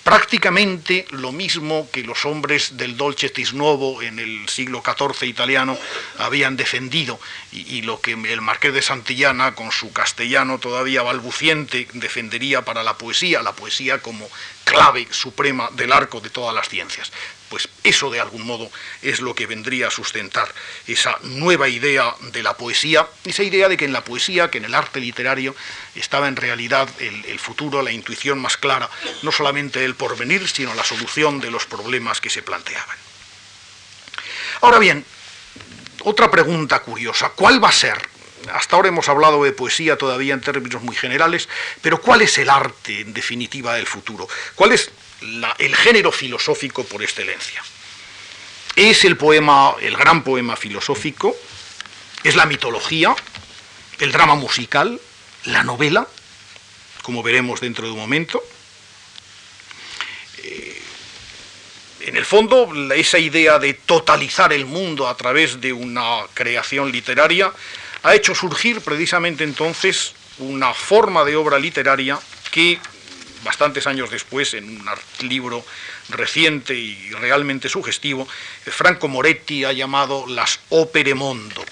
Prácticamente 0.06 1.04
lo 1.10 1.32
mismo 1.32 1.88
que 1.90 2.04
los 2.04 2.26
hombres 2.26 2.76
del 2.76 2.96
Dolce 2.96 3.28
Tisnovo 3.28 4.02
en 4.02 4.20
el 4.20 4.48
siglo 4.48 4.80
XIV 4.80 5.26
italiano 5.26 5.76
habían 6.18 6.56
defendido 6.56 7.18
y, 7.50 7.82
lo 7.82 8.00
que 8.00 8.12
el 8.12 8.40
marqués 8.40 8.72
de 8.72 8.82
Santillana 8.82 9.56
con 9.56 9.72
su 9.72 9.92
castellano 9.92 10.60
todavía 10.60 11.02
balbuciente 11.02 11.88
defendería 11.94 12.62
para 12.62 12.84
la 12.84 12.96
poesía, 12.96 13.42
la 13.42 13.50
poesía 13.50 13.98
como 13.98 14.28
clave 14.62 15.08
suprema 15.10 15.70
del 15.72 15.92
arco 15.92 16.20
de 16.20 16.30
todas 16.30 16.54
las 16.54 16.68
ciencias. 16.68 17.10
Pues 17.48 17.68
eso 17.84 18.10
de 18.10 18.20
algún 18.20 18.44
modo 18.44 18.70
es 19.02 19.20
lo 19.20 19.34
que 19.34 19.46
vendría 19.46 19.88
a 19.88 19.90
sustentar 19.90 20.52
esa 20.86 21.16
nueva 21.22 21.68
idea 21.68 22.14
de 22.32 22.42
la 22.42 22.56
poesía, 22.56 23.06
esa 23.24 23.44
idea 23.44 23.68
de 23.68 23.76
que 23.76 23.84
en 23.84 23.92
la 23.92 24.04
poesía, 24.04 24.50
que 24.50 24.58
en 24.58 24.64
el 24.64 24.74
arte 24.74 24.98
literario, 25.00 25.54
estaba 25.94 26.26
en 26.26 26.36
realidad 26.36 26.88
el, 26.98 27.38
futuro, 27.38 27.82
la 27.82 27.92
intuición 27.92 28.40
más 28.40 28.56
clara, 28.56 28.90
no 29.22 29.30
solamente 29.30 29.84
el 29.84 29.94
porvenir, 29.94 30.48
sino 30.48 30.74
la 30.74 30.84
solución 30.84 31.40
de 31.40 31.50
los 31.50 31.66
problemas 31.66 32.20
que 32.20 32.30
se 32.30 32.42
planteaban. 32.42 32.96
Ahora 34.62 34.78
bien, 34.78 35.04
otra 36.02 36.30
pregunta 36.30 36.80
curiosa, 36.80 37.30
¿cuál 37.30 37.62
va 37.62 37.68
a 37.68 37.72
ser? 37.72 37.96
Hasta 38.52 38.76
ahora 38.76 38.88
hemos 38.88 39.08
hablado 39.08 39.42
de 39.44 39.52
poesía 39.52 39.96
todavía 39.96 40.34
en 40.34 40.40
términos 40.40 40.82
muy 40.82 40.96
generales, 40.96 41.48
pero 41.82 42.00
¿cuál 42.00 42.22
es 42.22 42.38
el 42.38 42.50
arte 42.50 43.00
en 43.00 43.12
definitiva 43.12 43.74
del 43.74 43.86
futuro? 43.86 44.28
¿Cuál 44.54 44.72
es 44.72 44.90
el 45.20 45.76
género 45.76 46.12
filosófico 46.12 46.84
por 46.84 47.02
excelencia. 47.02 47.62
Es 48.74 49.04
el 49.04 49.16
poema, 49.16 49.74
el 49.80 49.96
gran 49.96 50.22
poema 50.22 50.56
filosófico, 50.56 51.34
es 52.22 52.36
la 52.36 52.46
mitología, 52.46 53.14
el 53.98 54.12
drama 54.12 54.34
musical, 54.34 55.00
la 55.44 55.62
novela, 55.62 56.06
como 57.02 57.22
veremos 57.22 57.60
dentro 57.60 57.86
de 57.86 57.92
un 57.92 57.98
momento. 57.98 58.42
Eh, 60.42 60.82
en 62.00 62.16
el 62.16 62.24
fondo, 62.24 62.68
esa 62.94 63.18
idea 63.18 63.58
de 63.58 63.74
totalizar 63.74 64.52
el 64.52 64.66
mundo 64.66 65.08
a 65.08 65.16
través 65.16 65.60
de 65.60 65.72
una 65.72 66.26
creación 66.34 66.92
literaria 66.92 67.52
ha 68.02 68.14
hecho 68.14 68.34
surgir 68.34 68.80
precisamente 68.80 69.44
entonces 69.44 70.14
una 70.38 70.74
forma 70.74 71.24
de 71.24 71.36
obra 71.36 71.58
literaria 71.58 72.18
que 72.50 72.78
bastantes 73.46 73.86
años 73.86 74.10
después, 74.10 74.52
en 74.54 74.68
un 74.68 75.28
libro 75.28 75.64
reciente 76.10 76.74
y 76.74 77.10
realmente 77.12 77.68
sugestivo, 77.68 78.28
Franco 78.64 79.08
Moretti 79.08 79.64
ha 79.64 79.72
llamado 79.72 80.26
las 80.26 80.60
opere 80.68 81.14
mondo, 81.14 81.64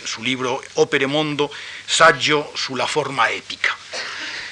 en 0.00 0.06
su 0.06 0.22
libro 0.22 0.60
Opere 0.74 1.06
mondo, 1.06 1.50
saggio 1.86 2.50
sulla 2.54 2.86
forma 2.86 3.30
épica. 3.30 3.74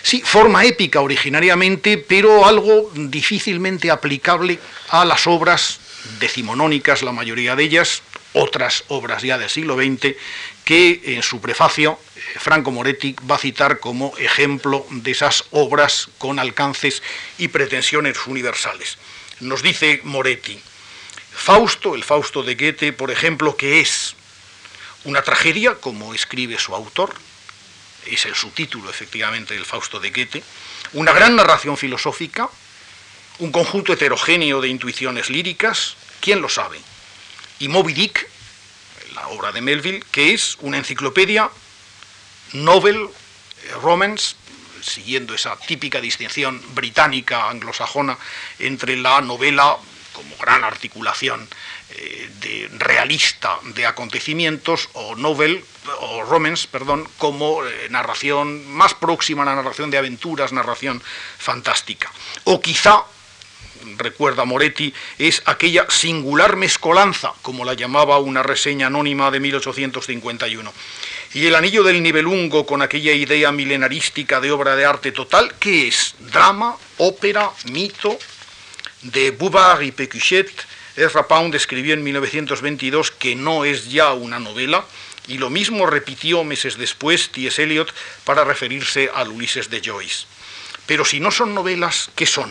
Sí, 0.03 0.23
forma 0.25 0.65
épica 0.65 1.01
originariamente, 1.01 1.99
pero 1.99 2.47
algo 2.47 2.91
difícilmente 2.95 3.91
aplicable 3.91 4.59
a 4.89 5.05
las 5.05 5.27
obras 5.27 5.81
decimonónicas, 6.19 7.03
la 7.03 7.13
mayoría 7.13 7.55
de 7.55 7.65
ellas, 7.65 8.03
otras 8.33 8.85
obras 8.89 9.23
ya 9.23 9.37
del 9.39 9.51
siglo 9.51 9.77
XX, 9.77 10.15
que 10.71 11.03
en 11.17 11.25
su 11.25 11.41
prefacio 11.41 11.99
Franco 12.39 12.71
Moretti 12.71 13.17
va 13.29 13.35
a 13.35 13.39
citar 13.41 13.81
como 13.81 14.17
ejemplo 14.19 14.87
de 14.91 15.11
esas 15.11 15.43
obras 15.51 16.09
con 16.17 16.39
alcances 16.39 17.03
y 17.39 17.49
pretensiones 17.49 18.17
universales. 18.29 18.97
Nos 19.41 19.65
dice 19.65 20.01
Moretti, 20.05 20.61
Fausto, 21.33 21.97
el 21.97 22.05
Fausto 22.05 22.45
de 22.45 22.55
Goethe, 22.55 22.93
por 22.93 23.11
ejemplo, 23.11 23.57
que 23.57 23.81
es 23.81 24.15
una 25.03 25.23
tragedia, 25.23 25.75
como 25.75 26.15
escribe 26.15 26.57
su 26.57 26.73
autor, 26.73 27.17
es 28.07 28.25
el 28.27 28.37
subtítulo 28.37 28.91
efectivamente 28.91 29.55
del 29.55 29.67
Fausto 29.67 29.99
de 29.99 30.11
Goethe, 30.11 30.45
una 30.93 31.13
gran 31.13 31.35
narración 31.35 31.77
filosófica, 31.79 32.49
un 33.41 33.51
conjunto 33.51 33.93
heterogéneo 33.93 34.61
de 34.61 34.69
intuiciones 34.69 35.31
líricas, 35.31 35.97
¿quién 36.21 36.41
lo 36.41 36.49
sabe? 36.49 36.81
Y 37.59 37.67
Moby 37.67 37.93
Dick, 37.93 38.29
obra 39.29 39.53
de 39.53 39.61
Melville, 39.61 40.03
que 40.11 40.35
es 40.35 40.57
una 40.61 40.79
enciclopedia 40.79 41.51
novel, 42.53 42.97
eh, 42.97 43.73
romance, 43.83 44.37
siguiendo 44.83 45.35
esa 45.35 45.57
típica 45.57 46.01
distinción 46.01 46.61
británica 46.75 47.49
anglosajona 47.51 48.17
entre 48.59 48.97
la 48.97 49.21
novela 49.21 49.77
como 50.13 50.37
gran 50.37 50.65
articulación 50.65 51.49
eh, 51.91 52.31
de 52.41 52.69
realista 52.79 53.59
de 53.75 53.87
acontecimientos 53.87 54.89
o 54.95 55.15
novel 55.17 55.65
o 56.01 56.23
romance, 56.25 56.69
perdón, 56.71 57.09
como 57.19 57.65
eh, 57.65 57.89
narración 57.91 58.67
más 58.69 58.95
próxima 58.95 59.43
a 59.43 59.47
la 59.47 59.57
narración 59.57 59.91
de 59.91 59.99
aventuras, 59.99 60.53
narración 60.53 61.03
fantástica. 61.39 62.11
O 62.45 62.61
quizá 62.61 63.05
recuerda 63.97 64.45
Moretti, 64.45 64.93
es 65.19 65.43
aquella 65.45 65.87
singular 65.91 66.57
mezcolanza, 66.57 67.33
como 67.43 67.65
la 67.65 67.75
llamaba 67.75 68.19
una 68.19 68.43
reseña 68.43 68.89
anónima 68.89 69.31
de 69.31 69.41
1851. 69.41 70.73
Y 71.35 71.47
el 71.47 71.55
anillo 71.55 71.83
del 71.85 72.03
nivelungo 72.03 72.67
con 72.67 72.83
aquella 72.83 73.13
idea 73.13 73.53
milenarística 73.53 74.41
de 74.41 74.51
obra 74.51 74.77
de 74.77 74.85
arte 74.85 75.13
total, 75.13 75.55
¿qué 75.61 75.89
es? 75.89 76.15
Drama, 76.19 76.77
ópera, 76.99 77.51
mito, 77.71 78.19
de 79.03 79.31
Bouvard 79.31 79.83
y 79.83 79.93
Pécuchet. 79.93 80.51
Ezra 80.97 81.29
Pound 81.29 81.55
escribió 81.55 81.95
en 81.95 82.03
1922 82.03 83.13
que 83.13 83.37
no 83.37 83.65
es 83.65 83.91
ya 83.91 84.13
una 84.13 84.39
novela, 84.39 84.85
y 85.29 85.39
lo 85.39 85.51
mismo 85.51 85.87
repitió 85.87 86.43
meses 86.43 86.77
después 86.77 87.31
T.S. 87.31 87.63
Eliot 87.63 87.95
para 88.25 88.45
referirse 88.45 89.11
al 89.15 89.29
Ulises 89.29 89.71
de 89.71 89.81
Joyce. 89.85 90.27
Pero 90.87 91.05
si 91.05 91.21
no 91.21 91.31
son 91.31 91.55
novelas, 91.55 92.11
¿qué 92.17 92.27
son? 92.27 92.51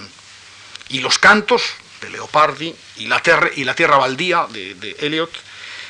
Y 0.89 0.99
los 0.99 1.19
cantos 1.19 1.63
de 2.01 2.09
Leopardi 2.09 2.75
y 2.97 3.05
la, 3.05 3.21
y 3.55 3.63
la 3.63 3.75
Tierra 3.75 3.97
Baldía 3.97 4.47
de, 4.49 4.95
Eliot 4.99 5.31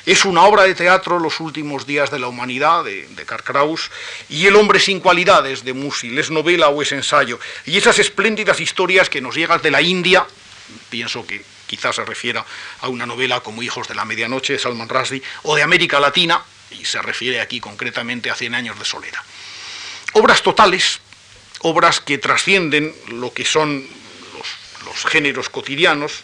es 0.05 0.25
una 0.25 0.43
obra 0.43 0.63
de 0.63 0.75
teatro, 0.75 1.19
Los 1.19 1.39
últimos 1.39 1.85
días 1.85 2.09
de 2.09 2.19
la 2.19 2.27
humanidad, 2.27 2.83
de, 2.83 3.07
de 3.07 3.25
Kraus, 3.25 3.91
y 4.29 4.47
El 4.47 4.55
hombre 4.55 4.79
sin 4.79 4.99
cualidades, 4.99 5.63
de 5.63 5.73
Musil, 5.73 6.17
es 6.17 6.31
novela 6.31 6.69
o 6.69 6.81
es 6.81 6.91
ensayo. 6.91 7.39
Y 7.65 7.77
esas 7.77 7.99
espléndidas 7.99 8.59
historias 8.59 9.09
que 9.09 9.21
nos 9.21 9.35
llegan 9.35 9.61
de 9.61 9.71
la 9.71 9.81
India, 9.81 10.25
pienso 10.89 11.27
que 11.27 11.43
quizás 11.67 11.97
se 11.97 12.05
refiera 12.05 12.43
a 12.81 12.87
una 12.87 13.05
novela 13.05 13.41
como 13.41 13.61
Hijos 13.61 13.87
de 13.87 13.95
la 13.95 14.05
Medianoche 14.05 14.53
de 14.53 14.59
Salman 14.59 14.89
Rushdie, 14.89 15.21
o 15.43 15.55
de 15.55 15.61
América 15.61 15.99
Latina, 15.99 16.41
y 16.71 16.85
se 16.85 17.01
refiere 17.01 17.41
aquí 17.41 17.59
concretamente 17.59 18.31
a 18.31 18.35
Cien 18.35 18.55
años 18.55 18.79
de 18.79 18.85
soledad. 18.85 19.21
Obras 20.13 20.41
totales, 20.41 21.01
obras 21.59 21.99
que 21.99 22.17
trascienden 22.17 22.95
lo 23.09 23.31
que 23.31 23.45
son 23.45 23.87
los 24.85 25.05
géneros 25.05 25.49
cotidianos, 25.49 26.23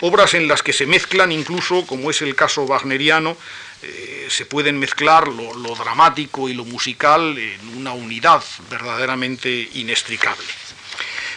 obras 0.00 0.34
en 0.34 0.48
las 0.48 0.62
que 0.62 0.72
se 0.72 0.86
mezclan 0.86 1.32
incluso, 1.32 1.86
como 1.86 2.10
es 2.10 2.22
el 2.22 2.34
caso 2.34 2.62
wagneriano, 2.62 3.36
eh, 3.82 4.26
se 4.28 4.44
pueden 4.44 4.78
mezclar 4.78 5.28
lo, 5.28 5.74
dramático 5.74 6.48
y 6.48 6.54
lo 6.54 6.64
musical 6.64 7.38
en 7.38 7.76
una 7.76 7.92
unidad 7.92 8.42
verdaderamente 8.70 9.68
inextricable. 9.74 10.46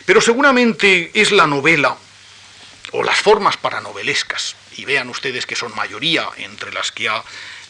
Pero 0.05 0.21
seguramente 0.21 1.11
es 1.13 1.31
la 1.31 1.45
novela 1.45 1.95
o 2.93 3.03
las 3.03 3.19
formas 3.19 3.57
paranovelescas, 3.57 4.55
y 4.77 4.85
vean 4.85 5.09
ustedes 5.09 5.45
que 5.45 5.55
son 5.55 5.73
mayoría 5.75 6.27
entre 6.37 6.73
las 6.73 6.91
que 6.91 7.09
ha 7.09 7.23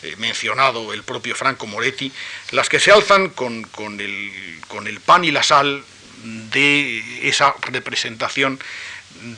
eh, 0.03 0.15
mencionado 0.17 0.93
el 0.93 1.03
propio 1.03 1.35
Franco 1.35 1.67
Moretti, 1.67 2.11
las 2.51 2.69
que 2.69 2.79
se 2.79 2.91
alzan 2.91 3.29
con, 3.29 3.63
con, 3.63 3.99
el, 3.99 4.59
con 4.67 4.87
el 4.87 4.99
pan 4.99 5.23
y 5.25 5.31
la 5.31 5.43
sal 5.43 5.83
de 6.23 7.27
esa 7.27 7.55
representación 7.61 8.59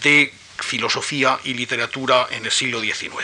de 0.03 0.33
filosofía 0.59 1.39
y 1.43 1.53
literatura 1.53 2.27
en 2.31 2.45
el 2.45 2.51
siglo 2.51 2.81
XIX. 2.81 3.15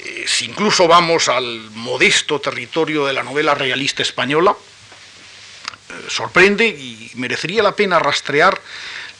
Eh, 0.00 0.24
si 0.26 0.44
incluso 0.44 0.86
vamos 0.86 1.28
al 1.28 1.70
modesto 1.72 2.40
territorio 2.40 3.06
de 3.06 3.12
la 3.12 3.22
novela 3.22 3.54
realista 3.54 4.02
española, 4.02 4.52
eh, 4.52 5.92
sorprende 6.08 6.66
y 6.66 7.10
merecería 7.14 7.62
la 7.62 7.74
pena 7.74 7.98
rastrear 7.98 8.60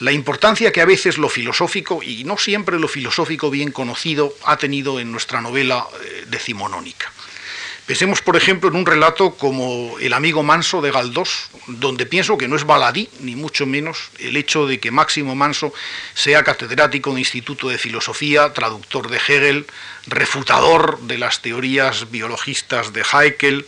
la 0.00 0.12
importancia 0.12 0.70
que 0.70 0.80
a 0.80 0.84
veces 0.86 1.18
lo 1.18 1.28
filosófico, 1.28 2.02
y 2.02 2.22
no 2.22 2.38
siempre 2.38 2.78
lo 2.78 2.86
filosófico 2.86 3.50
bien 3.50 3.72
conocido, 3.72 4.32
ha 4.44 4.56
tenido 4.56 5.00
en 5.00 5.10
nuestra 5.10 5.40
novela 5.40 5.86
eh, 6.04 6.24
decimonónica. 6.28 7.12
Pensemos, 7.88 8.20
por 8.20 8.36
ejemplo, 8.36 8.68
en 8.68 8.76
un 8.76 8.84
relato 8.84 9.30
como 9.30 9.98
El 9.98 10.12
amigo 10.12 10.42
manso 10.42 10.82
de 10.82 10.90
Galdós, 10.90 11.48
donde 11.68 12.04
pienso 12.04 12.36
que 12.36 12.46
no 12.46 12.54
es 12.54 12.64
baladí, 12.64 13.08
ni 13.20 13.34
mucho 13.34 13.64
menos, 13.64 14.10
el 14.18 14.36
hecho 14.36 14.66
de 14.66 14.78
que 14.78 14.90
Máximo 14.90 15.34
Manso 15.34 15.72
sea 16.12 16.44
catedrático 16.44 17.14
de 17.14 17.20
Instituto 17.20 17.70
de 17.70 17.78
Filosofía, 17.78 18.52
traductor 18.52 19.08
de 19.08 19.16
Hegel, 19.16 19.66
refutador 20.06 21.00
de 21.00 21.16
las 21.16 21.40
teorías 21.40 22.10
biologistas 22.10 22.92
de 22.92 23.06
Haeckel, 23.10 23.64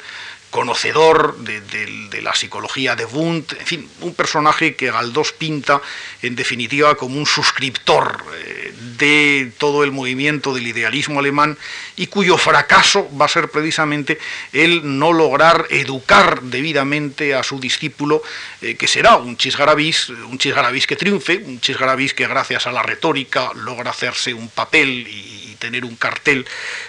conocedor 0.50 1.38
de, 1.38 2.20
la 2.22 2.34
psicología 2.34 2.96
de 2.96 3.06
Wundt, 3.06 3.52
en 3.58 3.66
fin, 3.66 3.88
un 4.02 4.14
personaje 4.14 4.74
que 4.74 4.90
Galdós 4.90 5.32
pinta 5.32 5.80
en 6.20 6.36
definitiva 6.36 6.96
como 6.96 7.16
un 7.16 7.26
suscriptor 7.26 8.22
eh, 8.34 8.74
de 8.98 9.52
todo 9.56 9.84
el 9.84 9.92
movimiento 9.92 10.52
del 10.52 10.66
idealismo 10.66 11.20
alemán 11.20 11.56
y 11.96 12.08
cuyo 12.08 12.36
fracaso 12.36 13.08
va 13.16 13.24
a 13.24 13.28
ser 13.28 13.50
precisamente 13.50 14.18
el 14.52 14.98
no 14.98 15.12
lograr 15.12 15.66
educar 15.70 16.42
debidamente 16.42 17.34
a 17.34 17.42
su 17.42 17.58
discípulo, 17.58 18.22
eh, 18.60 18.74
que 18.74 18.86
será 18.86 19.16
un 19.16 19.38
chisgarabís, 19.38 20.10
un 20.10 20.36
chisgarabís 20.36 20.86
que 20.86 20.96
triunfe, 20.96 21.38
un 21.38 21.60
chisgarabís 21.60 22.12
que 22.12 22.26
gracias 22.26 22.66
a 22.66 22.72
la 22.72 22.82
retórica 22.82 23.52
logra 23.54 23.92
hacerse 23.92 24.34
un 24.34 24.48
papel 24.48 25.06
y 25.08 25.39
tener 25.60 25.84
un 25.84 25.94
cartel 25.94 26.44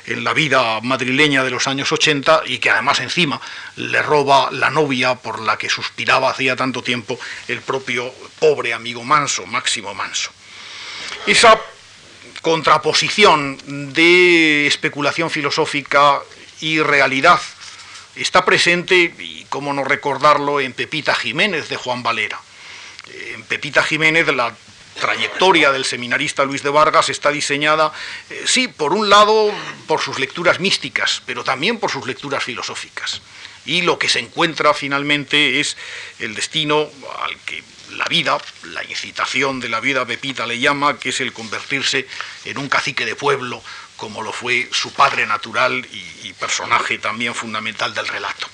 en 0.07 0.23
la 0.23 0.33
vida 0.33 0.81
madrileña 0.81 1.43
de 1.43 1.51
los 1.51 1.67
años 1.67 1.91
80 1.91 2.43
y 2.47 2.57
que 2.57 2.71
además 2.71 2.99
encima 3.01 3.39
le 3.75 4.01
roba 4.01 4.49
la 4.51 4.71
novia 4.71 5.13
por 5.13 5.39
la 5.39 5.57
que 5.57 5.69
suspiraba 5.69 6.31
hacía 6.31 6.55
tanto 6.55 6.81
tiempo 6.81 7.19
el 7.47 7.61
propio 7.61 8.11
pobre 8.39 8.73
amigo 8.73 9.03
Manso, 9.03 9.45
Máximo 9.45 9.93
Manso. 9.93 10.31
Esa 11.27 11.61
contraposición 12.41 13.93
de 13.93 14.65
especulación 14.65 15.29
filosófica 15.29 16.19
y 16.61 16.79
realidad 16.79 17.39
está 18.15 18.43
presente, 18.43 19.13
y 19.19 19.45
cómo 19.49 19.73
no 19.73 19.83
recordarlo, 19.83 20.59
en 20.59 20.73
Pepita 20.73 21.13
Jiménez 21.13 21.69
de 21.69 21.77
Juan 21.77 22.01
Valera. 22.01 22.39
En 23.33 23.43
Pepita 23.43 23.83
Jiménez 23.83 24.27
la 24.27 24.53
trayectoria 24.99 25.71
del 25.71 25.85
seminarista 25.85 26.45
Luis 26.45 26.63
de 26.63 26.69
Vargas 26.69 27.09
está 27.09 27.31
diseñada, 27.31 27.91
eh, 28.29 28.43
sí, 28.45 28.67
por 28.67 28.93
un 28.93 29.09
lado 29.09 29.51
por 29.87 30.01
sus 30.01 30.19
lecturas 30.19 30.59
místicas, 30.59 31.21
pero 31.25 31.43
también 31.43 31.79
por 31.79 31.91
sus 31.91 32.05
lecturas 32.05 32.43
filosóficas. 32.43 33.21
Y 33.65 33.83
lo 33.83 33.99
que 33.99 34.09
se 34.09 34.19
encuentra 34.19 34.73
finalmente 34.73 35.59
es 35.59 35.77
el 36.19 36.33
destino 36.33 36.89
al 37.23 37.37
que 37.45 37.63
la 37.91 38.05
vida, 38.05 38.37
la 38.63 38.83
incitación 38.83 39.59
de 39.59 39.69
la 39.69 39.79
vida 39.79 40.05
Pepita 40.05 40.45
le 40.45 40.59
llama, 40.59 40.97
que 40.97 41.09
es 41.09 41.21
el 41.21 41.33
convertirse 41.33 42.07
en 42.45 42.57
un 42.57 42.69
cacique 42.69 43.05
de 43.05 43.15
pueblo, 43.15 43.61
como 43.97 44.23
lo 44.23 44.31
fue 44.31 44.67
su 44.71 44.93
padre 44.93 45.27
natural 45.27 45.85
y 46.23 46.33
personaje 46.33 46.97
también 46.97 47.35
fundamental 47.35 47.93
del 47.93 48.07
relato. 48.07 48.47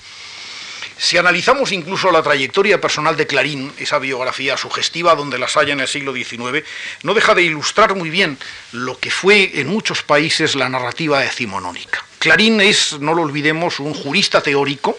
Si 0.98 1.16
analizamos 1.16 1.70
incluso 1.70 2.10
la 2.10 2.24
trayectoria 2.24 2.80
personal 2.80 3.16
de 3.16 3.28
Clarín, 3.28 3.72
esa 3.78 4.00
biografía 4.00 4.56
sugestiva 4.56 5.14
donde 5.14 5.38
las 5.38 5.56
haya 5.56 5.72
en 5.72 5.80
el 5.80 5.86
siglo 5.86 6.12
XIX, 6.12 6.66
no 7.04 7.14
deja 7.14 7.36
de 7.36 7.44
ilustrar 7.44 7.94
muy 7.94 8.10
bien 8.10 8.36
lo 8.72 8.98
que 8.98 9.12
fue 9.12 9.60
en 9.60 9.68
muchos 9.68 10.02
países 10.02 10.56
la 10.56 10.68
narrativa 10.68 11.20
decimonónica. 11.20 12.04
Clarín 12.18 12.60
es, 12.60 12.98
no 12.98 13.14
lo 13.14 13.22
olvidemos, 13.22 13.78
un 13.78 13.94
jurista 13.94 14.42
teórico, 14.42 14.98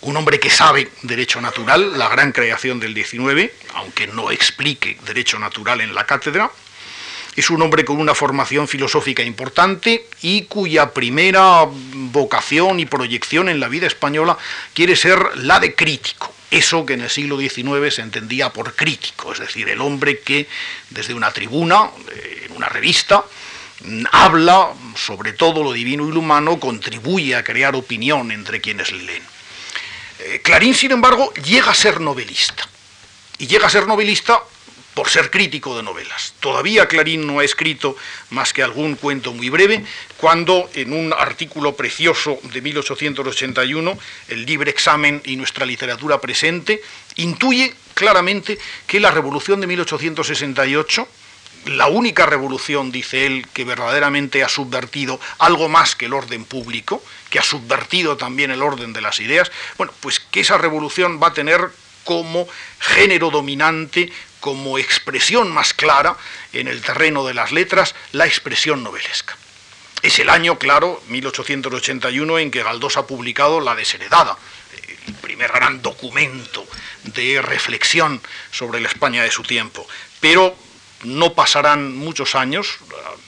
un 0.00 0.16
hombre 0.16 0.40
que 0.40 0.48
sabe 0.48 0.90
derecho 1.02 1.38
natural, 1.38 1.98
la 1.98 2.08
gran 2.08 2.32
creación 2.32 2.80
del 2.80 2.94
XIX, 2.94 3.50
aunque 3.74 4.06
no 4.06 4.30
explique 4.30 4.96
derecho 5.04 5.38
natural 5.38 5.82
en 5.82 5.94
la 5.94 6.06
cátedra, 6.06 6.50
es 7.36 7.50
un 7.50 7.62
hombre 7.62 7.84
con 7.84 7.98
una 7.98 8.14
formación 8.14 8.68
filosófica 8.68 9.22
importante 9.22 10.06
y 10.22 10.42
cuya 10.42 10.92
primera 10.92 11.66
vocación 11.66 12.80
y 12.80 12.86
proyección 12.86 13.48
en 13.48 13.60
la 13.60 13.68
vida 13.68 13.86
española 13.86 14.38
quiere 14.72 14.96
ser 14.96 15.18
la 15.36 15.60
de 15.60 15.74
crítico. 15.74 16.32
Eso 16.50 16.86
que 16.86 16.94
en 16.94 17.00
el 17.00 17.10
siglo 17.10 17.38
XIX 17.38 17.92
se 17.92 18.02
entendía 18.02 18.50
por 18.50 18.76
crítico, 18.76 19.32
es 19.32 19.40
decir, 19.40 19.68
el 19.68 19.80
hombre 19.80 20.20
que 20.20 20.46
desde 20.90 21.14
una 21.14 21.32
tribuna, 21.32 21.90
eh, 22.14 22.46
en 22.48 22.56
una 22.56 22.68
revista, 22.68 23.24
habla 24.12 24.68
sobre 24.94 25.32
todo 25.32 25.64
lo 25.64 25.72
divino 25.72 26.08
y 26.08 26.12
lo 26.12 26.20
humano, 26.20 26.60
contribuye 26.60 27.34
a 27.34 27.42
crear 27.42 27.74
opinión 27.74 28.30
entre 28.30 28.60
quienes 28.60 28.92
leen. 28.92 29.22
Eh, 30.20 30.40
Clarín, 30.42 30.74
sin 30.74 30.92
embargo, 30.92 31.32
llega 31.34 31.72
a 31.72 31.74
ser 31.74 32.00
novelista. 32.00 32.68
Y 33.38 33.48
llega 33.48 33.66
a 33.66 33.70
ser 33.70 33.86
novelista 33.88 34.40
por 34.94 35.08
ser 35.08 35.30
crítico 35.30 35.76
de 35.76 35.82
novelas. 35.82 36.34
Todavía 36.40 36.86
Clarín 36.88 37.26
no 37.26 37.40
ha 37.40 37.44
escrito 37.44 37.96
más 38.30 38.52
que 38.52 38.62
algún 38.62 38.94
cuento 38.94 39.32
muy 39.32 39.50
breve, 39.50 39.84
cuando 40.16 40.70
en 40.74 40.92
un 40.92 41.12
artículo 41.12 41.76
precioso 41.76 42.38
de 42.44 42.62
1881, 42.62 43.98
El 44.28 44.46
libre 44.46 44.70
examen 44.70 45.20
y 45.24 45.36
nuestra 45.36 45.66
literatura 45.66 46.20
presente, 46.20 46.80
intuye 47.16 47.74
claramente 47.94 48.58
que 48.86 49.00
la 49.00 49.10
revolución 49.10 49.60
de 49.60 49.66
1868, 49.66 51.08
la 51.66 51.86
única 51.86 52.26
revolución, 52.26 52.92
dice 52.92 53.26
él, 53.26 53.46
que 53.52 53.64
verdaderamente 53.64 54.44
ha 54.44 54.48
subvertido 54.48 55.18
algo 55.38 55.68
más 55.68 55.96
que 55.96 56.06
el 56.06 56.12
orden 56.12 56.44
público, 56.44 57.02
que 57.30 57.38
ha 57.38 57.42
subvertido 57.42 58.16
también 58.16 58.50
el 58.50 58.62
orden 58.62 58.92
de 58.92 59.00
las 59.00 59.18
ideas, 59.20 59.50
bueno, 59.78 59.92
pues 60.00 60.20
que 60.20 60.40
esa 60.40 60.58
revolución 60.58 61.20
va 61.22 61.28
a 61.28 61.32
tener 61.32 61.70
como 62.04 62.46
género 62.78 63.30
dominante 63.30 64.12
como 64.44 64.76
expresión 64.76 65.50
más 65.50 65.72
clara 65.72 66.18
en 66.52 66.68
el 66.68 66.82
terreno 66.82 67.24
de 67.24 67.32
las 67.32 67.50
letras 67.50 67.94
la 68.12 68.26
expresión 68.26 68.84
novelesca. 68.84 69.38
Es 70.02 70.18
el 70.18 70.28
año, 70.28 70.58
claro, 70.58 71.02
1881, 71.08 72.38
en 72.40 72.50
que 72.50 72.62
Galdós 72.62 72.98
ha 72.98 73.06
publicado 73.06 73.60
La 73.60 73.74
desheredada, 73.74 74.36
el 75.06 75.14
primer 75.14 75.50
gran 75.50 75.80
documento 75.80 76.66
de 77.04 77.40
reflexión 77.40 78.20
sobre 78.50 78.80
la 78.80 78.88
España 78.88 79.22
de 79.22 79.30
su 79.30 79.44
tiempo. 79.44 79.88
Pero 80.20 80.54
no 81.04 81.32
pasarán 81.32 81.96
muchos 81.96 82.34
años, 82.34 82.76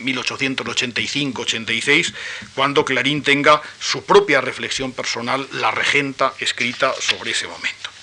1885-86, 0.00 2.12
cuando 2.54 2.84
Clarín 2.84 3.22
tenga 3.22 3.62
su 3.80 4.04
propia 4.04 4.42
reflexión 4.42 4.92
personal, 4.92 5.48
La 5.52 5.70
Regenta, 5.70 6.34
escrita 6.40 6.92
sobre 7.00 7.30
ese 7.30 7.46
momento. 7.46 7.95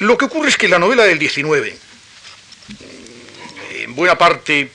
Lo 0.00 0.16
que 0.16 0.24
ocurre 0.24 0.48
es 0.48 0.56
que 0.56 0.66
la 0.66 0.78
novela 0.78 1.04
del 1.04 1.18
19, 1.18 1.78
en 3.80 3.94
buena 3.94 4.16
parte 4.16 4.72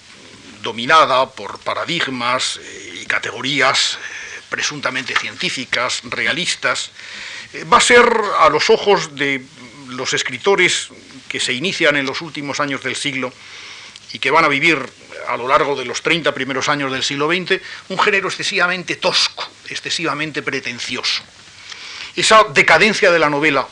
dominada 0.62 1.32
por 1.32 1.58
paradigmas 1.60 2.60
eh, 2.62 3.00
y 3.02 3.06
categorías 3.08 3.96
eh, 3.96 4.42
presuntamente 4.50 5.16
científicas, 5.16 6.02
realistas, 6.04 6.92
eh, 7.54 7.64
va 7.64 7.78
a 7.78 7.82
ser 7.82 8.08
a 8.40 8.50
los 8.50 8.70
ojos 8.70 9.16
de 9.16 9.44
los 9.88 10.14
escritores 10.14 10.90
que 11.28 11.40
se 11.40 11.54
inician 11.54 11.96
en 11.96 12.06
los 12.06 12.22
últimos 12.22 12.60
años 12.60 12.84
del 12.84 12.96
siglo 12.96 13.34
y 14.14 14.20
que 14.20 14.30
van 14.30 14.46
a 14.46 14.48
vivir 14.48 14.78
a 15.28 15.38
lo 15.38 15.48
largo 15.48 15.76
de 15.76 15.86
los 15.86 16.04
30 16.04 16.36
primeros 16.36 16.70
años 16.70 16.92
del 16.92 17.02
siglo 17.02 17.28
XX, 17.28 17.60
un 17.90 17.98
género 17.98 18.28
excesivamente 18.28 18.98
tosco, 18.98 19.50
excesivamente 19.70 20.44
pretencioso. 20.44 21.24
Esa 22.16 22.44
decadencia 22.54 23.12
de 23.12 23.18
la 23.18 23.32
novela 23.32 23.68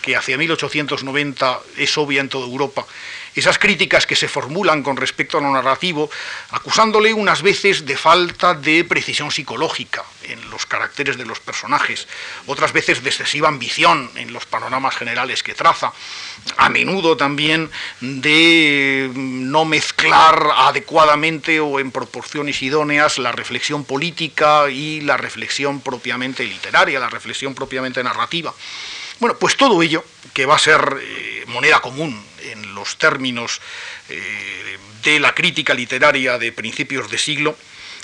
que 0.00 0.16
hacia 0.16 0.38
1890 0.38 1.60
es 1.76 1.96
obvia 1.98 2.20
en 2.20 2.28
toda 2.28 2.46
Europa, 2.46 2.86
esas 3.34 3.58
críticas 3.58 4.06
que 4.06 4.16
se 4.16 4.28
formulan 4.28 4.82
con 4.82 4.96
respecto 4.96 5.38
a 5.38 5.40
lo 5.40 5.50
narrativo, 5.50 6.10
acusándole 6.50 7.14
unas 7.14 7.42
veces 7.42 7.86
de 7.86 7.96
falta 7.96 8.54
de 8.54 8.84
precisión 8.84 9.30
psicológica 9.30 10.04
en 10.24 10.50
los 10.50 10.66
caracteres 10.66 11.16
de 11.16 11.24
los 11.24 11.40
personajes, 11.40 12.06
otras 12.46 12.72
veces 12.72 13.02
de 13.02 13.08
excesiva 13.08 13.48
ambición 13.48 14.10
en 14.16 14.32
los 14.32 14.44
panoramas 14.44 14.96
generales 14.96 15.42
que 15.42 15.54
traza, 15.54 15.92
a 16.58 16.68
menudo 16.68 17.16
también 17.16 17.70
de 18.00 19.10
no 19.14 19.64
mezclar 19.64 20.48
adecuadamente 20.56 21.58
o 21.60 21.80
en 21.80 21.90
proporciones 21.90 22.60
idóneas 22.62 23.18
la 23.18 23.32
reflexión 23.32 23.84
política 23.84 24.68
y 24.68 25.00
la 25.00 25.16
reflexión 25.16 25.80
propiamente 25.80 26.44
literaria, 26.44 27.00
la 27.00 27.08
reflexión 27.08 27.54
propiamente 27.54 28.02
narrativa. 28.02 28.52
Bueno, 29.22 29.38
pues 29.38 29.56
todo 29.56 29.80
ello, 29.84 30.04
que 30.34 30.46
va 30.46 30.56
a 30.56 30.58
ser 30.58 30.98
eh, 31.00 31.44
moneda 31.46 31.80
común 31.80 32.20
en 32.40 32.74
los 32.74 32.98
términos 32.98 33.60
eh, 34.08 34.76
de 35.04 35.20
la 35.20 35.32
crítica 35.32 35.74
literaria 35.74 36.38
de 36.38 36.50
principios 36.50 37.08
de 37.08 37.18
siglo, 37.18 37.56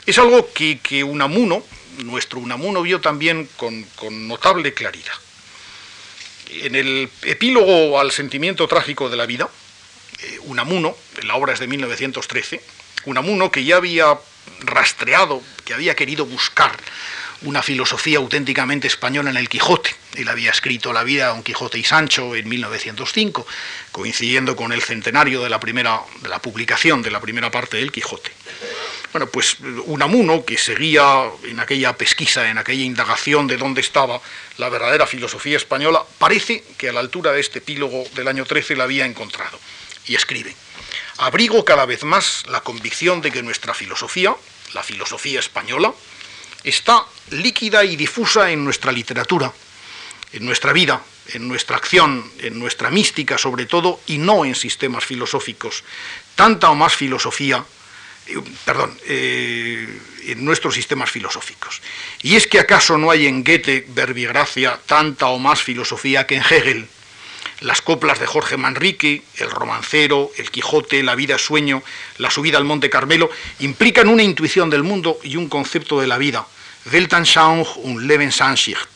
es 0.06 0.16
algo 0.18 0.48
que, 0.52 1.02
Unamuno, 1.02 1.64
nuestro 2.04 2.38
Unamuno, 2.38 2.82
vio 2.82 3.00
también 3.00 3.48
con, 3.56 3.84
notable 4.28 4.74
claridad. 4.74 5.14
En 6.50 6.76
el 6.76 7.10
epílogo 7.22 7.98
al 7.98 8.12
sentimiento 8.12 8.68
trágico 8.68 9.10
de 9.10 9.16
la 9.16 9.26
vida, 9.26 9.50
eh, 10.20 10.38
Unamuno, 10.44 10.96
la 11.24 11.34
obra 11.34 11.52
es 11.52 11.58
de 11.58 11.66
1913, 11.66 12.62
Unamuno 13.06 13.50
que 13.50 13.64
ya 13.64 13.74
había 13.74 14.16
rastreado, 14.60 15.42
que 15.64 15.74
había 15.74 15.96
querido 15.96 16.26
buscar 16.26 16.78
una 17.42 17.62
filosofía 17.62 18.18
auténticamente 18.18 18.88
española 18.88 19.30
en 19.30 19.36
el 19.36 19.48
Quijote. 19.48 19.94
Él 20.14 20.28
había 20.28 20.50
escrito 20.50 20.92
La 20.92 21.04
vida 21.04 21.26
de 21.26 21.30
Don 21.30 21.42
Quijote 21.42 21.78
y 21.78 21.84
Sancho 21.84 22.34
en 22.34 22.48
1905, 22.48 23.46
coincidiendo 23.92 24.56
con 24.56 24.72
el 24.72 24.82
centenario 24.82 25.42
de 25.42 25.50
la, 25.50 25.60
primera, 25.60 26.00
de 26.20 26.28
la 26.28 26.40
publicación 26.40 27.02
de 27.02 27.10
la 27.10 27.20
primera 27.20 27.50
parte 27.50 27.76
del 27.76 27.92
Quijote. 27.92 28.30
Bueno, 29.12 29.26
pues 29.28 29.56
Unamuno, 29.86 30.44
que 30.44 30.58
seguía 30.58 31.30
en 31.44 31.60
aquella 31.60 31.96
pesquisa, 31.96 32.50
en 32.50 32.58
aquella 32.58 32.82
indagación 32.82 33.46
de 33.46 33.56
dónde 33.56 33.80
estaba 33.80 34.20
la 34.58 34.68
verdadera 34.68 35.06
filosofía 35.06 35.56
española, 35.56 36.02
parece 36.18 36.62
que 36.76 36.90
a 36.90 36.92
la 36.92 37.00
altura 37.00 37.32
de 37.32 37.40
este 37.40 37.60
epílogo 37.60 38.04
del 38.14 38.28
año 38.28 38.44
13 38.44 38.76
la 38.76 38.84
había 38.84 39.06
encontrado. 39.06 39.58
Y 40.06 40.14
escribe, 40.14 40.54
abrigo 41.18 41.64
cada 41.64 41.86
vez 41.86 42.04
más 42.04 42.44
la 42.48 42.60
convicción 42.60 43.22
de 43.22 43.30
que 43.30 43.42
nuestra 43.42 43.72
filosofía, 43.72 44.34
la 44.74 44.82
filosofía 44.82 45.40
española, 45.40 45.94
está 46.64 47.04
líquida 47.30 47.84
y 47.84 47.96
difusa 47.96 48.50
en 48.50 48.64
nuestra 48.64 48.92
literatura, 48.92 49.52
en 50.32 50.44
nuestra 50.44 50.72
vida, 50.72 51.02
en 51.28 51.48
nuestra 51.48 51.76
acción, 51.76 52.24
en 52.38 52.58
nuestra 52.58 52.90
mística 52.90 53.38
sobre 53.38 53.66
todo, 53.66 54.00
y 54.06 54.18
no 54.18 54.44
en 54.44 54.54
sistemas 54.54 55.04
filosóficos. 55.04 55.84
Tanta 56.34 56.70
o 56.70 56.74
más 56.74 56.94
filosofía, 56.94 57.64
eh, 58.26 58.36
perdón, 58.64 58.96
eh, 59.06 60.00
en 60.26 60.44
nuestros 60.44 60.74
sistemas 60.74 61.10
filosóficos. 61.10 61.80
Y 62.22 62.36
es 62.36 62.46
que 62.46 62.58
acaso 62.58 62.98
no 62.98 63.10
hay 63.10 63.26
en 63.26 63.44
Goethe, 63.44 63.86
verbigracia, 63.88 64.78
tanta 64.86 65.28
o 65.28 65.38
más 65.38 65.62
filosofía 65.62 66.26
que 66.26 66.36
en 66.36 66.42
Hegel, 66.42 66.88
las 67.60 67.82
coplas 67.82 68.20
de 68.20 68.26
Jorge 68.26 68.56
Manrique, 68.56 69.22
el 69.36 69.50
romancero, 69.50 70.30
el 70.36 70.50
Quijote, 70.50 71.02
la 71.02 71.14
vida 71.14 71.38
sueño, 71.38 71.82
la 72.18 72.30
subida 72.30 72.58
al 72.58 72.64
Monte 72.64 72.90
Carmelo, 72.90 73.30
implican 73.60 74.08
una 74.08 74.22
intuición 74.22 74.70
del 74.70 74.82
mundo 74.82 75.18
y 75.22 75.36
un 75.36 75.48
concepto 75.48 76.00
de 76.00 76.06
la 76.06 76.18
vida, 76.18 76.46
Weltanschauung 76.90 77.66
und 77.82 78.06
Lebensansicht, 78.06 78.88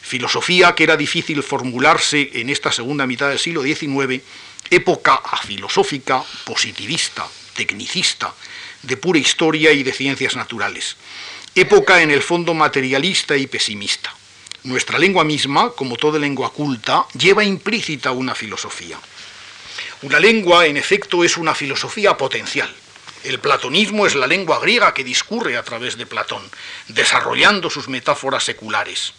filosofía 0.00 0.74
que 0.74 0.84
era 0.84 0.96
difícil 0.96 1.42
formularse 1.42 2.30
en 2.34 2.50
esta 2.50 2.72
segunda 2.72 3.06
mitad 3.06 3.28
del 3.28 3.38
siglo 3.38 3.62
XIX, 3.62 4.22
época 4.70 5.22
filosófica, 5.46 6.22
positivista, 6.44 7.26
tecnicista, 7.54 8.34
de 8.82 8.96
pura 8.96 9.18
historia 9.18 9.72
y 9.72 9.82
de 9.84 9.92
ciencias 9.92 10.34
naturales, 10.34 10.96
época 11.54 12.02
en 12.02 12.10
el 12.10 12.22
fondo 12.22 12.52
materialista 12.52 13.36
y 13.36 13.46
pesimista. 13.46 14.12
Nuestra 14.64 14.96
lengua 14.96 15.24
misma, 15.24 15.72
como 15.72 15.96
toda 15.96 16.20
lengua 16.20 16.52
culta, 16.52 17.04
lleva 17.18 17.42
implícita 17.42 18.12
una 18.12 18.32
filosofía. 18.32 18.96
Una 20.02 20.20
lengua, 20.20 20.66
en 20.66 20.76
efecto, 20.76 21.24
es 21.24 21.36
una 21.36 21.52
filosofía 21.52 22.16
potencial. 22.16 22.72
El 23.24 23.40
platonismo 23.40 24.06
es 24.06 24.14
la 24.14 24.28
lengua 24.28 24.60
griega 24.60 24.94
que 24.94 25.02
discurre 25.02 25.56
a 25.56 25.64
través 25.64 25.96
de 25.96 26.06
Platón, 26.06 26.48
desarrollando 26.86 27.70
sus 27.70 27.88
metáforas 27.88 28.44
seculares. 28.44 29.14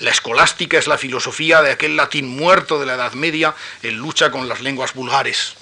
La 0.00 0.10
escolástica 0.10 0.76
es 0.76 0.86
la 0.86 0.98
filosofía 0.98 1.62
de 1.62 1.70
aquel 1.72 1.96
latín 1.96 2.28
muerto 2.28 2.78
de 2.78 2.84
la 2.84 2.94
Edad 2.94 3.14
Media 3.14 3.54
en 3.82 3.96
lucha 3.96 4.30
con 4.30 4.46
las 4.46 4.60
lenguas 4.60 4.92
vulgares. 4.92 5.54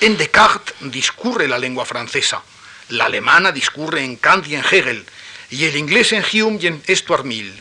En 0.00 0.16
Descartes 0.16 0.74
discurre 0.82 1.48
la 1.48 1.58
lengua 1.58 1.84
francesa, 1.84 2.42
la 2.90 3.06
alemana 3.06 3.50
discurre 3.50 4.04
en 4.04 4.14
Kant 4.16 4.46
y 4.46 4.54
en 4.54 4.64
Hegel, 4.64 5.04
y 5.50 5.64
el 5.64 5.76
inglés 5.76 6.12
en 6.12 6.24
Hume 6.24 6.58
y 6.62 6.66
en 6.68 6.82
Stuart 6.88 7.24
Mill. 7.24 7.60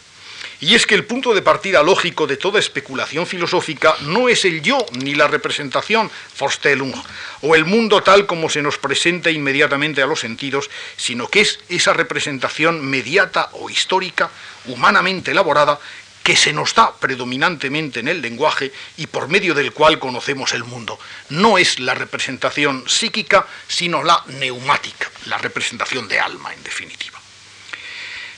Y 0.60 0.74
es 0.74 0.88
que 0.88 0.96
el 0.96 1.06
punto 1.06 1.36
de 1.36 1.44
partida 1.44 1.84
lógico 1.84 2.26
de 2.26 2.38
toda 2.38 2.60
especulación 2.60 3.28
filosófica 3.28 3.96
no 4.02 4.28
es 4.28 4.44
el 4.44 4.64
yo 4.64 4.84
ni 4.94 5.14
la 5.14 5.28
representación, 5.28 6.10
Vorstellung, 6.40 6.94
o 7.42 7.56
el 7.56 7.66
mundo 7.66 8.02
tal 8.02 8.26
como 8.26 8.50
se 8.50 8.64
nos 8.64 8.80
presenta 8.80 9.30
inmediatamente 9.30 10.02
a 10.02 10.08
los 10.08 10.20
sentidos, 10.20 10.70
sino 10.96 11.28
que 11.28 11.42
es 11.42 11.60
esa 11.70 11.94
representación 11.94 12.84
mediata 12.84 13.50
o 13.54 13.70
histórica, 13.70 14.32
humanamente 14.66 15.30
elaborada, 15.30 15.80
que 16.24 16.36
se 16.36 16.52
nos 16.52 16.74
da 16.74 16.94
predominantemente 16.94 18.00
en 18.00 18.08
el 18.08 18.22
lenguaje 18.22 18.74
y 18.98 19.08
por 19.08 19.30
medio 19.30 19.54
del 19.54 19.72
cual 19.72 20.00
conocemos 20.00 20.54
el 20.54 20.64
mundo. 20.64 21.00
No 21.30 21.58
es 21.58 21.80
la 21.80 21.94
representación 21.94 22.84
psíquica, 22.90 23.46
sino 23.68 24.04
la 24.04 24.24
neumática, 24.28 25.10
la 25.28 25.38
representación 25.38 26.08
de 26.08 26.20
alma, 26.20 26.52
en 26.54 26.64
definitiva. 26.64 27.18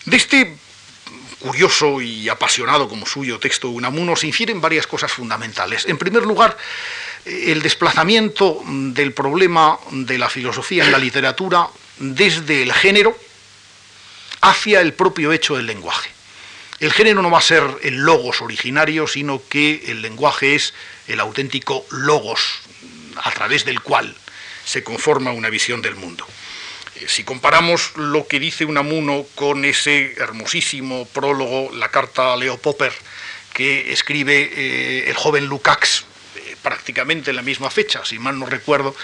De 0.05 0.17
este 0.17 0.57
curioso 1.39 2.01
y 2.01 2.29
apasionado 2.29 2.87
como 2.89 3.05
suyo 3.05 3.39
texto 3.39 3.69
Unamuno 3.69 4.15
se 4.15 4.27
infieren 4.27 4.61
varias 4.61 4.87
cosas 4.87 5.11
fundamentales. 5.11 5.85
En 5.87 5.97
primer 5.97 6.23
lugar, 6.23 6.57
el 7.25 7.61
desplazamiento 7.61 8.61
del 8.65 9.13
problema 9.13 9.79
de 9.91 10.17
la 10.17 10.29
filosofía 10.29 10.85
en 10.85 10.91
la 10.91 10.97
literatura 10.97 11.67
desde 11.97 12.63
el 12.63 12.73
género 12.73 13.17
hacia 14.41 14.81
el 14.81 14.93
propio 14.93 15.31
hecho 15.31 15.55
del 15.55 15.65
lenguaje. 15.65 16.09
El 16.79 16.93
género 16.93 17.21
no 17.21 17.29
va 17.29 17.39
a 17.39 17.41
ser 17.41 17.63
el 17.83 17.97
logos 17.97 18.41
originario, 18.41 19.05
sino 19.05 19.41
que 19.49 19.83
el 19.87 20.01
lenguaje 20.01 20.55
es 20.55 20.73
el 21.07 21.19
auténtico 21.19 21.85
logos 21.91 22.59
a 23.21 23.31
través 23.31 23.65
del 23.65 23.81
cual 23.81 24.15
se 24.63 24.83
conforma 24.83 25.31
una 25.31 25.49
visión 25.49 25.81
del 25.81 25.95
mundo. 25.95 26.25
Eh, 26.95 27.05
si 27.07 27.23
comparamos 27.23 27.91
lo 27.95 28.27
que 28.27 28.39
dice 28.39 28.65
Unamuno 28.65 29.25
con 29.35 29.65
ese 29.65 30.13
hermosísimo 30.17 31.05
prólogo, 31.05 31.71
la 31.73 31.89
carta 31.89 32.33
a 32.33 32.37
Leo 32.37 32.57
Popper, 32.57 32.93
que 33.53 33.91
escribe 33.91 34.51
eh, 34.55 35.09
el 35.09 35.15
joven 35.15 35.45
Lukács, 35.45 36.05
eh, 36.35 36.55
prácticamente 36.61 37.31
en 37.31 37.35
la 37.35 37.41
misma 37.41 37.69
fecha, 37.69 38.03
si 38.05 38.19
mal 38.19 38.37
no 38.39 38.45
recuerdo, 38.45 38.95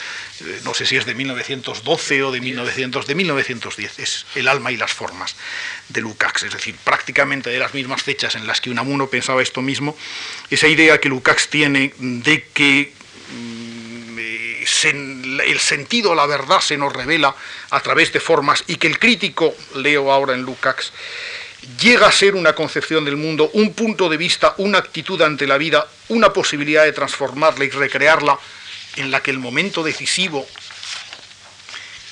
no 0.64 0.74
sé 0.74 0.86
si 0.86 0.98
es 0.98 1.06
de 1.06 1.16
1912 1.16 2.24
o 2.24 2.32
de, 2.32 2.42
1900, 2.42 3.08
de 3.08 3.16
1910, 3.16 4.00
es 4.00 4.26
El 4.36 4.48
alma 4.48 4.72
y 4.72 4.78
las 4.78 4.92
formas 4.92 5.36
de 5.90 6.02
Lukács, 6.02 6.44
es 6.44 6.54
decir, 6.54 6.76
prácticamente 6.84 7.50
de 7.50 7.60
las 7.60 7.74
mismas 7.74 8.04
fechas 8.04 8.36
en 8.36 8.48
las 8.48 8.62
que 8.62 8.70
Unamuno 8.70 9.08
pensaba 9.08 9.42
esto 9.42 9.62
mismo, 9.62 9.98
esa 10.50 10.68
idea 10.68 11.00
que 11.00 11.10
Lukács 11.10 11.50
tiene 11.50 11.94
de 11.98 12.44
que 12.54 12.94
el 14.84 15.60
sentido, 15.60 16.16
la 16.16 16.26
verdad 16.26 16.60
se 16.60 16.78
nos 16.78 16.92
revela 16.92 17.36
a 17.70 17.80
través 17.82 18.12
de 18.12 18.20
formas 18.20 18.64
y 18.68 18.76
que 18.76 18.88
el 18.88 19.00
crítico, 19.00 19.56
leo 19.76 20.12
ahora 20.12 20.34
en 20.34 20.42
Lukács, 20.42 20.92
llega 21.82 22.08
a 22.08 22.12
ser 22.12 22.36
una 22.36 22.54
concepción 22.54 23.06
del 23.06 23.18
mundo, 23.18 23.50
un 23.54 23.74
punto 23.74 24.10
de 24.10 24.18
vista, 24.18 24.56
una 24.58 24.80
actitud 24.80 25.22
ante 25.22 25.48
la 25.48 25.58
vida, 25.58 25.88
una 26.10 26.34
posibilidad 26.34 26.84
de 26.84 26.94
transformarla 26.94 27.66
y 27.66 27.70
recrearla, 27.70 28.38
en 28.98 29.12
la 29.12 29.22
que 29.22 29.32
el 29.32 29.40
momento 29.40 29.84
decisivo 29.84 30.48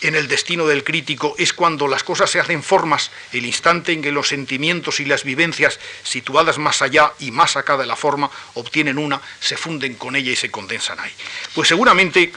en 0.03 0.15
el 0.15 0.27
destino 0.27 0.67
del 0.67 0.83
crítico 0.83 1.35
es 1.37 1.53
cuando 1.53 1.87
las 1.87 2.03
cosas 2.03 2.29
se 2.29 2.39
hacen 2.39 2.61
formas, 2.61 3.11
el 3.31 3.45
instante 3.45 3.93
en 3.93 4.01
que 4.01 4.11
los 4.11 4.27
sentimientos 4.27 4.99
y 4.99 5.05
las 5.05 5.23
vivencias 5.23 5.79
situadas 6.03 6.57
más 6.57 6.81
allá 6.81 7.13
y 7.19 7.31
más 7.31 7.55
acá 7.55 7.77
de 7.77 7.85
la 7.85 7.95
forma 7.95 8.29
obtienen 8.55 8.97
una, 8.97 9.21
se 9.39 9.57
funden 9.57 9.95
con 9.95 10.15
ella 10.15 10.31
y 10.31 10.35
se 10.35 10.51
condensan 10.51 10.99
ahí. 10.99 11.11
Pues 11.55 11.69
seguramente 11.69 12.23
eh, 12.23 12.31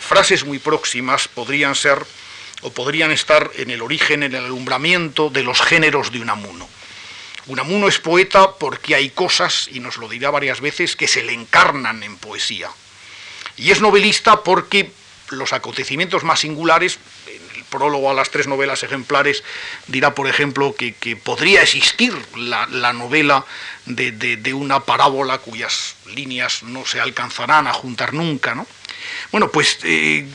frases 0.00 0.44
muy 0.44 0.58
próximas 0.58 1.28
podrían 1.28 1.74
ser 1.74 2.04
o 2.62 2.72
podrían 2.72 3.12
estar 3.12 3.50
en 3.56 3.70
el 3.70 3.82
origen, 3.82 4.22
en 4.22 4.34
el 4.34 4.44
alumbramiento 4.44 5.30
de 5.30 5.42
los 5.42 5.60
géneros 5.60 6.10
de 6.10 6.20
Unamuno. 6.20 6.68
Unamuno 7.46 7.88
es 7.88 7.98
poeta 7.98 8.52
porque 8.52 8.94
hay 8.94 9.10
cosas, 9.10 9.68
y 9.70 9.80
nos 9.80 9.98
lo 9.98 10.08
dirá 10.08 10.30
varias 10.30 10.60
veces, 10.60 10.96
que 10.96 11.06
se 11.06 11.22
le 11.22 11.34
encarnan 11.34 12.02
en 12.02 12.16
poesía. 12.16 12.70
Y 13.56 13.70
es 13.70 13.82
novelista 13.82 14.42
porque 14.42 14.90
los 15.36 15.52
acontecimientos 15.52 16.24
más 16.24 16.40
singulares, 16.40 16.98
en 17.26 17.56
el 17.56 17.64
prólogo 17.64 18.10
a 18.10 18.14
las 18.14 18.30
tres 18.30 18.46
novelas 18.46 18.82
ejemplares, 18.82 19.42
dirá, 19.86 20.14
por 20.14 20.28
ejemplo, 20.28 20.74
que, 20.76 20.94
podría 21.16 21.62
existir 21.62 22.14
la, 22.36 22.92
novela 22.92 23.44
de, 23.86 24.54
una 24.54 24.80
parábola 24.80 25.38
cuyas 25.38 25.96
líneas 26.14 26.62
no 26.62 26.86
se 26.86 27.00
alcanzarán 27.00 27.66
a 27.66 27.72
juntar 27.72 28.14
nunca. 28.14 28.54
¿no? 28.54 28.66
Bueno, 29.32 29.50
pues 29.50 29.78
eh, 29.82 30.26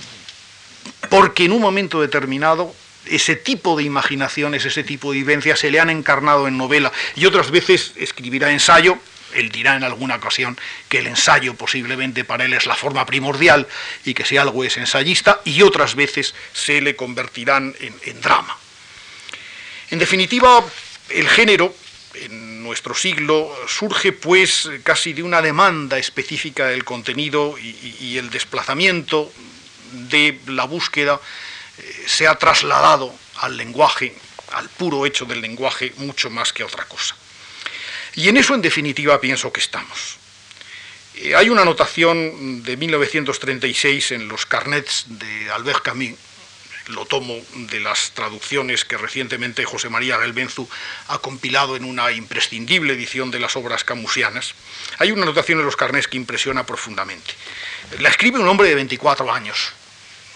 porque 1.09 1.45
en 1.45 1.51
un 1.51 1.61
momento 1.61 2.01
determinado 2.01 2.73
ese 3.05 3.35
tipo 3.35 3.75
de 3.77 3.83
imaginaciones, 3.83 4.65
ese 4.65 4.83
tipo 4.83 5.11
de 5.11 5.19
vivencias 5.19 5.59
se 5.59 5.71
le 5.71 5.79
han 5.79 5.89
encarnado 5.89 6.47
en 6.47 6.57
novela 6.57 6.91
y 7.15 7.25
otras 7.25 7.51
veces 7.51 7.93
escribirá 7.95 8.51
ensayo, 8.51 8.97
él 9.33 9.49
dirá 9.49 9.75
en 9.75 9.83
alguna 9.83 10.15
ocasión 10.15 10.57
que 10.87 10.99
el 10.99 11.07
ensayo 11.07 11.53
posiblemente 11.55 12.23
para 12.23 12.45
él 12.45 12.53
es 12.53 12.65
la 12.65 12.75
forma 12.75 13.05
primordial 13.05 13.67
y 14.05 14.13
que 14.13 14.25
si 14.25 14.37
algo 14.37 14.63
es 14.63 14.77
ensayista, 14.77 15.41
y 15.45 15.61
otras 15.61 15.95
veces 15.95 16.33
se 16.53 16.81
le 16.81 16.95
convertirán 16.95 17.75
en, 17.79 18.21
drama. 18.21 18.57
En 19.91 19.99
definitiva, 19.99 20.63
el 21.09 21.27
género 21.27 21.73
en 22.13 22.63
nuestro 22.63 22.93
siglo 22.93 23.55
surge 23.67 24.11
pues 24.11 24.69
casi 24.83 25.13
de 25.13 25.23
una 25.23 25.41
demanda 25.41 25.97
específica 25.97 26.67
del 26.67 26.83
contenido 26.83 27.55
y, 27.57 28.17
el 28.17 28.29
desplazamiento 28.29 29.31
de 29.91 30.39
la 30.47 30.65
búsqueda 30.65 31.19
eh, 31.77 32.03
se 32.05 32.27
ha 32.27 32.35
trasladado 32.35 33.13
al 33.37 33.57
lenguaje, 33.57 34.13
al 34.51 34.69
puro 34.69 35.05
hecho 35.05 35.25
del 35.25 35.41
lenguaje, 35.41 35.93
mucho 35.97 36.29
más 36.29 36.51
que 36.53 36.63
a 36.63 36.65
otra 36.65 36.85
cosa. 36.85 37.15
Y 38.15 38.29
en 38.29 38.37
eso, 38.37 38.55
en 38.55 38.61
definitiva, 38.61 39.19
pienso 39.21 39.51
que 39.51 39.59
estamos. 39.59 40.17
Eh, 41.15 41.35
hay 41.35 41.49
una 41.49 41.63
anotación 41.63 42.63
de 42.63 42.77
1936 42.77 44.11
en 44.11 44.27
los 44.27 44.45
carnets 44.45 45.05
de 45.07 45.51
Albert 45.51 45.83
Camus, 45.83 46.17
lo 46.87 47.05
tomo 47.05 47.35
de 47.53 47.79
las 47.79 48.11
traducciones 48.11 48.83
que 48.83 48.97
recientemente 48.97 49.63
José 49.65 49.89
María 49.89 50.17
Gelbenzu 50.19 50.67
ha 51.07 51.19
compilado 51.19 51.75
en 51.75 51.83
una 51.83 52.11
imprescindible 52.11 52.93
edición 52.93 53.31
de 53.31 53.39
las 53.39 53.55
obras 53.55 53.83
camusianas. 53.83 54.55
Hay 54.97 55.11
una 55.11 55.23
anotación 55.23 55.59
en 55.59 55.65
los 55.65 55.75
carnets 55.75 56.07
que 56.07 56.17
impresiona 56.17 56.65
profundamente. 56.65 57.33
La 57.99 58.09
escribe 58.09 58.39
un 58.39 58.47
hombre 58.47 58.69
de 58.69 58.75
24 58.75 59.31
años, 59.31 59.73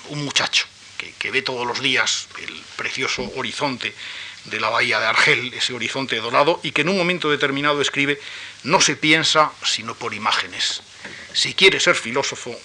un 0.10 0.24
muchacho, 0.24 0.66
que, 0.98 1.14
que 1.14 1.32
ve 1.32 1.42
todos 1.42 1.66
los 1.66 1.82
días 1.82 2.28
el 2.40 2.62
precioso 2.76 3.32
horizonte 3.36 3.96
de 4.46 4.60
la 4.60 4.70
bahía 4.70 5.00
de 5.00 5.06
Argel, 5.06 5.54
ese 5.54 5.74
horizonte 5.74 6.18
dorado, 6.18 6.60
y 6.64 6.72
que 6.72 6.82
en 6.82 6.90
un 6.90 6.98
momento 6.98 7.30
determinado 7.30 7.82
escribe, 7.82 8.20
no 8.64 8.82
se 8.82 8.96
piensa 8.96 9.52
sino 9.64 9.96
por 9.96 10.14
imágenes. 10.14 10.82
Si 11.34 11.54
quiere 11.54 11.80
ser 11.80 11.96
filósofo, 11.96 12.56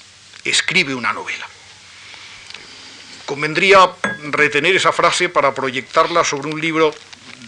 escribe 0.45 0.95
una 0.95 1.13
novela. 1.13 1.47
Convendría 3.27 3.91
retener 4.31 4.75
esa 4.75 4.93
frase 4.93 5.29
para 5.29 5.55
proyectarla 5.55 6.25
sobre 6.25 6.49
un 6.49 6.61
libro 6.61 6.95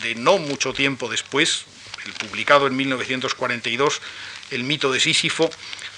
de 0.03 0.15
no 0.15 0.39
mucho 0.39 0.73
tiempo 0.73 1.09
después, 1.09 1.65
el 2.05 2.13
publicado 2.13 2.67
en 2.67 2.77
1942, 2.77 4.01
El 4.51 4.65
mito 4.65 4.91
de 4.93 5.01
Sísifo, 5.01 5.51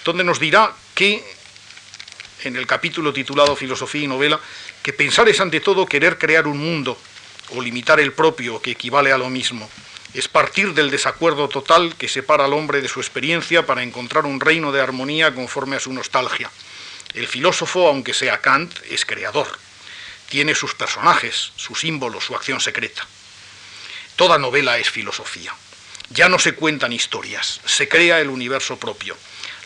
donde 0.04 0.24
nos 0.24 0.40
dirá 0.40 0.74
que, 0.94 1.24
en 2.44 2.56
el 2.56 2.66
capítulo 2.66 3.12
titulado 3.12 3.56
Filosofía 3.56 4.02
y 4.02 4.08
Novela, 4.08 4.40
que 4.82 4.92
pensar 4.92 5.28
es 5.28 5.40
ante 5.40 5.60
todo 5.60 5.86
querer 5.86 6.18
crear 6.18 6.46
un 6.46 6.58
mundo 6.58 6.98
o 7.54 7.60
limitar 7.60 8.00
el 8.00 8.12
propio, 8.12 8.60
que 8.60 8.72
equivale 8.72 9.12
a 9.12 9.18
lo 9.18 9.28
mismo. 9.30 9.68
Es 10.14 10.28
partir 10.28 10.74
del 10.74 10.90
desacuerdo 10.90 11.48
total 11.48 11.94
que 11.96 12.08
separa 12.08 12.44
al 12.44 12.52
hombre 12.52 12.82
de 12.82 12.88
su 12.88 13.00
experiencia 13.00 13.64
para 13.64 13.82
encontrar 13.82 14.26
un 14.26 14.40
reino 14.40 14.72
de 14.72 14.80
armonía 14.80 15.34
conforme 15.34 15.76
a 15.76 15.80
su 15.80 15.92
nostalgia. 15.92 16.50
El 17.14 17.26
filósofo, 17.26 17.88
aunque 17.88 18.14
sea 18.14 18.40
Kant, 18.40 18.74
es 18.90 19.04
creador. 19.04 19.58
Tiene 20.28 20.54
sus 20.54 20.74
personajes, 20.74 21.52
sus 21.56 21.80
símbolos, 21.80 22.24
su 22.24 22.34
acción 22.34 22.60
secreta. 22.60 23.06
Toda 24.16 24.38
novela 24.38 24.78
es 24.78 24.90
filosofía. 24.90 25.54
Ya 26.10 26.28
no 26.28 26.38
se 26.38 26.54
cuentan 26.54 26.92
historias, 26.92 27.60
se 27.64 27.88
crea 27.88 28.20
el 28.20 28.28
universo 28.28 28.76
propio. 28.76 29.16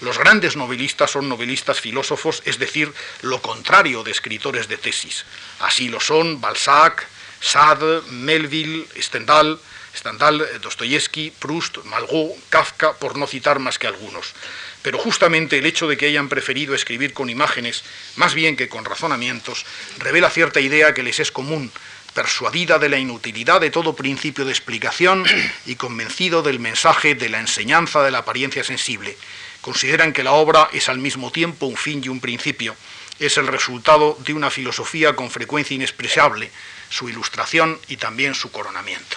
Los 0.01 0.19
grandes 0.19 0.57
novelistas 0.57 1.11
son 1.11 1.29
novelistas 1.29 1.81
filósofos, 1.81 2.43
es 2.45 2.59
decir, 2.59 2.93
lo 3.23 3.43
contrario 3.43 4.05
de 4.05 4.13
escritores 4.13 4.69
de 4.69 4.77
tesis. 4.77 5.25
Así 5.59 5.89
lo 5.89 6.01
son 6.01 6.41
Balzac, 6.41 7.09
Sade, 7.47 8.03
Melville, 8.11 8.87
Stendhal, 8.99 9.61
Stendhal, 9.95 10.45
Dostoyevsky, 10.61 11.31
Proust, 11.31 11.79
Malraux, 11.85 12.35
Kafka, 12.51 12.95
por 12.95 13.17
no 13.17 13.29
citar 13.29 13.61
más 13.61 13.79
que 13.79 13.87
algunos. 13.87 14.35
Pero 14.83 14.99
justamente 14.99 15.59
el 15.59 15.67
hecho 15.67 15.87
de 15.87 15.97
que 15.97 16.07
hayan 16.07 16.29
preferido 16.29 16.75
escribir 16.75 17.13
con 17.13 17.31
imágenes, 17.31 17.85
más 18.17 18.35
bien 18.35 18.57
que 18.57 18.69
con 18.69 18.85
razonamientos, 18.85 19.65
revela 19.99 20.29
cierta 20.29 20.61
idea 20.61 20.93
que 20.93 21.05
les 21.05 21.21
es 21.21 21.31
común, 21.31 21.71
persuadida 22.15 22.81
de 22.81 22.89
la 22.89 22.99
inutilidad 22.99 23.61
de 23.61 23.71
todo 23.71 23.95
principio 23.95 24.45
de 24.45 24.51
explicación 24.51 25.25
y 25.67 25.77
convencido 25.77 26.43
del 26.43 26.59
mensaje 26.59 27.15
de 27.15 27.29
la 27.29 27.39
enseñanza 27.39 28.03
de 28.03 28.11
la 28.11 28.19
apariencia 28.19 28.65
sensible. 28.65 29.17
Consideran 29.61 30.13
que 30.13 30.25
la 30.25 30.33
obra 30.33 30.69
es 30.73 30.89
al 30.89 30.99
mismo 30.99 31.31
tiempo 31.31 31.67
un 31.67 31.77
fin 31.77 32.03
y 32.05 32.09
un 32.09 32.21
principio, 32.21 32.75
es 33.21 33.37
el 33.39 33.47
resultado 33.47 34.19
de 34.21 34.35
una 34.35 34.51
filosofía 34.51 35.15
con 35.15 35.31
frecuencia 35.31 35.75
inexpresable, 35.75 36.51
su 36.91 37.09
ilustración 37.09 37.79
y 37.89 37.97
también 37.97 38.35
su 38.35 38.51
coronamiento. 38.51 39.17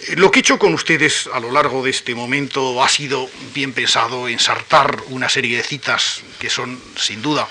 Eh, 0.00 0.16
lo 0.16 0.30
que 0.30 0.38
he 0.38 0.40
hecho 0.40 0.58
con 0.58 0.74
ustedes 0.74 1.28
a 1.32 1.40
lo 1.40 1.50
largo 1.50 1.82
de 1.82 1.90
este 1.90 2.14
momento 2.14 2.82
ha 2.82 2.88
sido 2.88 3.30
bien 3.54 3.72
pensado 3.72 4.28
ensartar 4.28 5.02
una 5.08 5.28
serie 5.28 5.56
de 5.56 5.62
citas 5.62 6.22
que 6.38 6.50
son 6.50 6.80
sin 6.96 7.22
duda 7.22 7.48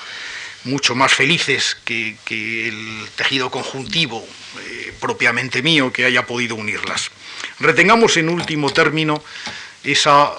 mucho 0.66 0.96
más 0.96 1.14
felices 1.14 1.78
que, 1.86 2.18
el 2.30 3.08
tejido 3.16 3.52
conjuntivo 3.52 4.28
eh, 4.60 4.94
propiamente 5.00 5.62
mío 5.62 5.94
que 5.94 6.06
haya 6.06 6.26
podido 6.26 6.56
unirlas. 6.56 7.12
Retengamos 7.60 8.18
en 8.18 8.30
último 8.30 8.72
término 8.74 9.24
esa 9.84 10.34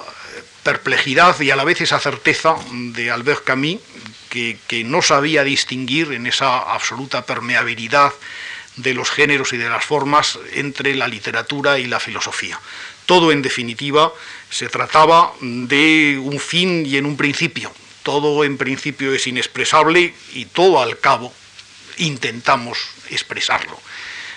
perplejidad 0.65 1.41
y 1.41 1.51
a 1.53 1.57
la 1.57 1.63
vez 1.63 1.81
esa 1.81 2.01
certeza 2.01 2.57
de 2.73 3.11
Albert 3.11 3.45
Camus 3.45 3.79
que, 4.67 4.85
no 4.85 5.03
sabía 5.03 5.45
distinguir 5.45 6.13
en 6.13 6.27
esa 6.27 6.59
absoluta 6.59 7.25
permeabilidad 7.25 8.13
de 8.77 8.93
los 8.93 9.11
géneros 9.11 9.53
y 9.53 9.57
de 9.57 9.71
las 9.71 9.85
formas 9.85 10.39
entre 10.53 10.95
la 10.95 11.09
literatura 11.09 11.79
y 11.79 11.87
la 11.87 12.01
filosofía. 12.01 12.61
Todo, 13.07 13.33
en 13.33 13.41
definitiva, 13.41 14.13
se 14.51 14.69
trataba 14.69 15.33
de 15.41 16.21
un 16.23 16.39
fin 16.39 16.85
y 16.85 16.97
en 16.97 17.07
un 17.07 17.17
principio. 17.17 17.73
Todo 18.03 18.45
en 18.45 18.59
principio 18.59 19.15
es 19.15 19.27
inexpresable 19.27 20.15
y 20.35 20.45
todo 20.47 20.83
al 20.83 20.99
cabo 20.99 21.33
intentamos 21.99 22.79
expresarlo. 23.11 23.81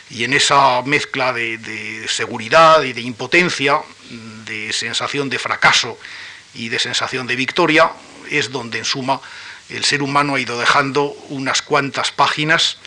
Y 0.09 0.23
en 0.23 0.33
esa 0.33 0.81
mezcla 0.83 1.33
de, 1.33 1.57
de 1.57 2.07
seguridad 2.07 2.81
y 2.83 2.93
de 2.93 3.01
impotencia, 3.01 3.81
de 4.45 4.71
sensación 4.71 5.29
de 5.29 5.37
fracaso 5.37 5.99
y 6.53 6.69
de 6.69 6.79
sensación 6.79 7.27
de 7.27 7.35
victoria, 7.35 7.91
es 8.31 8.51
donde 8.51 8.79
en 8.79 8.85
suma 8.85 9.21
el 9.69 9.83
ser 9.85 10.01
humano 10.01 10.35
ha 10.35 10.39
ido 10.39 10.59
dejando 10.59 11.05
unas 11.29 11.61
cuantas 11.61 12.11
páginas, 12.11 12.77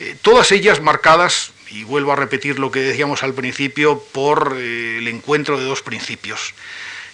eh, 0.00 0.16
todas 0.20 0.52
ellas 0.52 0.80
marcadas, 0.80 1.52
y 1.70 1.82
vuelvo 1.84 2.12
a 2.12 2.16
repetir 2.16 2.58
lo 2.58 2.70
que 2.70 2.80
decíamos 2.80 3.22
al 3.22 3.34
principio, 3.34 4.00
por 4.12 4.56
eh, 4.58 4.98
el 4.98 5.08
encuentro 5.08 5.58
de 5.58 5.64
dos 5.64 5.82
principios. 5.82 6.54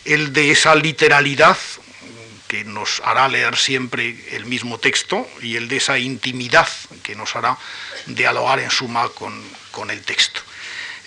El 0.05 0.33
de 0.33 0.51
esa 0.51 0.75
literalidad 0.75 1.57
que 2.49 2.64
nos 2.64 3.01
hará 3.05 3.29
leer 3.29 3.57
siempre 3.57 4.14
el 4.33 4.45
mismo 4.45 4.79
texto 4.79 5.27
y 5.41 5.57
el 5.57 5.68
de 5.68 5.79
esa 5.79 5.99
intimidad 5.99 6.68
que 7.03 7.14
nos 7.14 7.35
hará 7.35 7.57
dialogar 8.07 8.61
en 8.61 8.70
suma 8.70 9.09
con 9.09 9.91
el 9.91 10.03
texto. 10.03 10.43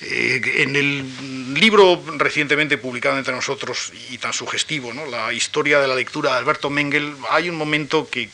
Eh, 0.01 0.41
en 0.57 0.75
el 0.75 1.53
libro 1.53 2.03
recientemente 2.17 2.77
publicado 2.77 3.17
entre 3.17 3.33
nosotros 3.33 3.93
y 4.09 4.17
tan 4.17 4.33
sugestivo, 4.33 4.91
la 5.09 5.31
historia 5.31 5.79
de 5.79 5.87
la 5.87 5.95
lectura 5.95 6.31
de 6.31 6.37
Alberto 6.37 6.69
Mengel, 6.69 7.15
hay 7.29 7.49
un 7.49 7.55
momento 7.55 8.09
que, 8.09 8.29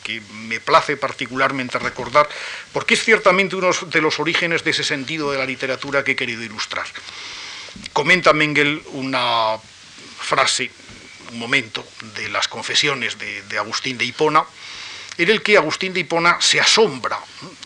me 0.48 0.58
place 0.58 0.96
particularmente 0.96 1.78
recordar, 1.78 2.28
porque 2.72 2.94
es 2.94 3.04
ciertamente 3.04 3.54
uno 3.54 3.70
de 3.86 4.00
los 4.00 4.18
orígenes 4.18 4.64
de 4.64 4.72
ese 4.72 4.82
sentido 4.82 5.30
de 5.30 5.38
la 5.38 5.46
literatura 5.46 6.02
que 6.02 6.12
he 6.12 6.16
querido 6.16 6.42
ilustrar. 6.42 6.86
Comenta 7.92 8.32
Mengel 8.32 8.82
una 8.92 9.56
frase, 10.20 10.70
un 11.30 11.38
momento 11.38 11.86
de 12.16 12.28
las 12.28 12.48
confesiones 12.48 13.16
de 13.18 13.58
Agustín 13.58 13.96
de 13.96 14.04
Hipona, 14.04 14.44
en 15.22 15.30
el 15.30 15.42
que 15.42 15.56
Agustín 15.56 15.92
de 15.92 16.00
Hipona 16.00 16.38
se 16.40 16.60
asombra 16.60 17.18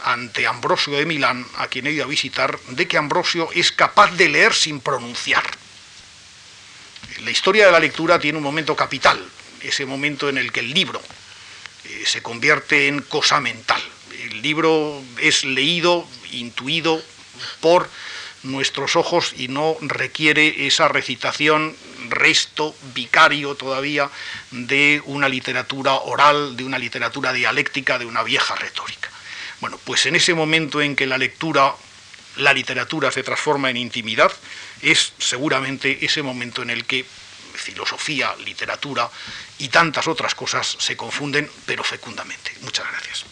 ante 0.05 0.47
Ambrosio 0.47 0.95
de 0.97 1.07
Milán, 1.07 1.47
a 1.57 1.69
quien 1.69 1.87
he 1.87 1.93
ido 1.93 2.05
a 2.05 2.09
visitar, 2.09 2.59
de 2.69 2.87
que 2.87 2.99
Ambrosio 2.99 3.49
es 3.53 3.73
capaz 3.73 4.13
de 4.13 4.29
leer 4.29 4.55
sin 4.55 4.81
pronunciar. 4.81 5.45
La 7.23 7.31
historia 7.31 7.67
de 7.67 7.73
la 7.73 7.81
lectura 7.81 8.19
tiene 8.19 8.39
un 8.39 8.45
momento 8.45 8.77
capital, 8.77 9.23
ese 9.63 9.87
momento 9.87 10.29
en 10.29 10.39
el 10.39 10.53
que 10.53 10.61
el 10.61 10.73
libro 10.73 11.01
eh, 11.85 12.05
se 12.05 12.23
convierte 12.23 12.89
en 12.89 13.01
cosa 13.01 13.41
mental. 13.41 13.83
El 14.21 14.43
libro 14.43 15.03
es 15.19 15.45
leído, 15.45 16.07
intuido 16.33 17.03
por 17.61 17.89
nuestros 18.47 18.97
ojos 18.97 19.35
y 19.37 19.49
no 19.49 19.77
requiere 19.81 20.67
esa 20.67 20.89
recitación 20.89 21.77
resto 22.09 22.75
vicario 22.95 23.55
todavía 23.55 24.11
de 24.51 25.03
una 25.07 25.29
literatura 25.29 25.95
oral, 25.95 26.57
de 26.57 26.65
una 26.65 26.79
literatura 26.79 27.33
dialéctica, 27.33 27.99
de 27.99 28.07
una 28.07 28.23
vieja 28.23 28.55
retórica. 28.55 29.11
Bueno, 29.61 29.79
pues 29.85 30.07
en 30.07 30.17
ese 30.17 30.35
momento 30.35 30.81
en 30.81 30.97
que 30.97 31.07
la 31.07 31.19
lectura, 31.19 31.75
la 32.37 32.53
literatura 32.53 33.11
se 33.11 33.23
transforma 33.23 33.71
en 33.71 33.77
intimidad, 33.77 34.33
es 34.83 35.13
seguramente 35.19 36.05
ese 36.05 36.23
momento 36.23 36.63
en 36.63 36.71
el 36.71 36.85
que 36.85 37.05
filosofía, 37.55 38.35
literatura 38.45 39.11
y 39.59 39.69
tantas 39.69 40.07
otras 40.07 40.35
cosas 40.35 40.77
se 40.79 40.97
confunden, 40.97 41.51
pero 41.65 41.83
fecundamente. 41.83 42.53
Muchas 42.61 42.87
gracias. 42.91 43.25